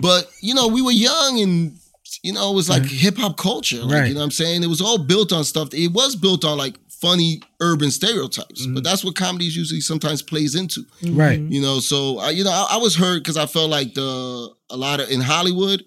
But 0.00 0.30
you 0.40 0.54
know, 0.54 0.68
we 0.68 0.82
were 0.82 0.92
young 0.92 1.40
and. 1.40 1.78
You 2.22 2.32
know, 2.32 2.50
it 2.50 2.54
was 2.54 2.68
like 2.68 2.84
hip 2.84 3.16
hop 3.16 3.36
culture. 3.36 3.82
Like, 3.82 3.94
Right. 3.94 4.08
You 4.08 4.14
know 4.14 4.20
what 4.20 4.24
I'm 4.24 4.30
saying? 4.32 4.64
It 4.64 4.66
was 4.66 4.80
all 4.80 4.98
built 4.98 5.32
on 5.32 5.44
stuff. 5.44 5.72
It 5.72 5.92
was 5.92 6.16
built 6.16 6.44
on 6.44 6.58
like 6.58 6.74
funny 7.00 7.40
urban 7.60 7.90
stereotypes. 7.90 8.66
But 8.66 8.70
mm-hmm. 8.70 8.82
that's 8.82 9.04
what 9.04 9.14
comedy 9.14 9.44
usually 9.44 9.80
sometimes 9.80 10.22
plays 10.22 10.54
into 10.54 10.84
Right. 11.02 11.38
Mm-hmm. 11.38 11.52
you 11.52 11.62
know 11.62 11.80
so 11.80 12.18
I, 12.18 12.30
you 12.30 12.44
know 12.44 12.50
I, 12.50 12.68
I 12.72 12.76
was 12.78 12.96
hurt 12.96 13.18
because 13.18 13.36
i 13.36 13.46
felt 13.46 13.70
like 13.70 13.94
the 13.94 14.50
a 14.70 14.76
lot 14.76 15.00
of 15.00 15.10
in 15.10 15.20
hollywood 15.20 15.84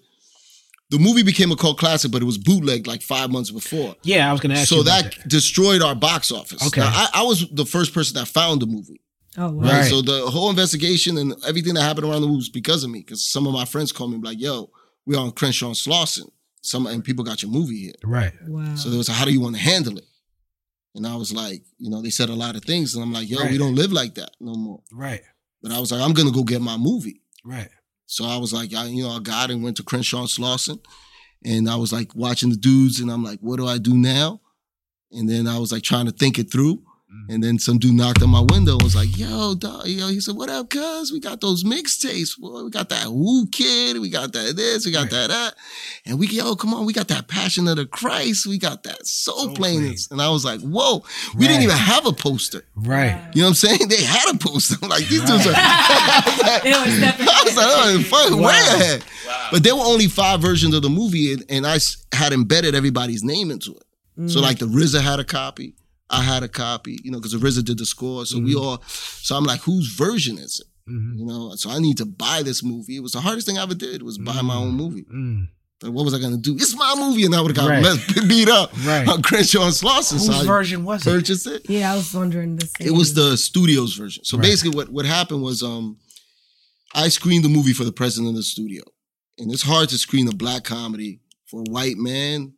the 0.92 0.98
movie 0.98 1.22
became 1.22 1.50
a 1.50 1.56
cult 1.56 1.78
classic, 1.78 2.12
but 2.12 2.20
it 2.20 2.26
was 2.26 2.36
bootleg 2.36 2.86
like 2.86 3.00
five 3.00 3.30
months 3.30 3.50
before. 3.50 3.96
Yeah, 4.02 4.28
I 4.28 4.32
was 4.32 4.42
gonna 4.42 4.56
ask 4.56 4.68
So 4.68 4.76
you 4.76 4.82
about 4.82 5.04
that, 5.04 5.26
destroyed 5.26 5.80
our 5.80 5.94
box 5.94 6.30
office. 6.30 6.64
Okay. 6.66 6.82
Now, 6.82 6.90
I, 6.92 7.08
I 7.14 7.22
was 7.22 7.48
the 7.50 7.64
first 7.64 7.94
person 7.94 8.18
that 8.18 8.28
found 8.28 8.60
the 8.60 8.66
movie. 8.66 9.00
Oh 9.38 9.52
wow. 9.52 9.62
Right? 9.62 9.72
Right. 9.72 9.90
So 9.90 10.02
the 10.02 10.26
whole 10.30 10.50
investigation 10.50 11.16
and 11.16 11.34
everything 11.46 11.72
that 11.74 11.82
happened 11.82 12.04
around 12.04 12.20
the 12.20 12.26
movie 12.26 12.36
was 12.36 12.50
because 12.50 12.84
of 12.84 12.90
me. 12.90 12.98
Because 12.98 13.26
some 13.26 13.46
of 13.46 13.54
my 13.54 13.64
friends 13.64 13.90
called 13.90 14.12
me 14.12 14.18
like, 14.18 14.38
"Yo, 14.38 14.68
we're 15.06 15.18
on 15.18 15.32
Crenshaw 15.32 15.68
and 15.68 15.74
Slauson. 15.74 16.30
Some 16.60 16.86
and 16.86 17.02
people 17.02 17.24
got 17.24 17.42
your 17.42 17.50
movie 17.50 17.84
here." 17.84 17.94
Right. 18.04 18.32
Wow. 18.46 18.74
So 18.74 18.90
there 18.90 18.98
was, 18.98 19.08
"How 19.08 19.24
do 19.24 19.32
you 19.32 19.40
want 19.40 19.56
to 19.56 19.62
handle 19.62 19.96
it?" 19.96 20.04
And 20.94 21.06
I 21.06 21.16
was 21.16 21.32
like, 21.32 21.62
you 21.78 21.90
know, 21.90 22.02
they 22.02 22.10
said 22.10 22.28
a 22.28 22.34
lot 22.34 22.54
of 22.54 22.64
things, 22.64 22.94
and 22.94 23.02
I'm 23.02 23.12
like, 23.12 23.28
"Yo, 23.28 23.42
we 23.46 23.56
don't 23.56 23.74
live 23.74 23.92
like 23.92 24.14
that 24.16 24.30
no 24.40 24.54
more." 24.54 24.82
Right. 24.92 25.22
But 25.62 25.72
I 25.72 25.80
was 25.80 25.90
like, 25.90 26.02
"I'm 26.02 26.12
gonna 26.12 26.32
go 26.32 26.44
get 26.44 26.60
my 26.60 26.76
movie." 26.76 27.22
Right. 27.44 27.70
So 28.06 28.26
I 28.26 28.36
was 28.36 28.52
like, 28.52 28.74
I, 28.74 28.84
you 28.86 29.04
know, 29.04 29.10
I 29.10 29.20
got 29.20 29.50
and 29.50 29.62
went 29.62 29.78
to 29.78 29.82
Crenshaw 29.82 30.26
Slauson, 30.26 30.84
and 31.44 31.68
I 31.68 31.76
was 31.76 31.92
like 31.92 32.14
watching 32.14 32.50
the 32.50 32.56
dudes, 32.56 33.00
and 33.00 33.10
I'm 33.10 33.24
like, 33.24 33.40
what 33.40 33.56
do 33.56 33.66
I 33.66 33.78
do 33.78 33.94
now? 33.94 34.40
And 35.10 35.28
then 35.28 35.46
I 35.46 35.58
was 35.58 35.72
like 35.72 35.82
trying 35.82 36.06
to 36.06 36.12
think 36.12 36.38
it 36.38 36.52
through. 36.52 36.82
Mm. 37.12 37.34
And 37.34 37.44
then 37.44 37.58
some 37.58 37.78
dude 37.78 37.94
knocked 37.94 38.22
on 38.22 38.30
my 38.30 38.40
window 38.40 38.72
and 38.72 38.82
was 38.82 38.96
like, 38.96 39.16
yo, 39.18 39.54
dog, 39.54 39.86
yo, 39.86 40.08
he 40.08 40.20
said, 40.20 40.34
what 40.36 40.48
up, 40.48 40.70
cuz? 40.70 41.12
We 41.12 41.20
got 41.20 41.40
those 41.40 41.62
mixtapes, 41.64 42.38
boy. 42.38 42.64
We 42.64 42.70
got 42.70 42.88
that 42.88 43.08
Woo 43.12 43.46
Kid, 43.48 43.98
we 43.98 44.08
got 44.08 44.32
that 44.32 44.56
this, 44.56 44.86
we 44.86 44.92
got 44.92 45.02
Right. 45.02 45.10
that 45.10 45.28
that. 45.28 45.54
And 46.06 46.18
we, 46.18 46.26
yo, 46.28 46.54
come 46.56 46.72
on, 46.74 46.86
we 46.86 46.92
got 46.92 47.08
that 47.08 47.28
Passion 47.28 47.68
of 47.68 47.76
the 47.76 47.86
Christ, 47.86 48.46
we 48.46 48.58
got 48.58 48.82
that 48.84 49.06
Soul, 49.06 49.44
Soul 49.46 49.54
Plane. 49.54 49.94
And 50.10 50.22
I 50.22 50.30
was 50.30 50.44
like, 50.44 50.60
whoa, 50.60 51.04
we 51.36 51.46
didn't 51.46 51.62
even 51.62 51.76
have 51.76 52.06
a 52.06 52.12
poster. 52.12 52.64
Right. 52.74 53.20
You 53.34 53.42
know 53.42 53.48
what 53.48 53.50
I'm 53.50 53.54
saying? 53.54 53.88
They 53.88 54.02
had 54.02 54.34
a 54.34 54.38
poster. 54.38 54.76
I'm 54.82 54.88
like, 54.96 55.06
these 55.08 55.22
dudes 55.22 55.46
are. 55.46 55.52
It 56.64 56.86
was 56.86 56.96
stepping 56.96 57.26
I 57.28 57.42
was 57.44 57.56
like, 57.56 57.66
oh, 57.68 58.02
fuck, 58.04 58.30
Wow. 58.32 58.46
way 58.48 58.54
ahead. 58.54 59.04
But 59.50 59.62
there 59.64 59.74
were 59.74 59.84
only 59.84 60.06
five 60.08 60.40
versions 60.40 60.74
of 60.74 60.82
the 60.82 60.88
movie, 60.90 61.32
and, 61.32 61.44
and 61.48 61.66
I 61.66 61.76
s- 61.76 62.04
had 62.12 62.32
embedded 62.32 62.74
everybody's 62.74 63.22
name 63.22 63.50
into 63.50 63.72
it. 63.72 64.30
So 64.30 64.38
mm. 64.38 64.42
like 64.42 64.58
the 64.58 64.66
RZA 64.66 65.00
had 65.00 65.20
a 65.20 65.24
copy, 65.24 65.74
I 66.12 66.22
had 66.22 66.42
a 66.42 66.48
copy, 66.48 66.98
you 67.02 67.10
know, 67.10 67.18
because 67.18 67.32
the 67.32 67.38
RZA 67.38 67.64
did 67.64 67.78
the 67.78 67.86
score. 67.86 68.26
So 68.26 68.38
we 68.38 68.54
all, 68.54 68.82
so 68.86 69.34
I'm 69.34 69.44
like, 69.44 69.60
whose 69.62 69.88
version 69.88 70.36
is 70.38 70.60
it? 70.60 70.90
Mhm. 70.90 71.18
You 71.18 71.24
know, 71.26 71.54
so 71.56 71.70
I 71.70 71.78
need 71.78 71.96
to 71.98 72.04
buy 72.04 72.42
this 72.42 72.62
movie. 72.62 72.96
It 72.96 73.02
was 73.02 73.12
the 73.12 73.20
hardest 73.20 73.46
thing 73.46 73.56
I 73.58 73.62
ever 73.62 73.74
did 73.74 74.02
was 74.02 74.18
buy 74.18 74.42
my 74.42 74.56
own 74.56 74.72
movie. 74.74 75.04
Mm. 75.04 75.48
But 75.80 75.92
what 75.92 76.04
was 76.04 76.14
I 76.14 76.18
gonna 76.20 76.36
do? 76.36 76.54
It's 76.54 76.76
my 76.76 76.94
movie, 76.96 77.24
and 77.24 77.34
I 77.34 77.40
would 77.40 77.56
have 77.56 77.66
got 77.66 77.70
Right. 77.70 78.28
beat 78.28 78.48
up 78.48 78.70
Right. 78.84 79.08
on 79.08 79.20
Crenshaw 79.22 79.64
and 79.64 79.72
Slauson. 79.74 80.12
Whose 80.12 80.26
So 80.26 80.32
I 80.32 80.44
version 80.44 80.84
was 80.84 81.04
it? 81.06 81.10
purchased 81.10 81.46
it. 81.46 81.68
Yeah, 81.68 81.92
I 81.92 81.96
was 81.96 82.12
wondering 82.14 82.56
the 82.56 82.66
same. 82.66 82.86
It 82.88 82.92
was 82.92 83.14
the 83.14 83.36
studios 83.36 83.94
version. 83.96 84.24
So 84.24 84.36
Right. 84.36 84.42
basically, 84.44 84.76
what 84.76 84.90
what 84.90 85.06
happened 85.06 85.42
was, 85.42 85.62
um, 85.62 85.96
I 86.94 87.08
screened 87.08 87.44
the 87.44 87.48
movie 87.48 87.72
for 87.72 87.84
the 87.84 87.92
president 87.92 88.30
of 88.30 88.36
the 88.36 88.42
studio, 88.42 88.82
and 89.38 89.50
it's 89.52 89.62
hard 89.62 89.88
to 89.88 89.98
screen 89.98 90.28
a 90.28 90.32
black 90.32 90.62
comedy 90.64 91.20
for 91.46 91.60
a 91.60 91.70
white 91.70 91.96
man 91.96 92.52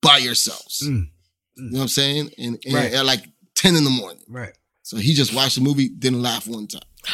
by 0.00 0.18
yourselves. 0.18 0.82
Mm. 0.86 1.08
You 1.56 1.70
know 1.70 1.78
what 1.78 1.82
I'm 1.82 1.88
saying? 1.88 2.30
And, 2.38 2.58
and 2.64 2.74
Right. 2.74 2.92
at 2.92 3.04
like 3.06 3.24
ten 3.54 3.74
in 3.76 3.84
the 3.84 3.90
morning. 3.90 4.22
Right. 4.28 4.52
So 4.82 4.96
he 4.98 5.14
just 5.14 5.34
watched 5.34 5.54
the 5.56 5.60
movie, 5.62 5.88
didn't 5.88 6.22
laugh 6.22 6.46
one 6.46 6.66
time. 6.66 6.82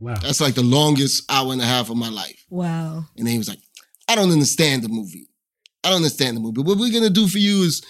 Wow. 0.00 0.14
That's 0.22 0.40
like 0.40 0.54
the 0.54 0.62
longest 0.62 1.24
hour 1.28 1.52
and 1.52 1.60
a 1.60 1.64
half 1.64 1.90
of 1.90 1.96
my 1.96 2.08
life. 2.08 2.44
wow. 2.50 3.04
And 3.16 3.26
then 3.26 3.32
he 3.32 3.38
was 3.38 3.48
like, 3.48 3.58
I 4.06 4.14
don't 4.14 4.30
understand 4.30 4.84
the 4.84 4.88
movie. 4.88 5.28
I 5.82 5.88
don't 5.88 5.96
understand 5.96 6.36
the 6.36 6.40
movie. 6.40 6.62
What 6.62 6.78
we're 6.78 6.92
gonna 6.92 7.10
do 7.10 7.26
for 7.26 7.38
you 7.38 7.62
is 7.64 7.82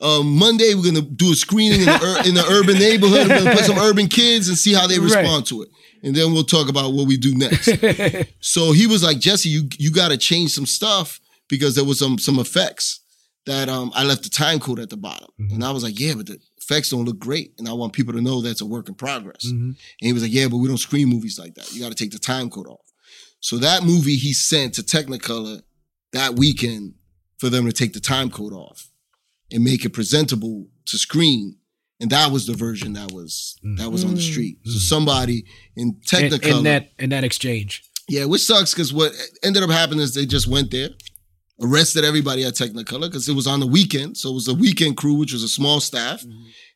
um, 0.00 0.36
Monday 0.36 0.74
we're 0.74 0.84
gonna 0.84 1.02
do 1.02 1.30
a 1.30 1.36
screening 1.36 1.80
in 1.80 1.86
the, 1.86 1.92
ur- 2.24 2.28
in 2.28 2.34
the 2.34 2.44
urban 2.50 2.78
neighborhood. 2.80 3.28
We're 3.28 3.38
gonna 3.44 3.54
put 3.54 3.64
some 3.64 3.78
urban 3.78 4.08
kids 4.08 4.48
and 4.48 4.58
see 4.58 4.72
how 4.74 4.88
they 4.88 4.98
Right. 4.98 5.04
respond 5.22 5.46
to 5.46 5.62
it, 5.62 5.68
and 6.02 6.16
then 6.16 6.32
we'll 6.32 6.42
talk 6.42 6.68
about 6.68 6.94
what 6.94 7.06
we 7.06 7.16
do 7.16 7.32
next. 7.36 7.66
so 8.40 8.72
he 8.72 8.88
was 8.88 9.04
like, 9.04 9.20
Jesse, 9.20 9.48
you 9.48 9.68
you 9.78 9.92
got 9.92 10.08
to 10.08 10.16
change 10.16 10.50
some 10.52 10.66
stuff 10.66 11.20
because 11.48 11.76
there 11.76 11.84
was 11.84 11.96
some 12.00 12.18
some 12.18 12.40
effects 12.40 13.01
that 13.46 13.68
um, 13.68 13.90
I 13.94 14.04
left 14.04 14.22
the 14.22 14.28
time 14.28 14.60
code 14.60 14.78
at 14.78 14.90
the 14.90 14.96
bottom, 14.96 15.28
and 15.38 15.64
I 15.64 15.70
was 15.72 15.82
like, 15.82 15.98
yeah, 15.98 16.14
but 16.14 16.26
the 16.26 16.38
effects 16.58 16.90
don't 16.90 17.04
look 17.04 17.18
great, 17.18 17.54
and 17.58 17.68
I 17.68 17.72
want 17.72 17.92
people 17.92 18.12
to 18.12 18.20
know 18.20 18.40
that's 18.40 18.60
a 18.60 18.66
work 18.66 18.88
in 18.88 18.94
progress. 18.94 19.44
Mhm. 19.46 19.52
And 19.70 19.76
he 20.00 20.12
was 20.12 20.22
like, 20.22 20.32
yeah, 20.32 20.46
but 20.48 20.58
we 20.58 20.68
don't 20.68 20.76
screen 20.78 21.08
movies 21.08 21.38
like 21.38 21.54
that. 21.56 21.72
You 21.72 21.80
got 21.80 21.88
to 21.88 21.94
take 21.96 22.12
the 22.12 22.18
time 22.18 22.50
code 22.50 22.68
off. 22.68 22.86
So 23.40 23.58
that 23.58 23.82
movie 23.82 24.14
he 24.16 24.32
sent 24.32 24.74
to 24.74 24.82
Technicolor 24.82 25.62
that 26.12 26.36
weekend 26.36 26.94
for 27.38 27.48
them 27.50 27.66
to 27.66 27.72
take 27.72 27.92
the 27.92 28.00
time 28.00 28.30
code 28.30 28.52
off 28.52 28.90
and 29.50 29.64
make 29.64 29.84
it 29.84 29.90
presentable 29.90 30.68
to 30.86 30.96
screen. 30.98 31.56
And 31.98 32.10
that 32.10 32.30
was 32.30 32.46
the 32.46 32.54
version 32.54 32.92
that 32.92 33.10
was 33.10 33.58
that 33.78 33.90
was 33.90 34.04
on 34.04 34.14
the 34.14 34.20
street. 34.22 34.58
So 34.64 34.78
somebody 34.78 35.44
in 35.76 35.88
in, 35.88 35.94
Technicolor, 36.06 36.58
in 36.58 36.64
that 36.64 36.92
in 37.00 37.10
that 37.10 37.24
exchange. 37.24 37.82
yeah, 38.08 38.24
which 38.26 38.42
sucks 38.42 38.72
because 38.74 38.92
what 38.92 39.12
ended 39.42 39.62
up 39.64 39.70
happening 39.70 40.00
is 40.00 40.14
they 40.14 40.26
just 40.26 40.46
went 40.46 40.70
there, 40.70 40.90
arrested 41.62 42.04
everybody 42.04 42.44
at 42.44 42.54
Technicolor 42.54 43.02
because 43.02 43.28
it 43.28 43.34
was 43.34 43.46
on 43.46 43.60
the 43.60 43.66
weekend. 43.66 44.16
So 44.16 44.30
it 44.30 44.34
was 44.34 44.48
a 44.48 44.54
weekend 44.54 44.96
crew, 44.96 45.14
which 45.14 45.32
was 45.32 45.42
a 45.42 45.48
small 45.48 45.80
staff. 45.80 46.24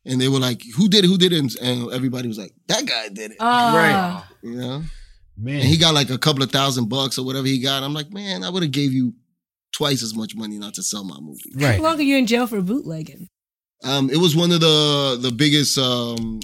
And 0.04 0.20
they 0.20 0.28
were 0.28 0.38
like, 0.38 0.62
who 0.76 0.88
did 0.88 1.04
it? 1.04 1.08
Who 1.08 1.18
did 1.18 1.32
it? 1.32 1.56
And 1.60 1.92
everybody 1.92 2.28
was 2.28 2.38
like, 2.38 2.52
that 2.68 2.86
guy 2.86 3.08
did 3.08 3.32
it. 3.32 3.36
Uh, 3.40 4.22
you 4.42 4.54
know? 4.54 4.82
Man. 5.36 5.56
And 5.56 5.64
he 5.64 5.76
got 5.76 5.92
like 5.94 6.10
a 6.10 6.18
couple 6.18 6.42
of 6.42 6.50
thousand 6.50 6.88
bucks 6.88 7.18
or 7.18 7.26
whatever 7.26 7.46
he 7.46 7.60
got. 7.60 7.82
I'm 7.82 7.92
like, 7.92 8.10
man, 8.10 8.42
I 8.42 8.48
would 8.48 8.62
have 8.62 8.72
gave 8.72 8.92
you 8.92 9.14
twice 9.72 10.02
as 10.02 10.14
much 10.14 10.34
money 10.34 10.58
not 10.58 10.74
to 10.74 10.82
sell 10.82 11.04
my 11.04 11.18
movie. 11.20 11.52
Right. 11.54 11.76
How 11.76 11.82
long 11.82 11.98
are 11.98 12.02
you 12.02 12.16
in 12.16 12.26
jail 12.26 12.46
for 12.46 12.62
bootlegging? 12.62 13.28
Um, 13.84 14.08
it 14.08 14.16
was 14.16 14.34
one 14.34 14.52
of 14.52 14.60
the 14.60 15.18
the 15.20 15.30
biggest 15.30 15.76
um, 15.76 16.40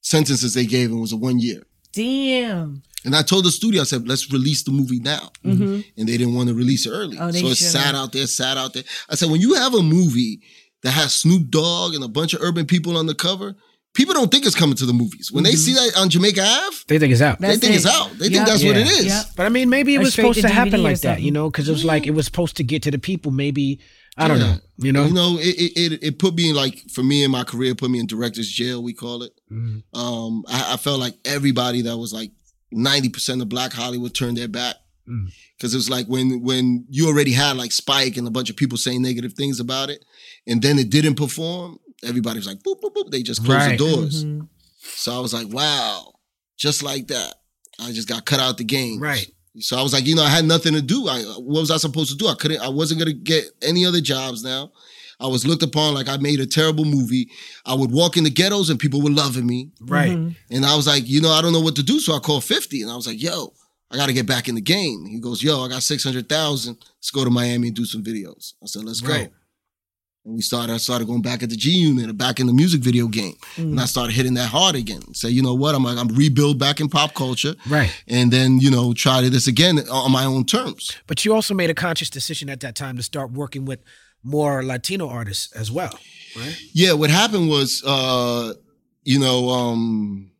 sentences 0.00 0.54
they 0.54 0.64
gave 0.64 0.90
him 0.90 1.00
was 1.00 1.12
a 1.12 1.16
one 1.16 1.38
year. 1.38 1.62
Damn. 1.92 2.82
And 3.04 3.16
I 3.16 3.22
told 3.22 3.44
the 3.44 3.50
studio, 3.50 3.80
I 3.80 3.84
said, 3.84 4.06
let's 4.06 4.32
release 4.32 4.62
the 4.62 4.70
movie 4.70 5.00
now. 5.00 5.30
Mm-hmm. 5.44 5.80
And 5.98 6.08
they 6.08 6.16
didn't 6.16 6.34
want 6.34 6.48
to 6.48 6.54
release 6.54 6.86
it 6.86 6.90
early. 6.90 7.18
Oh, 7.18 7.30
so 7.30 7.36
it 7.36 7.40
should've. 7.40 7.56
sat 7.58 7.94
out 7.94 8.12
there, 8.12 8.26
sat 8.26 8.56
out 8.56 8.74
there. 8.74 8.84
I 9.10 9.16
said, 9.16 9.30
when 9.30 9.40
you 9.40 9.54
have 9.54 9.74
a 9.74 9.82
movie 9.82 10.40
that 10.82 10.90
has 10.92 11.14
Snoop 11.14 11.50
Dogg 11.50 11.94
and 11.94 12.04
a 12.04 12.08
bunch 12.08 12.32
of 12.34 12.40
urban 12.42 12.64
people 12.66 12.96
on 12.96 13.06
the 13.06 13.14
cover, 13.14 13.54
people 13.94 14.14
don't 14.14 14.30
think 14.30 14.46
it's 14.46 14.54
coming 14.54 14.76
to 14.76 14.86
the 14.86 14.92
movies. 14.92 15.30
When 15.32 15.42
they 15.44 15.52
see 15.52 15.72
that 15.74 15.96
on 15.98 16.08
Jamaica 16.10 16.42
Ave, 16.42 16.76
They 16.88 16.98
think 16.98 17.12
it's 17.12 17.20
out. 17.20 17.38
That's 17.40 17.54
they 17.58 17.60
think 17.66 17.74
it. 17.74 17.84
it's 17.84 17.86
out. 17.86 18.10
They 18.18 18.26
Yep. 18.26 18.32
think 18.32 18.46
that's 18.46 18.64
what 18.64 18.76
it 18.76 18.86
is. 18.86 19.06
Yep. 19.06 19.24
But 19.36 19.46
I 19.46 19.48
mean, 19.48 19.68
maybe 19.68 19.94
it 19.94 19.98
Or 19.98 20.02
was 20.02 20.14
supposed 20.14 20.36
to 20.36 20.42
to 20.42 20.48
DVD 20.48 20.52
happen 20.54 20.82
like 20.82 21.00
that, 21.00 21.22
you 21.22 21.30
know, 21.32 21.50
because 21.50 21.68
it 21.68 21.72
was 21.72 21.84
like 21.84 22.06
it 22.06 22.12
was 22.12 22.24
supposed 22.24 22.56
to 22.58 22.64
get 22.64 22.82
to 22.84 22.90
the 22.90 22.98
people. 22.98 23.32
Maybe 23.32 23.80
I 24.16 24.28
don't 24.28 24.38
Yeah. 24.40 24.46
know, 24.46 24.58
you 24.78 24.92
know. 24.92 25.06
You 25.06 25.12
know, 25.14 25.38
it, 25.40 25.56
it 25.58 25.92
it 25.92 26.02
it 26.02 26.18
put 26.18 26.34
me 26.34 26.50
in 26.50 26.54
like 26.56 26.78
for 26.92 27.02
me 27.02 27.24
in 27.24 27.30
my 27.30 27.44
career, 27.44 27.74
put 27.74 27.90
me 27.90 27.98
in 27.98 28.06
director's 28.06 28.48
jail. 28.48 28.82
We 28.82 28.92
call 28.92 29.22
it. 29.22 29.32
Mhm. 29.50 29.82
Um, 29.94 30.44
I, 30.48 30.74
I 30.74 30.76
felt 30.76 31.00
like 31.00 31.14
everybody 31.24 31.82
that 31.82 31.96
was 31.96 32.12
like 32.12 32.30
ninety 32.72 33.08
percent 33.08 33.40
of 33.42 33.48
Black 33.48 33.72
Hollywood 33.72 34.14
turned 34.14 34.36
their 34.36 34.48
back 34.48 34.76
Mm. 35.08 35.32
because 35.58 35.74
it 35.74 35.76
was 35.78 35.90
like 35.90 36.06
when 36.06 36.42
when 36.42 36.86
you 36.88 37.08
already 37.08 37.32
had 37.32 37.56
like 37.56 37.72
Spike 37.72 38.16
and 38.16 38.26
a 38.28 38.30
bunch 38.30 38.50
of 38.50 38.56
people 38.56 38.78
saying 38.78 39.02
negative 39.02 39.32
things 39.32 39.58
about 39.58 39.90
it, 39.90 40.04
and 40.46 40.62
then 40.62 40.78
it 40.78 40.90
didn't 40.90 41.16
perform. 41.16 41.78
Everybody 42.04 42.38
was 42.38 42.46
like, 42.46 42.58
boop 42.62 42.80
boop 42.80 42.94
boop. 42.94 43.10
They 43.10 43.22
just 43.24 43.44
closed 43.44 43.58
Right. 43.66 43.76
the 43.78 43.84
doors. 43.84 44.24
Mhm. 44.24 44.46
So 44.80 45.12
I 45.16 45.18
was 45.18 45.32
like, 45.34 45.48
wow, 45.52 46.14
just 46.56 46.82
like 46.84 47.08
that, 47.08 47.34
I 47.80 47.90
just 47.92 48.06
got 48.08 48.24
cut 48.26 48.38
out 48.38 48.58
the 48.58 48.64
game. 48.64 49.00
Right. 49.00 49.28
So 49.58 49.76
I 49.76 49.82
was 49.82 49.92
like, 49.92 50.06
you 50.06 50.14
know, 50.14 50.22
I 50.22 50.28
had 50.28 50.44
nothing 50.44 50.74
to 50.74 50.80
do. 50.82 51.08
I 51.08 51.20
what 51.22 51.60
was 51.62 51.70
I 51.72 51.78
supposed 51.78 52.10
to 52.10 52.16
do? 52.16 52.28
I 52.28 52.34
couldn't. 52.34 52.60
I 52.60 52.68
wasn't 52.68 53.00
gonna 53.00 53.12
get 53.12 53.44
any 53.60 53.84
other 53.84 54.00
jobs 54.00 54.44
now. 54.44 54.70
I 55.22 55.26
was 55.28 55.46
looked 55.46 55.62
upon 55.62 55.94
like 55.94 56.08
I 56.08 56.16
made 56.16 56.40
a 56.40 56.46
terrible 56.46 56.84
movie. 56.84 57.28
I 57.64 57.74
would 57.74 57.90
walk 57.92 58.16
in 58.16 58.24
the 58.24 58.30
ghettos 58.30 58.68
and 58.70 58.78
people 58.80 59.00
were 59.00 59.10
loving 59.10 59.46
me. 59.46 59.70
Right. 59.80 60.10
Mhm. 60.12 60.34
And 60.50 60.66
I 60.66 60.74
was 60.76 60.86
like, 60.86 61.08
you 61.08 61.20
know, 61.20 61.30
I 61.30 61.40
don't 61.42 61.52
know 61.52 61.60
what 61.60 61.76
to 61.76 61.82
do. 61.82 62.00
So 62.00 62.14
I 62.14 62.18
called 62.18 62.44
50 62.44 62.82
and 62.82 62.90
I 62.90 62.96
was 62.96 63.06
like, 63.06 63.22
yo, 63.22 63.52
I 63.90 63.96
got 63.96 64.06
to 64.06 64.12
get 64.12 64.26
back 64.26 64.48
in 64.48 64.54
the 64.54 64.60
game. 64.60 65.06
He 65.06 65.20
goes, 65.20 65.42
yo, 65.42 65.62
I 65.64 65.68
got 65.68 65.82
600,000. 65.82 66.76
Let's 66.96 67.10
go 67.10 67.24
to 67.24 67.30
Miami 67.30 67.68
and 67.68 67.76
do 67.76 67.84
some 67.84 68.02
videos. 68.02 68.54
I 68.62 68.66
said, 68.66 68.84
let's 68.84 69.02
Right. 69.02 69.28
go. 69.28 69.34
And 70.24 70.36
we 70.36 70.40
started, 70.40 70.72
I 70.72 70.76
started 70.76 71.08
going 71.08 71.20
back 71.20 71.42
at 71.42 71.50
the 71.50 71.56
G 71.56 71.70
Unit, 71.70 72.16
back 72.16 72.38
in 72.38 72.46
the 72.46 72.52
music 72.52 72.80
video 72.80 73.08
game. 73.08 73.34
And 73.56 73.80
I 73.80 73.86
started 73.86 74.12
hitting 74.14 74.34
that 74.34 74.48
hard 74.50 74.76
again. 74.76 75.02
Say, 75.14 75.30
you 75.30 75.42
know 75.42 75.54
what? 75.54 75.74
I'm 75.74 75.82
like, 75.82 75.98
I'm 75.98 76.06
rebuild 76.08 76.60
back 76.60 76.78
in 76.78 76.88
pop 76.88 77.12
culture. 77.14 77.56
Right. 77.68 77.90
And 78.06 78.32
then, 78.32 78.60
you 78.60 78.70
know, 78.70 78.92
try 78.94 79.20
to 79.20 79.30
this 79.30 79.48
again 79.48 79.80
on 79.90 80.12
my 80.12 80.24
own 80.24 80.44
terms. 80.44 80.92
But 81.08 81.24
you 81.24 81.34
also 81.34 81.54
made 81.54 81.70
a 81.70 81.74
conscious 81.74 82.08
decision 82.08 82.48
at 82.50 82.60
that 82.60 82.76
time 82.76 82.96
to 82.98 83.02
start 83.02 83.32
working 83.32 83.64
with 83.64 83.80
more 84.22 84.62
Latino 84.64 85.08
artists 85.08 85.52
as 85.52 85.70
well, 85.70 85.98
right? 86.36 86.56
Yeah, 86.72 86.92
what 86.92 87.10
happened 87.10 87.48
was, 87.48 87.82
uh, 87.84 88.54
you 89.04 89.18
know, 89.18 89.48
um, 89.50 90.30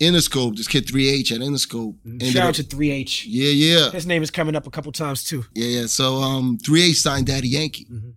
Interscope, 0.00 0.56
this 0.56 0.66
kid 0.66 0.86
3H 0.86 1.30
at 1.32 1.40
Interscope. 1.40 1.96
ended 2.04 2.32
Shout 2.32 2.48
out 2.48 2.54
to 2.56 2.64
3H. 2.64 3.22
yeah, 3.26 3.50
yeah. 3.50 3.90
His 3.92 4.04
name 4.06 4.22
is 4.22 4.30
coming 4.32 4.56
up 4.56 4.66
a 4.66 4.70
couple 4.70 4.90
times 4.90 5.22
too. 5.22 5.44
Yeah, 5.54 5.80
yeah. 5.80 5.86
So 5.86 6.16
um 6.16 6.58
3H 6.58 6.96
signed 6.96 7.26
Daddy 7.28 7.48
Yankee. 7.48 7.86
Mhm. 7.90 8.14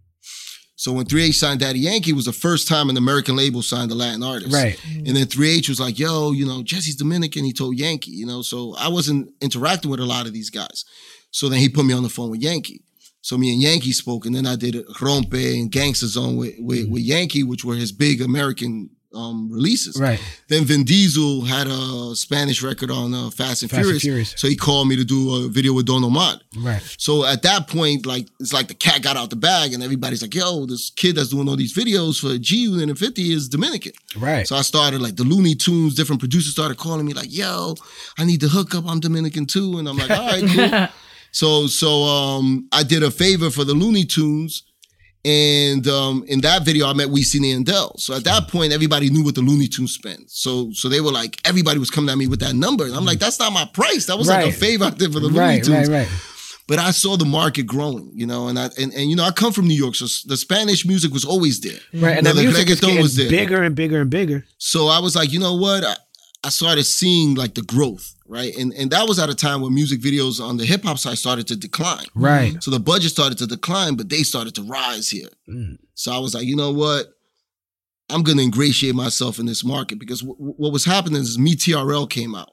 So 0.77 0.91
when 0.91 1.05
3H 1.05 1.35
signed 1.35 1.59
Daddy 1.59 1.79
Yankee 1.79 2.09
it 2.11 2.15
was 2.15 2.25
the 2.25 2.33
first 2.33 2.67
time 2.67 2.89
an 2.89 2.97
American 2.97 3.35
label 3.35 3.61
signed 3.61 3.91
a 3.91 3.95
Latin 3.95 4.23
artist. 4.23 4.51
Right. 4.51 4.79
And 5.05 5.15
then 5.15 5.27
3H 5.27 5.69
was 5.69 5.79
like, 5.79 5.99
yo, 5.99 6.31
you 6.31 6.45
know, 6.47 6.63
Jesse's 6.63 6.95
Dominican. 6.95 7.45
He 7.45 7.53
told 7.53 7.77
Yankee, 7.77 8.11
you 8.11 8.25
know, 8.25 8.41
so 8.41 8.73
I 8.79 8.87
wasn't 8.87 9.29
interacting 9.39 9.91
with 9.91 9.99
a 9.99 10.05
lot 10.05 10.25
of 10.25 10.33
these 10.33 10.49
guys. 10.49 10.85
So 11.29 11.49
then 11.49 11.59
he 11.59 11.69
put 11.69 11.85
me 11.85 11.93
on 11.93 12.01
the 12.01 12.09
phone 12.09 12.31
with 12.31 12.41
Yankee. 12.41 12.81
So 13.25 13.39
me 13.39 13.51
and 13.51 13.59
Yankee 13.59 13.91
spoke, 13.91 14.27
and 14.27 14.35
then 14.35 14.45
I 14.45 14.55
did 14.55 14.75
Rompe 15.01 15.59
and 15.59 15.71
Gangsta 15.71 16.05
Zone 16.05 16.37
with, 16.37 16.53
with, 16.59 16.87
with 16.87 17.01
Yankee, 17.01 17.41
which 17.41 17.65
were 17.65 17.73
his 17.73 17.91
big 17.91 18.21
American 18.21 18.91
um, 19.15 19.49
releases. 19.51 19.99
Right. 19.99 20.21
Then 20.47 20.63
Vin 20.65 20.83
Diesel 20.83 21.43
had 21.43 21.65
a 21.65 22.15
Spanish 22.15 22.61
record 22.61 22.91
on 22.91 23.15
uh, 23.15 23.31
Fast 23.31 23.63
and 23.63 23.71
Fast 23.71 23.73
and 23.73 23.83
Furious, 23.83 24.01
Furious. 24.03 24.33
so 24.37 24.47
he 24.47 24.55
called 24.55 24.87
me 24.87 24.95
to 24.97 25.03
do 25.03 25.43
a 25.43 25.49
video 25.49 25.73
with 25.73 25.87
Don 25.87 26.03
Omar. 26.03 26.35
Right. 26.59 26.83
So 26.99 27.25
at 27.25 27.41
that 27.41 27.67
point, 27.67 28.05
like 28.05 28.27
it's 28.39 28.53
like 28.53 28.67
the 28.67 28.75
cat 28.75 29.01
got 29.01 29.17
out 29.17 29.31
the 29.31 29.37
bag, 29.37 29.73
and 29.73 29.81
everybody's 29.81 30.21
like, 30.21 30.35
"Yo, 30.35 30.67
this 30.67 30.91
kid 30.91 31.15
that's 31.15 31.29
doing 31.29 31.49
all 31.49 31.55
these 31.55 31.73
videos 31.73 32.19
for 32.19 32.37
G 32.37 32.57
Unit 32.57 32.89
and 32.89 32.99
50 32.99 33.31
is 33.31 33.49
Dominican." 33.49 33.93
Right. 34.19 34.47
So 34.47 34.55
I 34.55 34.61
started 34.61 35.01
like 35.01 35.15
the 35.15 35.23
Luny 35.23 35.55
Tunes, 35.55 35.95
different 35.95 36.19
producers 36.19 36.51
started 36.51 36.77
calling 36.77 37.07
me 37.07 37.13
like, 37.13 37.33
"Yo, 37.35 37.73
I 38.19 38.25
need 38.25 38.41
to 38.41 38.49
hook 38.49 38.75
up. 38.75 38.83
I'm 38.87 38.99
Dominican 38.99 39.47
too," 39.47 39.79
and 39.79 39.89
I'm 39.89 39.97
like, 39.97 40.11
"All 40.11 40.27
right, 40.27 40.43
cool." 40.47 40.87
so 41.35 41.67
so 41.67 41.89
um, 42.03 42.67
I 42.71 42.83
did 42.83 43.03
a 43.03 43.11
favor 43.11 43.49
for 43.51 43.65
the 43.65 43.73
Luny 43.73 44.05
Tunes. 44.05 44.63
And 45.25 45.87
um, 45.87 46.23
in 46.27 46.41
that 46.41 46.63
video, 46.63 46.85
I 46.87 46.93
met 46.93 47.07
Wisin 47.07 47.43
and 47.51 47.65
Yandel. 47.65 47.99
So 47.99 48.13
at 48.15 48.23
that 48.25 48.47
point, 48.47 48.71
everybody 48.71 49.09
knew 49.09 49.23
what 49.23 49.33
the 49.33 49.41
Luny 49.41 49.67
Tunes 49.67 49.91
spent. 49.91 50.29
So 50.29 50.71
so 50.71 50.87
they 50.87 51.01
were 51.01 51.11
like, 51.11 51.33
everybody 51.45 51.79
was 51.79 51.89
coming 51.89 52.11
at 52.11 52.17
me 52.19 52.27
with 52.27 52.39
that 52.41 52.53
number. 52.55 52.85
And 52.85 52.93
I'm 52.95 53.05
like, 53.05 53.17
that's 53.19 53.39
not 53.39 53.51
my 53.51 53.65
price. 53.73 54.05
That 54.05 54.17
was 54.17 54.27
like 54.29 54.45
a 54.45 54.51
favor 54.51 54.85
I 54.85 54.91
did 54.91 55.11
for 55.11 55.19
the 55.19 55.27
Luny 55.27 55.39
right, 55.39 55.63
Tunes 55.63 55.89
right, 55.89 56.05
right. 56.05 56.07
but 56.67 56.77
I 56.77 56.91
saw 56.91 57.17
the 57.17 57.25
market 57.25 57.63
growing, 57.63 58.11
you 58.13 58.27
know, 58.27 58.47
and 58.49 58.59
I 58.59 58.65
and, 58.77 58.93
and 58.93 59.09
you 59.09 59.15
know 59.15 59.23
I 59.23 59.31
come 59.31 59.51
from 59.51 59.67
New 59.67 59.79
York, 59.85 59.95
so 59.95 60.05
the 60.27 60.37
Spanish 60.37 60.85
music 60.85 61.11
was 61.11 61.25
always 61.25 61.59
there. 61.59 61.81
Right. 61.93 62.17
And 62.17 62.27
You 62.27 62.33
know, 62.33 62.41
the 62.41 62.45
the 62.45 62.53
music 62.53 62.69
was 62.69 62.79
getting 62.81 63.17
there. 63.17 63.29
bigger 63.39 63.63
and 63.63 63.75
bigger 63.75 64.01
and 64.01 64.11
bigger. 64.11 64.45
So 64.59 64.87
I 64.89 64.99
was 64.99 65.15
like, 65.15 65.33
you 65.33 65.39
know 65.39 65.55
what? 65.55 65.83
I, 65.83 65.95
I 66.45 66.49
started 66.49 66.83
seeing 66.83 67.33
like 67.33 67.55
the 67.55 67.63
growth, 67.63 68.13
right? 68.27 68.55
And 68.55 68.71
and 68.73 68.91
that 68.91 69.07
was 69.07 69.17
at 69.17 69.29
a 69.31 69.35
time 69.35 69.61
when 69.61 69.73
music 69.73 69.99
videos 69.99 70.39
on 70.39 70.57
the 70.57 70.65
hip 70.65 70.83
hop 70.83 70.99
side 70.99 71.17
started 71.17 71.47
to 71.47 71.55
decline. 71.55 72.05
Right. 72.13 72.61
So 72.61 72.69
the 72.69 72.79
budget 72.79 73.09
started 73.09 73.39
to 73.39 73.47
decline, 73.47 73.95
but 73.95 74.09
they 74.09 74.21
started 74.21 74.53
to 74.55 74.61
rise 74.61 75.09
here. 75.09 75.29
Mm. 75.49 75.79
So 75.95 76.13
I 76.13 76.19
was 76.19 76.35
like, 76.35 76.45
you 76.45 76.55
know 76.55 76.71
what? 76.71 77.07
I'm 78.11 78.21
going 78.21 78.37
to 78.37 78.43
ingratiate 78.43 78.93
myself 78.93 79.39
in 79.39 79.47
this 79.47 79.63
market 79.65 79.97
because 79.97 80.21
w- 80.21 80.37
what 80.37 80.71
was 80.71 80.85
happening 80.85 81.19
is 81.19 81.39
Me 81.39 81.55
TRL 81.55 82.07
came 82.07 82.35
out 82.35 82.51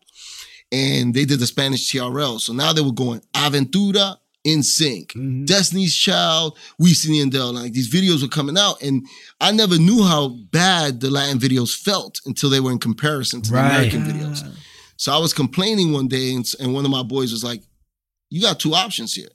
and 0.73 1.13
they 1.13 1.27
did 1.27 1.41
the 1.41 1.47
Spanish 1.47 1.93
TRL. 1.93 2.41
So 2.41 2.55
now 2.55 2.73
they 2.73 2.81
were 2.81 2.93
going 2.93 3.21
Aventura 3.35 4.17
NSYNC, 4.47 5.13
Mhm. 5.15 5.47
Destiny's 5.47 5.95
Child, 5.95 6.57
Wisin 6.81 7.21
and 7.23 7.33
Yandel. 7.33 7.55
Like 7.55 7.73
these 7.73 7.89
videos 7.91 8.23
were 8.23 8.29
coming 8.29 8.59
out, 8.59 8.83
and 8.83 9.07
I 9.41 9.53
never 9.53 9.79
knew 9.79 10.03
how 10.03 10.29
bad 10.51 11.01
the 11.01 11.11
Latin 11.11 11.39
videos 11.39 11.75
felt 11.75 12.21
until 12.27 12.51
they 12.51 12.61
were 12.61 12.73
in 12.73 12.79
comparison 12.79 13.43
to 13.43 13.53
Right. 13.53 13.91
the 13.91 13.97
American 13.99 14.05
videos. 14.21 14.57
So 14.97 15.13
I 15.13 15.19
was 15.19 15.33
complaining 15.33 15.93
one 15.93 16.09
day, 16.09 16.33
and, 16.35 16.45
and 16.61 16.75
one 16.75 16.85
of 16.85 16.91
my 16.91 17.03
boys 17.03 17.33
was 17.33 17.45
like, 17.45 17.63
"You 18.31 18.41
got 18.41 18.59
two 18.61 18.75
options 18.75 19.15
here. 19.15 19.31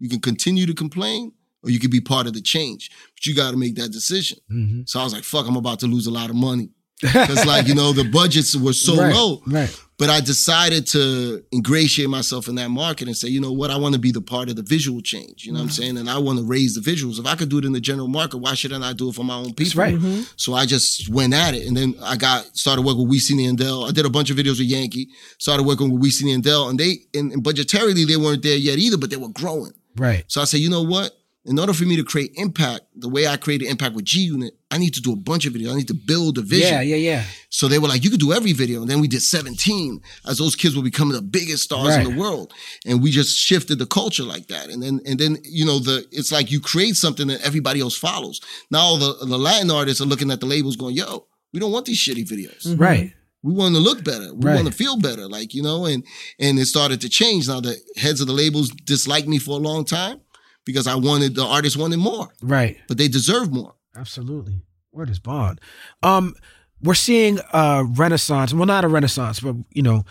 You 0.00 0.08
can 0.08 0.20
continue 0.20 0.66
to 0.66 0.74
complain, 0.74 1.32
or 1.62 1.70
you 1.70 1.78
can 1.78 1.90
be 1.90 2.00
part 2.00 2.26
of 2.26 2.32
the 2.34 2.40
change. 2.40 2.90
But 3.14 3.26
you 3.26 3.34
got 3.34 3.50
to 3.52 3.56
make 3.56 3.74
that 3.76 3.90
decision." 3.92 4.38
Mhm. 4.50 4.88
So 4.88 5.00
I 5.00 5.04
was 5.04 5.12
like, 5.12 5.24
"Fuck, 5.24 5.46
I'm 5.48 5.56
about 5.56 5.80
to 5.80 5.86
lose 5.86 6.06
a 6.06 6.10
lot 6.10 6.30
of 6.30 6.36
money." 6.36 6.70
Because 7.12 7.44
like 7.46 7.66
you 7.68 7.74
know 7.74 7.92
the 7.92 8.04
budgets 8.04 8.56
were 8.56 8.72
so 8.72 8.96
right, 8.96 9.14
low, 9.14 9.42
Right. 9.46 9.70
but 9.98 10.08
I 10.10 10.20
decided 10.20 10.86
to 10.88 11.42
ingratiate 11.52 12.08
myself 12.08 12.48
in 12.48 12.54
that 12.56 12.70
market 12.70 13.08
and 13.08 13.16
say, 13.16 13.28
you 13.28 13.40
know 13.40 13.52
what, 13.52 13.70
I 13.70 13.76
want 13.76 13.94
to 13.94 14.00
be 14.00 14.10
the 14.10 14.20
part 14.22 14.48
of 14.48 14.56
the 14.56 14.62
visual 14.62 15.00
change. 15.02 15.44
You 15.44 15.52
know 15.52 15.58
what 15.58 15.64
I'm 15.66 15.70
saying? 15.70 15.98
And 15.98 16.08
I 16.08 16.18
want 16.18 16.38
to 16.38 16.44
raise 16.44 16.74
the 16.74 16.80
visuals. 16.80 17.18
If 17.18 17.26
I 17.26 17.34
could 17.34 17.48
do 17.50 17.58
it 17.58 17.64
in 17.64 17.72
the 17.72 17.80
general 17.80 18.08
market, 18.08 18.38
why 18.38 18.54
shouldn't 18.54 18.82
I 18.82 18.92
do 18.94 19.10
it 19.10 19.14
for 19.14 19.24
my 19.24 19.34
own 19.36 19.52
people? 19.54 19.64
That's 19.64 19.76
right. 19.76 19.94
Mm-hmm. 19.94 20.22
So 20.36 20.54
I 20.54 20.64
just 20.66 21.08
went 21.10 21.34
at 21.34 21.54
it, 21.54 21.66
and 21.66 21.76
then 21.76 21.94
I 22.02 22.16
got 22.16 22.44
started 22.56 22.82
working 22.82 23.06
with 23.06 23.18
Wisin 23.18 23.38
and 23.48 23.58
Yandel. 23.58 23.88
I 23.88 23.92
did 23.92 24.06
a 24.06 24.10
bunch 24.10 24.30
of 24.30 24.36
videos 24.36 24.58
with 24.58 24.68
Yankee. 24.68 25.08
Started 25.38 25.64
working 25.64 25.90
with 25.92 26.02
Wisin 26.02 26.32
and 26.34 26.42
Yandel, 26.42 26.70
and 26.70 26.80
they 26.80 26.98
and, 27.12 27.32
and 27.32 27.42
budgetarily 27.44 28.06
they 28.06 28.16
weren't 28.16 28.42
there 28.42 28.56
yet 28.56 28.78
either, 28.78 28.96
but 28.98 29.10
they 29.10 29.16
were 29.16 29.28
growing. 29.28 29.72
Right. 29.96 30.24
So 30.28 30.40
I 30.40 30.44
said, 30.44 30.60
you 30.60 30.70
know 30.70 30.82
what? 30.82 31.12
In 31.46 31.58
order 31.58 31.74
for 31.74 31.84
me 31.84 31.94
to 31.96 32.04
create 32.04 32.32
impact, 32.36 32.82
the 32.96 33.08
way 33.08 33.26
I 33.26 33.36
created 33.36 33.68
impact 33.68 33.94
with 33.94 34.06
G 34.06 34.20
Unit, 34.20 34.54
I 34.70 34.78
need 34.78 34.94
to 34.94 35.02
do 35.02 35.12
a 35.12 35.16
bunch 35.16 35.44
of 35.44 35.52
videos. 35.52 35.72
I 35.72 35.76
need 35.76 35.88
to 35.88 35.94
build 35.94 36.38
a 36.38 36.40
vision. 36.40 36.72
Yeah, 36.72 36.80
yeah, 36.80 36.96
yeah. 36.96 37.24
So 37.50 37.68
they 37.68 37.78
were 37.78 37.86
like, 37.86 38.02
you 38.02 38.08
could 38.08 38.18
do 38.20 38.32
every 38.32 38.52
video. 38.54 38.80
And 38.80 38.88
then 38.90 38.98
we 39.00 39.08
did 39.08 39.20
17 39.20 40.00
as 40.26 40.38
those 40.38 40.56
kids 40.56 40.74
were 40.74 40.82
becoming 40.82 41.14
the 41.14 41.20
biggest 41.20 41.64
stars 41.64 41.96
in 41.96 42.04
the 42.04 42.18
world. 42.18 42.54
And 42.86 43.02
we 43.02 43.10
just 43.10 43.36
shifted 43.36 43.78
the 43.78 43.84
culture 43.86 44.22
like 44.22 44.46
that. 44.48 44.70
And 44.70 44.82
then, 44.82 45.00
and 45.04 45.18
then, 45.20 45.36
you 45.44 45.66
know, 45.66 45.80
the, 45.80 46.06
it's 46.12 46.32
like 46.32 46.50
you 46.50 46.60
create 46.60 46.96
something 46.96 47.26
that 47.26 47.42
everybody 47.42 47.80
else 47.80 47.96
follows. 47.96 48.40
Now 48.70 48.96
the, 48.96 49.26
the 49.26 49.38
Latin 49.38 49.70
artists 49.70 50.00
are 50.00 50.06
looking 50.06 50.30
at 50.30 50.40
the 50.40 50.46
labels 50.46 50.76
going, 50.76 50.96
yo, 50.96 51.26
we 51.52 51.60
don't 51.60 51.72
want 51.72 51.84
these 51.84 51.98
shitty 51.98 52.26
videos. 52.26 52.66
Mm-hmm. 52.66 52.80
Right. 52.82 53.12
We 53.42 53.52
want 53.52 53.74
to 53.74 53.80
look 53.82 54.02
better. 54.02 54.32
We 54.32 54.46
Right. 54.46 54.54
want 54.54 54.68
to 54.68 54.72
feel 54.72 54.96
better. 54.98 55.28
Like, 55.28 55.52
you 55.52 55.62
know, 55.62 55.84
and, 55.84 56.02
and 56.40 56.58
it 56.58 56.64
started 56.64 57.02
to 57.02 57.10
change. 57.10 57.48
Now 57.48 57.60
the 57.60 57.76
heads 57.96 58.22
of 58.22 58.26
the 58.28 58.32
labels 58.32 58.70
disliked 58.70 59.28
me 59.28 59.38
for 59.38 59.50
a 59.52 59.62
long 59.62 59.84
time 59.84 60.20
because 60.64 60.86
I 60.86 60.94
wanted, 60.94 61.34
the 61.34 61.44
artists 61.44 61.76
wanted 61.78 61.98
more, 61.98 62.28
Right. 62.42 62.76
but 62.88 62.98
they 62.98 63.08
deserve 63.08 63.52
more. 63.52 63.74
Absolutely. 63.96 64.60
Where 64.90 65.06
does 65.06 65.18
Bond? 65.18 65.60
Um, 66.02 66.34
we're 66.82 66.94
seeing 66.94 67.38
a 67.52 67.84
renaissance. 67.84 68.52
Well, 68.54 68.66
not 68.66 68.84
a 68.84 68.88
renaissance, 68.88 69.40
but 69.40 69.56
you 69.72 69.82
know, 69.82 70.04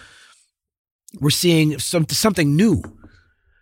we're 1.20 1.30
seeing 1.30 1.80
some 1.80 2.08
something 2.10 2.56
new 2.56 2.82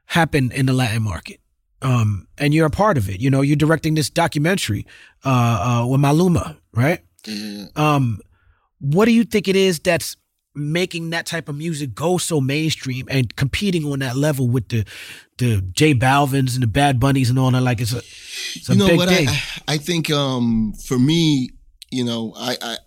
happen 0.05 0.51
in 0.51 0.65
the 0.65 0.73
Latin 0.73 1.03
market. 1.03 1.39
Um, 1.81 2.27
and 2.37 2.53
you're 2.53 2.67
a 2.67 2.71
part 2.71 2.97
of 2.97 3.09
it. 3.09 3.19
You 3.19 3.29
know, 3.29 3.41
you're 3.41 3.55
directing 3.55 3.95
this 3.95 4.09
documentary 4.09 4.85
uh, 5.25 5.29
uh, 5.83 5.87
with 5.87 5.99
Maluma, 5.99 6.57
right? 6.73 6.99
Um, 7.75 8.19
what 8.79 9.05
do 9.05 9.11
you 9.11 9.23
think 9.23 9.47
it 9.47 9.55
is 9.55 9.79
that's 9.79 10.15
making 10.53 11.11
that 11.11 11.25
type 11.25 11.47
of 11.47 11.55
music 11.55 11.95
go 11.95 12.17
so 12.17 12.41
mainstream 12.41 13.07
and 13.09 13.35
competing 13.35 13.85
on 13.85 13.99
that 13.99 14.15
level 14.15 14.49
with 14.49 14.67
the 14.69 14.85
the 15.37 15.61
J 15.71 15.93
Balvins 15.93 16.53
and 16.53 16.63
the 16.63 16.67
Bad 16.67 16.99
Bunnies 16.99 17.29
and 17.29 17.39
all 17.39 17.51
that? 17.51 17.61
Like 17.61 17.81
it's 17.81 17.93
a 17.93 17.99
it's 18.55 18.69
a 18.69 18.73
you 18.73 18.79
know 18.79 18.87
big 18.87 18.97
what 18.97 19.09
thing. 19.09 19.27
I, 19.27 19.41
I 19.67 19.77
think 19.77 20.09
um 20.11 20.73
for 20.85 20.99
me 20.99 21.51
you 21.91 22.03
know 22.03 22.33
i 22.37 22.57
i, 22.61 22.77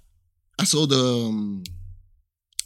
I 0.59 0.65
the 0.65 1.27
um, 1.29 1.63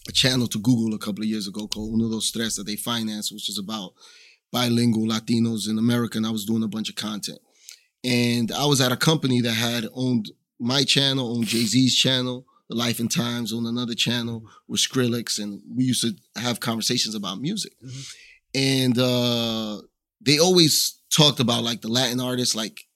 a 0.08 0.12
channel 0.12 0.46
to 0.46 0.58
google 0.58 0.94
a 0.94 0.98
couple 0.98 1.22
of 1.22 1.28
years 1.28 1.46
ago 1.46 1.66
called 1.66 1.92
uno 1.92 2.08
dos 2.08 2.30
tres 2.30 2.56
that 2.56 2.64
they 2.64 2.76
finance, 2.76 3.30
which 3.30 3.48
is 3.48 3.58
about 3.58 3.92
bilingual 4.50 5.06
latinos 5.06 5.68
in 5.68 5.78
america 5.78 6.16
and 6.16 6.26
i 6.26 6.30
was 6.30 6.46
doing 6.46 6.62
a 6.62 6.68
bunch 6.68 6.88
of 6.88 6.96
content 6.96 7.38
and 8.04 8.50
i 8.52 8.64
was 8.64 8.80
at 8.80 8.92
a 8.92 8.96
company 8.96 9.40
that 9.42 9.52
had 9.52 9.86
owned 9.94 10.30
my 10.58 10.84
channel 10.84 11.36
owned 11.36 11.46
jay-z's 11.46 11.94
channel 11.94 12.46
the 12.68 12.76
life 12.76 13.00
and 13.00 13.10
times 13.10 13.52
on 13.52 13.66
another 13.66 13.94
channel 13.94 14.40
mm-hmm. 14.40 14.48
with 14.68 14.80
skrillex 14.80 15.38
and 15.38 15.62
we 15.74 15.84
used 15.84 16.02
to 16.02 16.40
have 16.40 16.60
conversations 16.60 17.14
about 17.14 17.40
music 17.40 17.72
mm-hmm. 17.84 18.00
and 18.54 18.98
uh 18.98 19.80
they 20.20 20.38
always 20.38 21.00
talked 21.10 21.40
about 21.40 21.62
like 21.62 21.80
the 21.80 21.88
latin 21.88 22.20
artists 22.20 22.54
like 22.54 22.88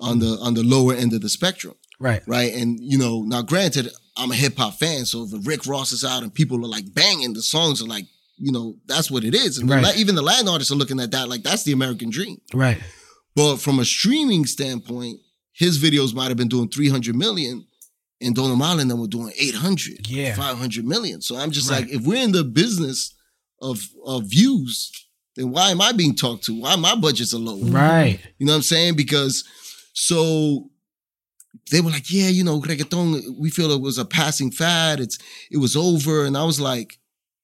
on 0.00 0.18
the 0.18 0.26
mm-hmm. 0.26 0.42
on 0.42 0.54
the 0.54 0.62
lower 0.62 0.94
end 0.94 1.12
of 1.12 1.20
the 1.20 1.28
spectrum, 1.28 1.74
right. 1.98 2.22
right? 2.26 2.52
And 2.52 2.78
you 2.80 2.98
know, 2.98 3.22
now 3.22 3.42
granted, 3.42 3.88
I'm 4.16 4.30
a 4.30 4.34
hip 4.34 4.56
hop 4.56 4.74
fan, 4.74 5.04
so 5.04 5.24
if 5.30 5.46
Rick 5.46 5.66
Ross 5.66 5.92
is 5.92 6.04
out 6.04 6.22
and 6.22 6.34
people 6.34 6.58
are 6.64 6.68
like 6.68 6.92
banging, 6.92 7.34
the 7.34 7.42
songs 7.42 7.82
are 7.82 7.86
like, 7.86 8.06
you 8.38 8.52
know, 8.52 8.76
that's 8.86 9.10
what 9.10 9.24
it 9.24 9.34
is. 9.34 9.58
And 9.58 9.68
Right. 9.68 9.96
Even 9.96 10.14
the 10.14 10.22
Latin 10.22 10.48
artists 10.48 10.72
are 10.72 10.76
looking 10.76 11.00
at 11.00 11.10
that 11.12 11.28
like 11.28 11.42
that's 11.42 11.64
the 11.64 11.72
American 11.72 12.10
dream. 12.10 12.40
Right. 12.52 12.80
But 13.36 13.58
from 13.58 13.78
a 13.78 13.84
streaming 13.84 14.46
standpoint, 14.46 15.20
his 15.52 15.78
videos 15.78 16.14
might 16.14 16.28
have 16.28 16.36
been 16.36 16.48
doing 16.48 16.68
300 16.68 17.14
million, 17.14 17.66
and 18.20 18.34
Don 18.34 18.50
Omar 18.50 18.78
and 18.78 18.90
them 18.90 19.00
were 19.00 19.06
doing 19.08 19.32
800, 19.38 20.08
Yeah. 20.08 20.34
500 20.34 20.84
million. 20.84 21.20
So 21.22 21.36
I'm 21.36 21.50
just 21.50 21.70
Right. 21.70 21.82
like, 21.82 21.90
if 21.90 22.02
we're 22.02 22.22
in 22.22 22.32
the 22.32 22.44
business 22.44 23.14
of 23.62 23.80
of 24.04 24.24
views, 24.24 24.90
then 25.36 25.50
why 25.50 25.70
am 25.70 25.80
I 25.80 25.92
being 25.92 26.14
talked 26.14 26.44
to? 26.44 26.54
Why 26.60 26.76
my 26.76 26.94
budgets 26.94 27.32
are 27.34 27.38
low? 27.38 27.58
Right. 27.62 28.18
You 28.38 28.46
know 28.46 28.52
what 28.52 28.56
I'm 28.56 28.62
saying? 28.62 28.96
Because 28.96 29.44
so 29.92 30.70
they 31.70 31.80
were 31.80 31.90
like, 31.90 32.10
yeah, 32.10 32.28
you 32.28 32.44
know, 32.44 32.60
reggaeton, 32.60 33.38
we 33.38 33.50
feel 33.50 33.70
it 33.72 33.80
was 33.80 33.98
a 33.98 34.04
passing 34.04 34.50
fad. 34.50 35.00
It's 35.00 35.18
it 35.50 35.58
was 35.58 35.76
over. 35.76 36.24
And 36.24 36.36
I 36.36 36.44
was 36.44 36.60
like, 36.60 36.98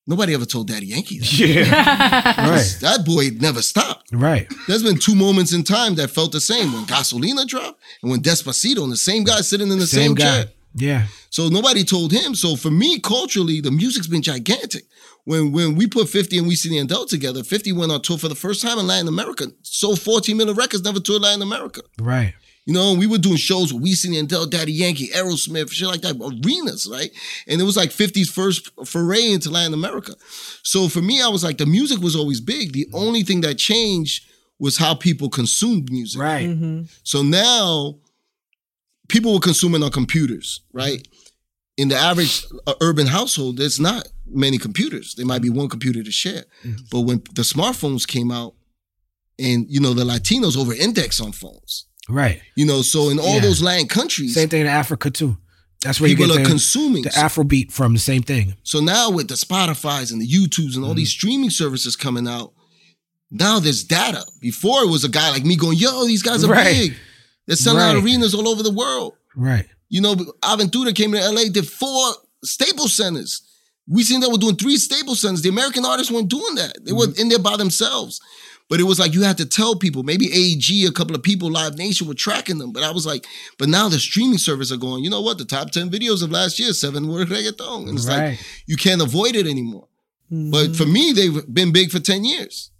nobody 0.07 0.33
ever 0.35 0.45
told 0.47 0.69
Daddy 0.69 0.87
Yankee 0.87 1.19
that. 1.19 1.33
Yeah. 1.39 2.49
right. 2.51 2.77
That 2.81 3.05
boy 3.05 3.31
never 3.41 3.63
stopped. 3.63 4.09
Right. 4.13 4.47
There's 4.69 4.83
been 4.83 4.99
two 4.99 5.15
moments 5.15 5.53
in 5.53 5.65
time 5.65 5.97
that 5.97 6.11
felt 6.11 6.33
the 6.33 6.41
same 6.41 6.73
when 6.73 6.85
Gasolina 6.87 7.47
dropped 7.47 7.83
and 8.03 8.11
when 8.11 8.21
Despacito, 8.23 8.83
and 8.85 8.93
the 8.93 8.97
same 8.97 9.25
guy 9.25 9.41
sitting 9.41 9.71
in 9.71 9.79
the 9.79 9.87
same, 9.87 10.15
chair. 10.17 10.47
Yeah. 10.77 11.07
So 11.31 11.49
nobody 11.49 11.85
told 11.85 12.13
him. 12.13 12.35
So 12.35 12.55
for 12.55 12.71
me, 12.71 13.01
culturally, 13.01 13.61
the 13.61 13.71
music's 13.71 14.07
been 14.07 14.23
gigantic. 14.23 14.85
When 15.25 15.51
when 15.51 15.75
we 15.75 15.89
put 15.89 16.09
50 16.09 16.39
and 16.39 16.47
we 16.47 16.55
see 16.55 16.69
the 16.69 16.77
Andel 16.77 17.09
together, 17.09 17.43
50 17.43 17.73
went 17.73 17.91
on 17.91 18.03
tour 18.03 18.19
for 18.19 18.29
the 18.29 18.35
first 18.35 18.63
time 18.63 18.79
in 18.79 18.87
Latin 18.87 19.09
America. 19.09 19.47
Sold 19.63 20.01
14 20.01 20.37
million 20.37 20.57
records, 20.57 20.85
never 20.85 21.01
toured 21.01 21.23
Latin 21.23 21.43
America. 21.43 21.83
Right. 22.01 22.35
You 22.67 22.75
know, 22.75 22.95
we 22.95 23.07
were 23.07 23.19
doing 23.19 23.37
shows 23.37 23.73
with 23.73 23.85
Wisin 23.85 24.19
and 24.19 24.29
Yandel, 24.29 24.51
Daddy 24.51 24.73
Yankee, 24.73 25.09
Aerosmith, 25.09 25.71
shit 25.71 25.87
like 25.87 26.01
that, 26.01 26.17
arenas, 26.17 26.89
right? 26.91 27.13
And 27.47 27.61
it 27.61 27.65
was 27.65 27.77
like 27.77 27.91
50's 27.91 28.29
first 28.29 28.71
foray 28.85 29.31
into 29.31 29.51
Latin 29.51 29.73
America. 29.73 30.15
So 30.65 30.89
for 30.89 31.01
me, 31.01 31.23
I 31.23 31.29
was 31.29 31.45
like, 31.45 31.59
the 31.59 31.67
music 31.67 32.01
was 32.01 32.17
always 32.17 32.41
big. 32.41 32.73
The 32.73 32.89
only 32.93 33.23
thing 33.23 33.41
that 33.43 33.55
changed 33.55 34.29
was 34.59 34.79
how 34.79 34.97
people 34.97 35.31
consumed 35.31 35.93
music. 35.93 36.21
Right. 36.21 36.49
Mm-hmm. 36.49 36.83
So 37.05 37.23
now 37.23 37.99
people 39.09 39.33
were 39.35 39.41
consuming 39.41 39.83
on 39.83 39.91
computers, 39.91 40.61
right? 40.73 41.07
In 41.77 41.89
the 41.89 41.97
average 41.97 42.45
uh, 42.67 42.75
urban 42.81 43.07
household, 43.07 43.59
there's 43.59 43.79
not 43.79 44.09
many 44.27 44.59
computers. 44.59 45.15
There 45.17 45.27
might 45.27 45.43
be 45.43 45.51
one 45.51 45.69
computer 45.69 46.03
to 46.03 46.11
share. 46.11 46.45
But 46.91 47.01
when 47.01 47.19
the 47.35 47.43
smartphones 47.43 48.07
came 48.07 48.31
out, 48.31 48.55
and 49.39 49.67
you 49.69 49.81
know 49.81 49.93
the 49.93 50.05
Latinos 50.05 50.57
over 50.57 50.73
index 50.73 51.21
on 51.21 51.33
phones, 51.33 51.85
Right. 52.09 52.41
you 52.57 52.65
know, 52.65 52.81
so 52.83 53.11
in 53.11 53.19
all 53.19 53.35
Yeah. 53.35 53.41
those 53.41 53.61
land 53.61 53.91
countries, 53.91 54.33
Same 54.35 54.49
thing 54.49 54.63
in 54.63 54.67
Africa 54.67 55.11
too. 55.11 55.37
That's 55.83 56.01
where 56.01 56.09
you 56.09 56.17
people 56.17 56.33
get 56.33 56.41
are 56.41 56.43
the, 56.45 56.49
consuming. 56.49 57.03
the 57.03 57.11
Afrobeat 57.11 57.71
from 57.71 57.93
the 57.93 57.99
same 58.01 58.23
thing. 58.23 58.55
So 58.63 58.81
now 58.81 59.11
with 59.11 59.29
the 59.29 59.35
Spotify's 59.35 60.11
and 60.11 60.23
the 60.23 60.27
YouTubes 60.27 60.75
and 60.75 60.85
all 60.85 60.95
these 60.95 61.11
Mm-hmm. 61.11 61.19
streaming 61.19 61.51
services 61.51 61.95
coming 61.97 62.27
out, 62.27 62.55
now 63.31 63.59
there's 63.61 63.85
data. 63.85 64.25
Before 64.41 64.83
it 64.83 64.89
was 64.89 65.05
a 65.05 65.09
guy 65.11 65.31
like 65.31 65.45
me 65.45 65.55
going, 65.57 65.77
"Yo, 65.77 66.07
these 66.07 66.23
guys 66.23 66.43
are 66.43 66.51
Right. 66.51 66.75
big. 66.75 66.95
They're 67.47 67.57
selling 67.57 67.83
out 67.83 67.97
arenas 68.03 68.35
all 68.35 68.49
over 68.49 68.63
the 68.63 68.73
world." 68.73 69.15
Right. 69.35 69.67
You 69.89 70.01
know, 70.01 70.15
Aventura 70.43 70.95
came 70.95 71.13
to 71.13 71.19
LA, 71.19 71.45
did 71.53 71.69
four 71.69 72.15
Staples 72.43 72.95
Centers. 72.95 73.43
We 73.89 74.03
seen 74.03 74.21
that 74.21 74.31
we're 74.31 74.39
doing 74.39 74.57
three 74.57 74.77
Staples 74.79 75.21
Centers. 75.21 75.43
The 75.43 75.49
American 75.49 75.85
artists 75.85 76.11
weren't 76.11 76.29
doing 76.29 76.57
that. 76.57 76.85
They 76.85 76.93
were 76.93 77.07
mm-hmm. 77.07 77.21
in 77.21 77.29
there 77.29 77.39
by 77.39 77.57
themselves. 77.57 78.21
But 78.69 78.81
it 78.81 78.85
was 78.85 78.99
like 78.99 79.15
you 79.15 79.23
had 79.23 79.39
to 79.39 79.47
tell 79.47 79.77
people, 79.77 80.03
maybe 80.03 80.27
AEG, 80.27 80.89
a 80.89 80.93
couple 80.93 81.15
of 81.15 81.23
people, 81.23 81.51
Live 81.51 81.79
Nation 81.79 82.09
were 82.09 82.15
tracking 82.15 82.59
them. 82.59 82.73
But 82.73 82.83
I 82.83 82.91
was 82.91 83.07
like, 83.07 83.25
but 83.59 83.69
now 83.69 83.89
the 83.89 83.99
streaming 84.01 84.39
service 84.39 84.73
are 84.73 84.77
going, 84.77 85.05
you 85.05 85.11
know 85.11 85.21
what? 85.21 85.39
The 85.39 85.45
top 85.45 85.71
10 85.71 85.89
videos 85.89 86.23
of 86.23 86.33
last 86.33 86.59
year, 86.59 86.73
seven 86.73 87.07
were 87.07 87.25
reggaeton. 87.27 87.89
And 87.89 87.97
it's 87.97 88.09
Right. 88.09 88.31
like, 88.31 88.39
you 88.67 88.77
can't 88.77 89.01
avoid 89.01 89.37
it 89.37 89.47
anymore. 89.47 89.87
But 90.29 90.37
mm-hmm. 90.37 90.73
for 90.73 90.87
me, 90.87 91.13
they've 91.13 91.55
been 91.55 91.73
big 91.73 91.93
for 91.93 92.01
10 92.01 92.25
years. 92.25 92.73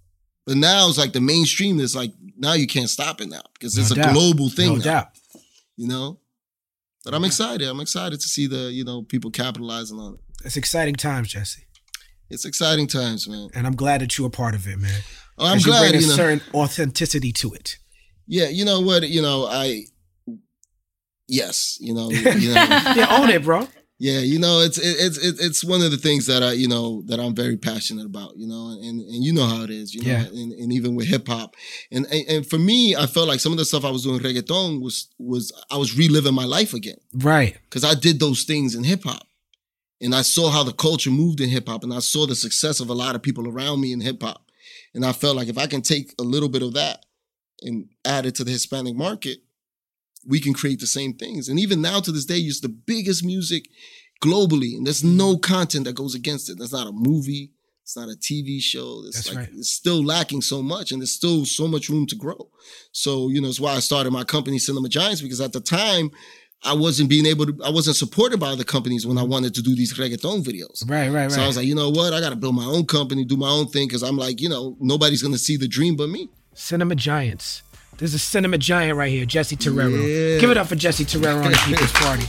But 0.47 0.57
now 0.57 0.89
it's 0.89 0.99
like 0.99 1.13
the 1.13 1.21
mainstream 1.21 1.81
is 1.81 1.97
like, 1.97 2.13
now 2.37 2.53
you 2.53 2.67
can't 2.67 2.89
stop 2.89 3.21
it 3.21 3.29
now 3.29 3.43
because 3.55 3.77
it's 3.77 3.91
No 3.91 4.01
a 4.01 4.05
doubt. 4.05 4.15
global 4.15 4.49
thing. 4.49 4.69
No 4.69 4.75
now 4.77 4.83
doubt. 4.85 5.09
you 5.77 5.89
know. 5.89 6.21
But 7.05 7.15
I'm 7.15 7.25
excited. 7.25 7.69
I'm 7.69 7.81
excited 7.81 8.21
to 8.21 8.29
see 8.29 8.47
the 8.47 8.71
you 8.73 8.85
know 8.85 9.03
people 9.03 9.31
capitalizing 9.31 9.99
on 9.99 10.15
it. 10.15 10.21
It's 10.45 10.57
exciting 10.57 10.95
times, 10.95 11.29
Jesse. 11.29 11.63
It's 12.31 12.45
exciting 12.45 12.87
times, 12.89 13.29
man. 13.29 13.49
And 13.55 13.67
I'm 13.67 13.77
glad 13.77 14.01
that 14.01 14.19
you're 14.19 14.27
a 14.27 14.31
part 14.31 14.55
of 14.57 14.67
it, 14.67 14.79
man. 14.79 15.03
Oh, 15.39 15.47
I'm 15.47 15.55
'Cause 15.59 15.67
you 15.67 15.73
glad. 15.73 15.91
bring 15.91 15.95
a 16.01 16.03
You 16.03 16.09
know, 16.09 16.17
certain 16.17 16.41
authenticity 16.55 17.33
to 17.35 17.53
it. 17.53 17.79
yeah. 18.27 18.49
You 18.49 18.65
know 18.65 18.81
what? 18.81 19.09
You 19.09 19.23
know 19.23 19.47
I. 19.47 19.85
Yes, 21.29 21.77
you 21.81 21.93
know, 21.93 22.09
you 22.11 22.23
know, 22.23 22.33
Yeah, 22.97 23.09
own 23.19 23.31
it, 23.31 23.43
bro. 23.43 23.67
Yeah, 23.99 24.19
you 24.19 24.39
know, 24.39 24.61
it's 24.61 24.79
it, 24.79 24.97
it's 24.99 25.19
it's 25.19 25.65
one 25.65 25.81
of 25.83 25.91
the 25.91 25.97
things 25.97 26.27
that 26.27 26.43
I 26.43 26.53
you 26.53 26.69
know 26.69 27.03
that 27.07 27.19
I'm 27.19 27.35
very 27.35 27.57
passionate 27.57 28.05
about, 28.07 28.37
you 28.37 28.47
know, 28.47 28.71
and 28.81 29.01
and 29.01 29.25
you 29.25 29.33
know 29.33 29.47
how 29.47 29.63
it 29.63 29.71
is, 29.71 29.95
you 29.95 30.03
know, 30.03 30.11
Yeah. 30.11 30.25
and, 30.27 30.53
and 30.53 30.73
even 30.73 30.95
with 30.95 31.07
hip 31.07 31.27
hop, 31.29 31.55
and, 31.91 32.07
and 32.11 32.29
and 32.29 32.47
for 32.51 32.59
me, 32.59 32.95
I 32.95 33.07
felt 33.07 33.29
like 33.29 33.41
some 33.41 33.53
of 33.53 33.59
the 33.59 33.65
stuff 33.65 33.85
I 33.85 33.91
was 33.91 34.03
doing 34.05 34.21
reggaeton 34.21 34.83
was 34.83 35.09
was 35.19 35.53
I 35.71 35.77
was 35.79 35.97
reliving 35.97 36.35
my 36.35 36.45
life 36.45 36.75
again. 36.75 36.99
Right. 37.15 37.57
because 37.65 37.85
I 37.85 37.95
did 37.95 38.21
those 38.21 38.45
things 38.45 38.75
in 38.75 38.85
hip 38.85 39.05
hop. 39.05 39.27
And 39.99 40.15
I 40.15 40.21
saw 40.21 40.51
how 40.51 40.63
the 40.63 40.75
culture 40.75 41.09
moved 41.11 41.41
in 41.41 41.49
hip 41.49 41.69
hop, 41.69 41.83
and 41.83 41.95
I 41.95 42.01
saw 42.01 42.27
the 42.27 42.35
success 42.37 42.81
of 42.81 42.91
a 42.91 42.95
lot 42.95 43.15
of 43.15 43.23
people 43.23 43.49
around 43.49 43.81
me 43.81 43.93
in 43.93 44.03
hip 44.03 44.23
hop. 44.23 44.43
And 44.93 45.07
I 45.07 45.13
felt 45.13 45.37
like 45.37 45.49
if 45.49 45.57
I 45.57 45.67
can 45.67 45.81
take 45.81 46.13
a 46.19 46.23
little 46.23 46.51
bit 46.51 46.63
of 46.63 46.75
that 46.75 47.07
and 47.63 47.89
add 48.05 48.27
it 48.27 48.35
to 48.35 48.45
the 48.45 48.51
Hispanic 48.51 48.95
market, 48.95 49.39
we 50.27 50.41
can 50.41 50.53
create 50.53 50.81
the 50.81 50.87
same 50.87 51.15
things. 51.15 51.49
And 51.49 51.59
even 51.59 51.81
now 51.81 52.01
to 52.01 52.13
this 52.13 52.25
day, 52.25 52.39
it's 52.39 52.61
the 52.61 52.69
biggest 52.69 53.25
music 53.25 53.69
globally, 54.23 54.77
and 54.77 54.87
there's 54.87 55.05
no 55.05 55.37
mm. 55.37 55.43
content 55.43 55.85
that 55.85 55.95
goes 55.95 56.15
against 56.15 56.51
it. 56.51 56.59
That's 56.59 56.73
not 56.73 56.89
a 56.89 56.93
movie, 56.93 57.53
it's 57.87 57.97
not 57.97 58.09
a 58.09 58.17
TV 58.17 58.61
show. 58.61 59.05
It's 59.07 59.17
That's 59.17 59.29
like 59.29 59.47
right. 59.47 59.49
it's 59.57 59.71
still 59.71 60.05
lacking 60.05 60.43
so 60.43 60.61
much, 60.61 60.91
and 60.91 61.01
there's 61.01 61.13
still 61.13 61.45
so 61.45 61.69
much 61.69 61.89
room 61.89 62.05
to 62.07 62.17
grow. 62.17 62.51
So 62.91 63.29
you 63.29 63.41
know, 63.41 63.47
it's 63.47 63.61
why 63.61 63.75
I 63.75 63.79
started 63.79 64.11
my 64.11 64.25
company, 64.25 64.59
Cinema 64.59 64.89
Giants, 64.89 65.23
because 65.23 65.41
at 65.41 65.53
the 65.53 65.61
time. 65.61 66.11
I 66.65 66.73
wasn't 66.73 67.11
being 67.11 67.27
able 67.27 67.47
to, 67.47 67.57
I 67.63 67.71
wasn't 67.71 67.97
supported 67.97 68.41
by 68.41 68.49
other 68.49 68.65
companies 68.65 69.07
when 69.07 69.19
I 69.19 69.23
wanted 69.23 69.55
to 69.55 69.63
do 69.63 69.77
these 69.77 69.93
reggaeton 69.93 70.43
videos. 70.43 70.89
Right, 70.89 71.09
right, 71.11 71.25
right. 71.25 71.31
So 71.31 71.43
I 71.43 71.47
was 71.47 71.59
like, 71.59 71.67
you 71.67 71.75
know 71.75 71.91
what? 71.91 72.15
I 72.15 72.19
got 72.19 72.31
to 72.31 72.37
build 72.37 72.57
my 72.57 72.65
own 72.65 72.87
company, 72.87 73.27
do 73.27 73.37
my 73.37 73.49
own 73.49 73.69
thing, 73.69 73.87
because 73.87 74.03
I'm 74.03 74.17
like, 74.17 74.41
you 74.41 74.49
know, 74.49 74.75
nobody's 74.81 75.21
going 75.21 75.35
to 75.35 75.39
see 75.39 75.59
the 75.59 75.69
dream 75.69 75.97
but 75.97 76.09
me. 76.09 76.31
Cinema 76.55 76.95
Giants. 76.95 77.63
There's 77.99 78.13
a 78.13 78.19
cinema 78.19 78.59
giant 78.59 78.99
right 78.99 79.11
here, 79.11 79.25
Jesse 79.25 79.57
Terrero. 79.57 79.97
Yeah. 80.03 80.39
Give 80.39 80.51
it 80.51 80.59
up 80.59 80.67
for 80.67 80.77
Jesse 80.77 81.05
Terrero 81.05 81.43
on 81.45 81.51
the 81.51 81.59
People's 81.59 81.93
Party. 81.93 82.25